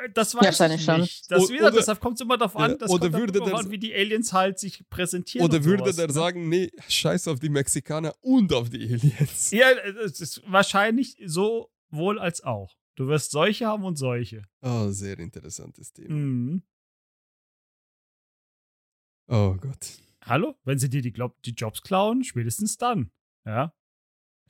Äh, 0.00 0.10
Das 0.14 0.34
weiß 0.34 0.44
wahrscheinlich 0.44 0.80
ich 0.80 0.86
schon. 0.86 1.00
nicht. 1.00 1.30
Das 1.30 1.48
wieder, 1.50 1.66
oder- 1.68 1.76
deshalb 1.76 2.00
kommt 2.00 2.14
es 2.16 2.20
immer 2.20 2.38
darauf 2.38 2.56
an, 2.56 2.70
Ja, 2.72 2.76
das 2.76 2.90
oder 2.90 3.12
würde 3.12 3.32
darauf 3.32 3.48
der 3.50 3.58
an, 3.58 3.70
wie 3.72 3.78
die 3.78 3.92
Aliens 3.94 4.32
halt 4.32 4.58
sich 4.58 4.84
präsentieren. 4.88 5.44
Oder 5.44 5.64
würde 5.64 5.82
sowas, 5.84 5.96
der 5.96 6.06
ne? 6.06 6.12
sagen, 6.12 6.48
nee, 6.48 6.70
scheiß 6.88 7.26
auf 7.28 7.40
die 7.40 7.48
Mexikaner 7.48 8.14
und 8.20 8.52
auf 8.52 8.70
die 8.70 8.84
Aliens? 8.92 9.50
Ja, 9.50 9.70
es 10.04 10.20
ist 10.20 10.42
wahrscheinlich 10.46 11.16
sowohl 11.26 12.18
als 12.20 12.42
auch. 12.44 12.76
Du 12.98 13.06
wirst 13.06 13.30
solche 13.30 13.66
haben 13.66 13.84
und 13.84 13.94
solche. 13.94 14.42
Oh, 14.60 14.88
sehr 14.88 15.20
interessantes 15.20 15.92
Thema. 15.92 16.12
Mhm. 16.12 16.62
Oh 19.28 19.54
Gott. 19.54 20.00
Hallo? 20.24 20.56
Wenn 20.64 20.80
sie 20.80 20.88
dir 20.88 21.00
die, 21.00 21.12
glaub, 21.12 21.40
die 21.42 21.52
Jobs 21.52 21.80
klauen, 21.80 22.24
spätestens 22.24 22.76
dann. 22.76 23.12
Ja. 23.46 23.72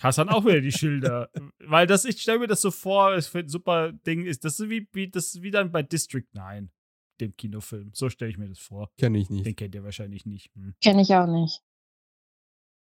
Hast 0.00 0.16
dann 0.16 0.30
auch 0.30 0.46
wieder 0.46 0.62
die 0.62 0.72
Schilder. 0.72 1.30
Weil 1.58 1.86
das, 1.86 2.06
ich 2.06 2.22
stelle 2.22 2.38
mir 2.38 2.46
das 2.46 2.62
so 2.62 2.70
vor, 2.70 3.12
es 3.12 3.26
für 3.26 3.40
ein 3.40 3.48
super 3.48 3.92
Ding 3.92 4.24
ist. 4.24 4.46
Das 4.46 4.58
ist 4.58 4.70
wie, 4.70 4.88
wie, 4.92 5.10
das 5.10 5.34
ist 5.34 5.42
wie 5.42 5.50
dann 5.50 5.70
bei 5.70 5.82
District 5.82 6.28
9, 6.32 6.70
dem 7.20 7.36
Kinofilm. 7.36 7.90
So 7.92 8.08
stelle 8.08 8.30
ich 8.30 8.38
mir 8.38 8.48
das 8.48 8.60
vor. 8.60 8.90
Kenne 8.96 9.18
ich 9.18 9.28
Den 9.28 9.42
nicht. 9.42 9.58
kennt 9.58 9.74
ihr 9.74 9.84
wahrscheinlich 9.84 10.24
nicht. 10.24 10.54
Hm. 10.54 10.74
Kenne 10.82 11.02
ich 11.02 11.14
auch 11.14 11.26
nicht. 11.26 11.62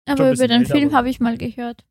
Aber 0.10 0.34
über 0.34 0.50
den 0.50 0.64
älter, 0.64 0.76
Film 0.76 0.94
habe 0.94 1.10
ich 1.10 1.22
mal 1.22 1.38
gehört. 1.38 1.86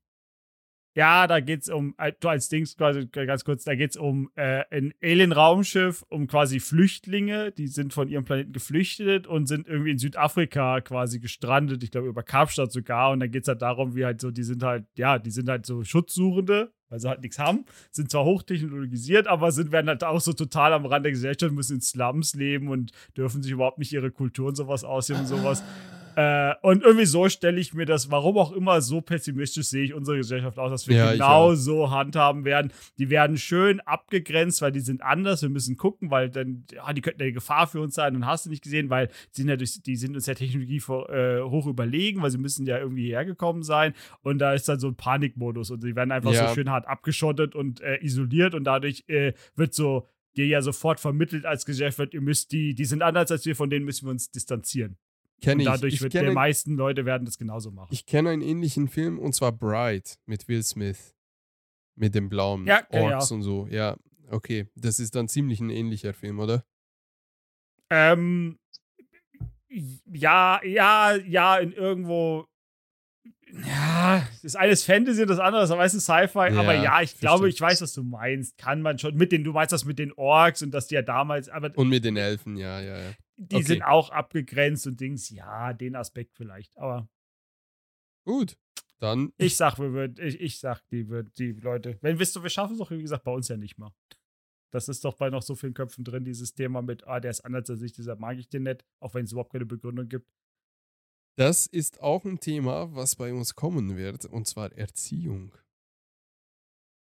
Ja, 0.94 1.26
da 1.26 1.40
geht's 1.40 1.70
um, 1.70 1.94
äh, 1.96 2.12
du 2.20 2.28
als 2.28 2.50
Dings 2.50 2.76
quasi 2.76 3.06
ganz 3.06 3.44
kurz, 3.44 3.64
da 3.64 3.74
geht's 3.74 3.96
um 3.96 4.30
äh, 4.34 4.62
ein 4.70 4.92
Alien-Raumschiff, 5.02 6.04
um 6.10 6.26
quasi 6.26 6.60
Flüchtlinge, 6.60 7.50
die 7.52 7.66
sind 7.68 7.94
von 7.94 8.08
ihrem 8.08 8.24
Planeten 8.24 8.52
geflüchtet 8.52 9.26
und 9.26 9.46
sind 9.46 9.66
irgendwie 9.66 9.92
in 9.92 9.98
Südafrika 9.98 10.82
quasi 10.82 11.18
gestrandet, 11.18 11.82
ich 11.82 11.90
glaube 11.90 12.08
über 12.08 12.22
Kapstadt 12.22 12.72
sogar. 12.72 13.10
Und 13.10 13.20
dann 13.20 13.30
geht's 13.30 13.48
halt 13.48 13.62
darum, 13.62 13.96
wie 13.96 14.04
halt 14.04 14.20
so, 14.20 14.30
die 14.30 14.42
sind 14.42 14.62
halt, 14.62 14.84
ja, 14.98 15.18
die 15.18 15.30
sind 15.30 15.48
halt 15.48 15.64
so 15.64 15.82
Schutzsuchende, 15.82 16.72
weil 16.90 17.00
sie 17.00 17.08
halt 17.08 17.22
nichts 17.22 17.38
haben, 17.38 17.64
sind 17.90 18.10
zwar 18.10 18.24
hochtechnologisiert, 18.24 19.28
aber 19.28 19.50
sind, 19.50 19.72
werden 19.72 19.88
halt 19.88 20.04
auch 20.04 20.20
so 20.20 20.34
total 20.34 20.74
am 20.74 20.84
Rand 20.84 21.06
der 21.06 21.12
Gesellschaft, 21.12 21.54
müssen 21.54 21.76
in 21.76 21.80
Slums 21.80 22.34
leben 22.34 22.68
und 22.68 22.92
dürfen 23.16 23.42
sich 23.42 23.52
überhaupt 23.52 23.78
nicht 23.78 23.94
ihre 23.94 24.10
Kultur 24.10 24.48
und 24.48 24.56
sowas 24.56 24.84
aussehen 24.84 25.20
und 25.20 25.26
sowas. 25.26 25.62
Äh, 26.16 26.54
und 26.62 26.82
irgendwie 26.82 27.06
so 27.06 27.28
stelle 27.28 27.60
ich 27.60 27.74
mir 27.74 27.86
das, 27.86 28.10
warum 28.10 28.38
auch 28.38 28.52
immer, 28.52 28.80
so 28.80 29.00
pessimistisch 29.00 29.66
sehe 29.66 29.84
ich 29.84 29.94
unsere 29.94 30.16
Gesellschaft 30.18 30.58
aus, 30.58 30.70
dass 30.70 30.88
wir 30.88 30.96
Ja, 30.96 31.12
genau 31.12 31.54
so 31.54 31.90
handhaben 31.90 32.44
werden. 32.44 32.72
Die 32.98 33.10
werden 33.10 33.36
schön 33.36 33.80
abgegrenzt, 33.80 34.62
weil 34.62 34.72
die 34.72 34.80
sind 34.80 35.02
anders. 35.02 35.42
Wir 35.42 35.48
müssen 35.48 35.76
gucken, 35.76 36.10
weil 36.10 36.30
dann, 36.30 36.64
ja, 36.72 36.92
die 36.92 37.00
könnten 37.00 37.22
eine 37.22 37.32
Gefahr 37.32 37.66
für 37.66 37.80
uns 37.80 37.94
sein 37.94 38.16
und 38.16 38.26
hast 38.26 38.46
du 38.46 38.50
nicht 38.50 38.62
gesehen, 38.62 38.90
weil 38.90 39.08
die 39.08 39.40
sind, 39.42 39.48
ja 39.48 39.56
durch, 39.56 39.82
die 39.82 39.96
sind 39.96 40.14
uns 40.14 40.24
der 40.24 40.34
Technologie 40.36 40.80
vor, 40.80 41.08
äh, 41.10 41.40
hoch 41.42 41.66
überlegen, 41.66 42.22
weil 42.22 42.30
sie 42.30 42.38
müssen 42.38 42.66
ja 42.66 42.78
irgendwie 42.78 43.08
hergekommen 43.08 43.62
sein. 43.62 43.94
Und 44.22 44.38
da 44.38 44.52
ist 44.54 44.68
dann 44.68 44.78
so 44.80 44.88
ein 44.88 44.96
Panikmodus 44.96 45.70
und 45.70 45.82
die 45.82 45.96
werden 45.96 46.12
einfach 46.12 46.32
Ja. 46.32 46.48
so 46.48 46.54
schön 46.54 46.70
hart 46.70 46.86
abgeschottet 46.86 47.54
und 47.54 47.80
äh, 47.80 47.98
isoliert 48.02 48.54
und 48.54 48.64
dadurch 48.64 49.04
äh, 49.08 49.32
wird 49.56 49.74
so 49.74 50.06
dir 50.36 50.46
ja 50.46 50.62
sofort 50.62 50.98
vermittelt 50.98 51.44
als 51.44 51.66
Gesellschaft, 51.66 52.14
ihr 52.14 52.20
müsst 52.22 52.52
die, 52.52 52.74
die 52.74 52.84
sind 52.86 53.02
anders 53.02 53.30
als 53.30 53.44
wir, 53.44 53.54
von 53.54 53.68
denen 53.68 53.84
müssen 53.84 54.06
wir 54.06 54.10
uns 54.10 54.30
distanzieren. 54.30 54.96
Kenn 55.42 55.54
Und 55.54 55.60
ich. 55.60 55.66
dadurch 55.66 55.94
ich 55.94 56.00
wird 56.00 56.12
kenne, 56.12 56.28
die 56.28 56.34
meisten 56.34 56.76
Leute 56.76 57.04
werden 57.04 57.24
das 57.26 57.36
genauso 57.36 57.70
machen. 57.70 57.88
ich 57.90 58.06
kenne 58.06 58.30
einen 58.30 58.42
ähnlichen 58.42 58.88
Film 58.88 59.18
und 59.18 59.34
zwar 59.34 59.52
Bright 59.52 60.18
mit 60.24 60.48
Will 60.48 60.62
Smith. 60.62 61.14
Mit 61.94 62.14
dem 62.14 62.28
blauen 62.30 62.66
Ja, 62.66 62.86
Orks 62.90 63.30
und 63.32 63.42
so. 63.42 63.66
Ja, 63.68 63.96
okay. 64.30 64.66
Das 64.76 64.98
ist 64.98 65.14
dann 65.14 65.28
ziemlich 65.28 65.60
ein 65.60 65.68
ähnlicher 65.68 66.14
Film, 66.14 66.38
oder? 66.38 66.64
Ähm, 67.90 68.58
ja, 70.06 70.60
ja, 70.64 71.14
ja, 71.16 71.58
in 71.58 71.72
irgendwo. 71.72 72.46
Ja, 73.66 74.26
das 74.42 74.56
eine 74.56 74.72
ist 74.72 74.84
Fantasy 74.84 75.20
und 75.22 75.28
das 75.28 75.38
andere 75.38 75.64
ist 75.64 75.70
meistens 75.70 76.04
Sci-Fi, 76.04 76.38
aber 76.38 76.74
Ja, 76.74 76.82
ja, 76.82 77.02
ich 77.02 77.18
glaube, 77.18 77.40
verstehe. 77.44 77.48
ich 77.54 77.60
weiß, 77.60 77.82
was 77.82 77.92
du 77.92 78.02
meinst. 78.02 78.56
Kann 78.56 78.80
man 78.80 78.98
schon 78.98 79.14
mit 79.16 79.30
den, 79.30 79.44
du 79.44 79.52
meinst 79.52 79.72
das 79.72 79.84
mit 79.84 79.98
den 79.98 80.12
Orks 80.14 80.62
und 80.62 80.70
dass 80.72 80.86
die 80.86 80.94
ja 80.94 81.02
damals, 81.02 81.50
aber 81.50 81.70
Und 81.76 81.88
mit 81.90 82.04
den 82.04 82.16
Elfen, 82.16 82.56
ja, 82.56 82.80
ja, 82.80 82.96
ja. 82.98 83.10
Die 83.48 83.56
okay. 83.56 83.64
sind 83.64 83.82
auch 83.82 84.10
abgegrenzt 84.10 84.86
und 84.86 85.00
Dings, 85.00 85.30
ja, 85.30 85.72
den 85.72 85.96
Aspekt 85.96 86.34
vielleicht. 86.34 86.76
Aber 86.78 87.08
Gut. 88.24 88.56
Dann, 88.98 89.32
ich 89.36 89.56
sag, 89.56 89.78
wir 89.80 89.92
würden, 89.92 90.24
ich, 90.24 90.40
ich 90.40 90.60
sag, 90.60 90.80
die 90.90 91.08
wird, 91.08 91.36
die 91.36 91.52
Leute, 91.52 91.98
wenn 92.02 92.20
wisst 92.20 92.36
du, 92.36 92.42
wir 92.44 92.50
schaffen 92.50 92.74
es 92.74 92.78
doch, 92.78 92.92
wie 92.92 93.02
gesagt, 93.02 93.24
bei 93.24 93.32
uns 93.32 93.48
ja 93.48 93.56
nicht 93.56 93.76
mal. 93.76 93.90
Das 94.70 94.88
ist 94.88 95.04
doch 95.04 95.16
bei 95.16 95.28
noch 95.28 95.42
so 95.42 95.56
vielen 95.56 95.74
Köpfen 95.74 96.04
drin, 96.04 96.24
dieses 96.24 96.54
Thema 96.54 96.82
mit, 96.82 97.04
ah, 97.06 97.18
der 97.18 97.32
ist 97.32 97.44
anders 97.44 97.68
als 97.68 97.82
ich, 97.82 97.92
deshalb 97.92 98.20
mag 98.20 98.38
ich 98.38 98.48
den 98.48 98.62
nicht, 98.62 98.84
auch 99.00 99.12
wenn 99.14 99.24
es 99.24 99.32
überhaupt 99.32 99.50
keine 99.50 99.66
Begründung 99.66 100.08
gibt. 100.08 100.30
das 101.36 101.66
ist 101.66 102.00
auch 102.00 102.24
ein 102.24 102.38
Thema, 102.38 102.94
was 102.94 103.16
bei 103.16 103.32
uns 103.32 103.56
kommen 103.56 103.96
wird, 103.96 104.24
und 104.24 104.46
zwar 104.46 104.72
Erziehung. 104.72 105.52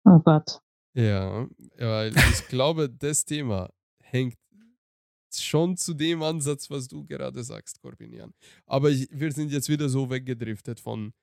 Oh 0.06 0.20
Gott. 0.20 0.62
Ja, 0.96 1.48
weil 1.78 2.16
ich 2.18 2.48
glaube, 2.48 2.90
das 2.90 3.24
Thema 3.24 3.72
hängt 4.02 4.36
schon 5.42 5.78
zu 5.78 5.94
dem 5.94 6.22
Ansatz, 6.22 6.70
was 6.70 6.88
du 6.88 7.06
gerade 7.06 7.44
sagst, 7.44 7.82
Corbinian. 7.82 8.34
Aber 8.66 8.90
ich, 8.90 9.08
wir 9.12 9.32
sind 9.32 9.52
jetzt 9.52 9.70
wieder 9.70 9.90
so 9.90 10.10
weggedriftet 10.10 10.80
von, 10.80 11.14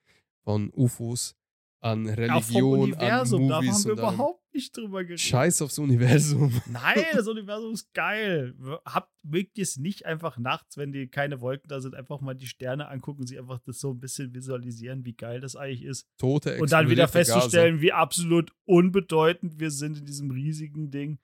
von 0.42 0.70
UFOs 0.74 1.34
an 1.80 2.06
Religion, 2.06 2.94
an 2.94 3.00
Universum, 3.00 3.48
da 3.48 3.56
Movies 3.56 3.74
haben 3.74 3.84
wir 3.84 3.92
überhaupt 3.92 4.54
nicht 4.54 4.76
drüber 4.76 5.02
geredet. 5.02 5.20
Scheiß 5.20 5.62
aufs 5.62 5.78
Universum. 5.78 6.61
Nein, 6.66 7.04
das 7.12 7.26
Universum 7.26 7.72
ist 7.72 7.92
geil. 7.94 8.54
Habt, 8.84 9.11
mögt 9.22 9.56
ihr 9.56 9.62
es 9.62 9.76
nicht 9.76 10.04
einfach 10.04 10.38
nachts, 10.38 10.76
wenn 10.76 10.92
die 10.92 11.08
keine 11.08 11.40
Wolken 11.40 11.68
da 11.68 11.80
sind, 11.80 11.94
einfach 11.94 12.20
mal 12.20 12.34
die 12.34 12.46
Sterne 12.46 12.88
angucken 12.88 13.20
und 13.20 13.26
sich 13.26 13.38
einfach 13.38 13.61
das 13.61 13.80
so 13.80 13.92
ein 13.92 14.00
bisschen 14.00 14.34
visualisieren, 14.34 15.04
wie 15.04 15.14
geil 15.14 15.40
das 15.40 15.56
eigentlich 15.56 15.84
ist. 15.84 16.06
Tote 16.18 16.58
Und 16.58 16.70
dann 16.72 16.90
wieder 16.90 17.08
festzustellen, 17.08 17.80
wie 17.80 17.92
absolut 17.92 18.52
unbedeutend 18.66 19.58
wir 19.58 19.70
sind 19.70 19.98
in 19.98 20.04
diesem 20.04 20.30
riesigen 20.30 20.90
Ding. 20.90 21.18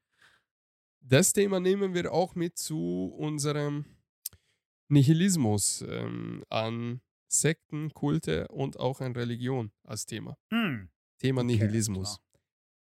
Das 1.08 1.32
Thema 1.32 1.60
nehmen 1.60 1.94
wir 1.94 2.12
auch 2.12 2.34
mit 2.34 2.58
zu 2.58 3.14
unserem 3.16 3.84
Nihilismus 4.88 5.84
ähm, 5.88 6.42
an 6.50 7.00
Sekten, 7.28 7.94
Kulte 7.94 8.48
und 8.48 8.80
auch 8.80 9.00
an 9.00 9.12
Religion 9.12 9.70
als 9.84 10.06
Thema. 10.06 10.36
Hm. 10.50 10.90
Thema 11.18 11.42
Okay, 11.42 11.52
Nihilismus. 11.52 12.18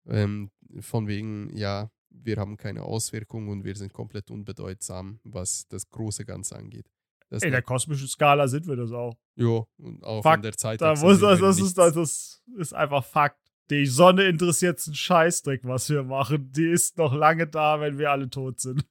Ähm, 0.06 0.52
von 0.78 1.08
wegen, 1.08 1.56
ja, 1.56 1.90
wir 2.10 2.36
haben 2.36 2.56
keine 2.56 2.84
Auswirkungen 2.84 3.48
und 3.48 3.64
wir 3.64 3.74
sind 3.74 3.92
komplett 3.92 4.30
unbedeutsam, 4.30 5.18
was 5.24 5.66
das 5.66 5.90
große 5.90 6.24
Ganze 6.24 6.54
angeht. 6.54 6.88
Das 7.30 7.42
In 7.42 7.50
der 7.50 7.62
kosmischen 7.62 8.06
Skala 8.06 8.46
sind 8.46 8.68
wir 8.68 8.76
das 8.76 8.92
auch. 8.92 9.18
jo, 9.34 9.66
und 9.76 10.04
auch 10.04 10.22
Fakt, 10.22 10.36
von 10.36 10.42
der 10.42 10.56
Zeit. 10.56 10.80
Da 10.80 10.94
muss 10.94 11.18
das, 11.18 11.40
das, 11.40 11.58
ist, 11.58 11.76
das 11.76 12.42
ist 12.56 12.74
einfach 12.74 13.04
Fakt. 13.04 13.43
Die 13.70 13.86
Sonne 13.86 14.24
interessiert 14.24 14.80
einen 14.86 14.94
Scheißdreck, 14.94 15.60
was 15.64 15.88
wir 15.88 16.02
machen. 16.02 16.52
Die 16.52 16.68
ist 16.68 16.96
noch 16.98 17.14
lange 17.14 17.46
da, 17.46 17.80
wenn 17.80 17.98
wir 17.98 18.10
alle 18.10 18.28
tot 18.28 18.60
sind. 18.60 18.84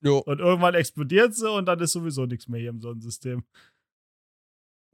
Jo, 0.00 0.18
Und 0.18 0.40
irgendwann 0.40 0.74
explodiert 0.74 1.34
sie 1.34 1.50
und 1.50 1.66
dann 1.66 1.78
ist 1.80 1.92
sowieso 1.92 2.26
nichts 2.26 2.48
mehr 2.48 2.60
hier 2.60 2.70
im 2.70 2.80
Sonnensystem. 2.80 3.44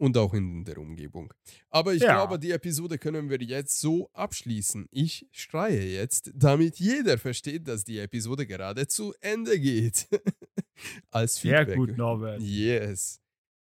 und 0.00 0.16
auch 0.16 0.32
in 0.32 0.64
der 0.64 0.78
Umgebung. 0.78 1.32
Aber 1.70 1.92
ich 1.92 2.02
Ja. 2.02 2.12
glaube, 2.14 2.38
die 2.38 2.52
Episode 2.52 2.98
können 2.98 3.28
wir 3.30 3.42
jetzt 3.42 3.80
so 3.80 4.08
abschließen. 4.12 4.86
Ich 4.92 5.26
schreie 5.32 5.82
jetzt, 5.92 6.30
damit 6.34 6.78
jeder 6.78 7.18
versteht, 7.18 7.66
dass 7.66 7.82
die 7.84 7.98
Episode 7.98 8.46
gerade 8.46 8.86
zu 8.86 9.12
Ende 9.20 9.58
geht. 9.58 10.06
Als 11.10 11.34
Sehr 11.36 11.58
Feedback. 11.60 11.76
gut, 11.76 11.96
Norbert. 11.98 12.40
Yes. 12.40 13.20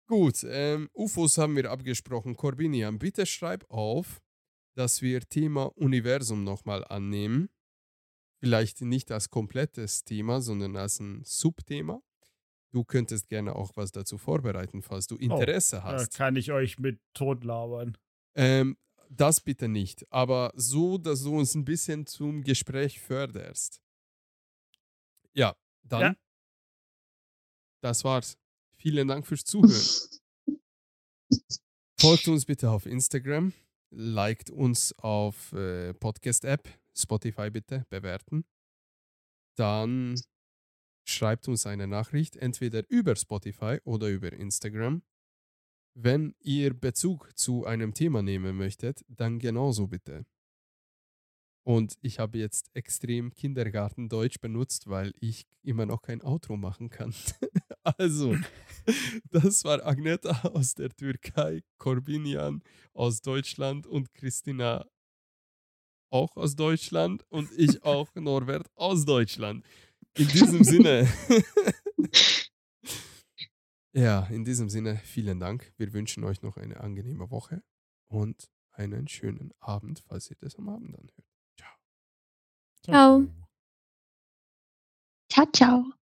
Gut, 0.06 0.44
ähm, 0.46 0.90
UFOs 0.94 1.38
haben 1.38 1.56
wir 1.56 1.70
abgesprochen. 1.70 2.36
Corbinian, 2.36 2.98
bitte 2.98 3.24
schreib 3.24 3.64
auf, 3.70 4.20
dass 4.78 5.02
wir 5.02 5.20
Thema 5.28 5.76
Universum 5.76 6.44
nochmal 6.44 6.84
annehmen. 6.84 7.48
Vielleicht 8.40 8.80
nicht 8.80 9.10
als 9.10 9.28
komplettes 9.28 10.04
Thema, 10.04 10.40
sondern 10.40 10.76
als 10.76 11.00
ein 11.00 11.24
Subthema. 11.24 12.00
Du 12.70 12.84
könntest 12.84 13.28
gerne 13.28 13.56
auch 13.56 13.72
was 13.74 13.90
dazu 13.90 14.18
vorbereiten, 14.18 14.82
falls 14.82 15.08
du 15.08 15.16
Interesse 15.16 15.76
Da 15.76 15.82
hast. 15.82 16.14
kann 16.14 16.36
ich 16.36 16.52
euch 16.52 16.78
mit 16.78 17.00
tot 17.12 17.42
labern. 17.42 17.98
Ähm, 18.36 18.76
das 19.10 19.40
bitte 19.40 19.66
nicht, 19.66 20.06
aber 20.12 20.52
so, 20.54 20.96
dass 20.96 21.24
du 21.24 21.36
uns 21.36 21.56
ein 21.56 21.64
bisschen 21.64 22.06
zum 22.06 22.44
Gespräch 22.44 23.00
förderst. 23.00 23.80
Ja, 25.32 25.56
dann. 25.82 26.00
Ja. 26.00 26.16
Das 27.80 28.04
war's. 28.04 28.38
Vielen 28.76 29.08
Dank 29.08 29.26
fürs 29.26 29.44
Zuhören. 29.44 29.72
Folgt 31.98 32.28
uns 32.28 32.44
bitte 32.44 32.70
auf 32.70 32.86
Instagram, 32.86 33.52
liked 33.90 34.50
uns 34.50 34.96
auf 34.98 35.52
äh, 35.52 35.94
Podcast-App, 35.94 36.68
Spotify 36.94 37.50
bitte, 37.50 37.86
bewerten. 37.90 38.44
Dann 39.56 40.20
schreibt 41.04 41.48
uns 41.48 41.66
eine 41.66 41.86
Nachricht, 41.86 42.36
entweder 42.36 42.82
über 42.88 43.16
Spotify 43.16 43.78
oder 43.84 44.08
über 44.08 44.32
Instagram. 44.32 45.02
Wenn 45.94 46.34
ihr 46.40 46.74
Bezug 46.74 47.36
zu 47.36 47.64
einem 47.64 47.94
Thema 47.94 48.22
nehmen 48.22 48.56
möchtet, 48.56 49.04
dann 49.08 49.38
genauso 49.38 49.88
bitte. 49.88 50.26
Und 51.68 51.98
ich 52.00 52.18
habe 52.18 52.38
jetzt 52.38 52.70
extrem 52.72 53.34
Kindergartendeutsch 53.34 54.40
benutzt, 54.40 54.86
weil 54.86 55.12
ich 55.20 55.46
immer 55.62 55.84
noch 55.84 56.00
kein 56.00 56.22
Outro 56.22 56.56
machen 56.56 56.88
kann. 56.88 57.12
also, 57.82 58.34
das 59.30 59.64
war 59.64 59.84
Agneta 59.86 60.48
aus 60.48 60.72
der 60.72 60.88
Türkei, 60.88 61.60
Corbinian 61.76 62.62
aus 62.94 63.20
Deutschland 63.20 63.86
und 63.86 64.14
Christina 64.14 64.86
auch 66.10 66.34
aus 66.38 66.56
Deutschland 66.56 67.26
und 67.28 67.50
ich 67.58 67.82
auch 67.84 68.14
Norbert 68.14 68.70
aus 68.74 69.04
Deutschland. 69.04 69.62
In 70.16 70.28
diesem 70.28 70.64
Sinne. 70.64 71.06
ja, 73.92 74.26
in 74.28 74.46
diesem 74.46 74.70
Sinne, 74.70 74.96
vielen 75.04 75.38
Dank. 75.38 75.70
Wir 75.76 75.92
wünschen 75.92 76.24
euch 76.24 76.40
noch 76.40 76.56
eine 76.56 76.80
angenehme 76.80 77.30
Woche 77.30 77.62
und 78.06 78.48
einen 78.72 79.06
schönen 79.06 79.52
Abend, 79.58 80.02
falls 80.08 80.30
ihr 80.30 80.36
das 80.40 80.56
am 80.56 80.70
Abend 80.70 80.98
anhört. 80.98 81.37
Ciao. 82.88 83.28
Ciao, 85.30 85.46
ciao. 85.52 85.97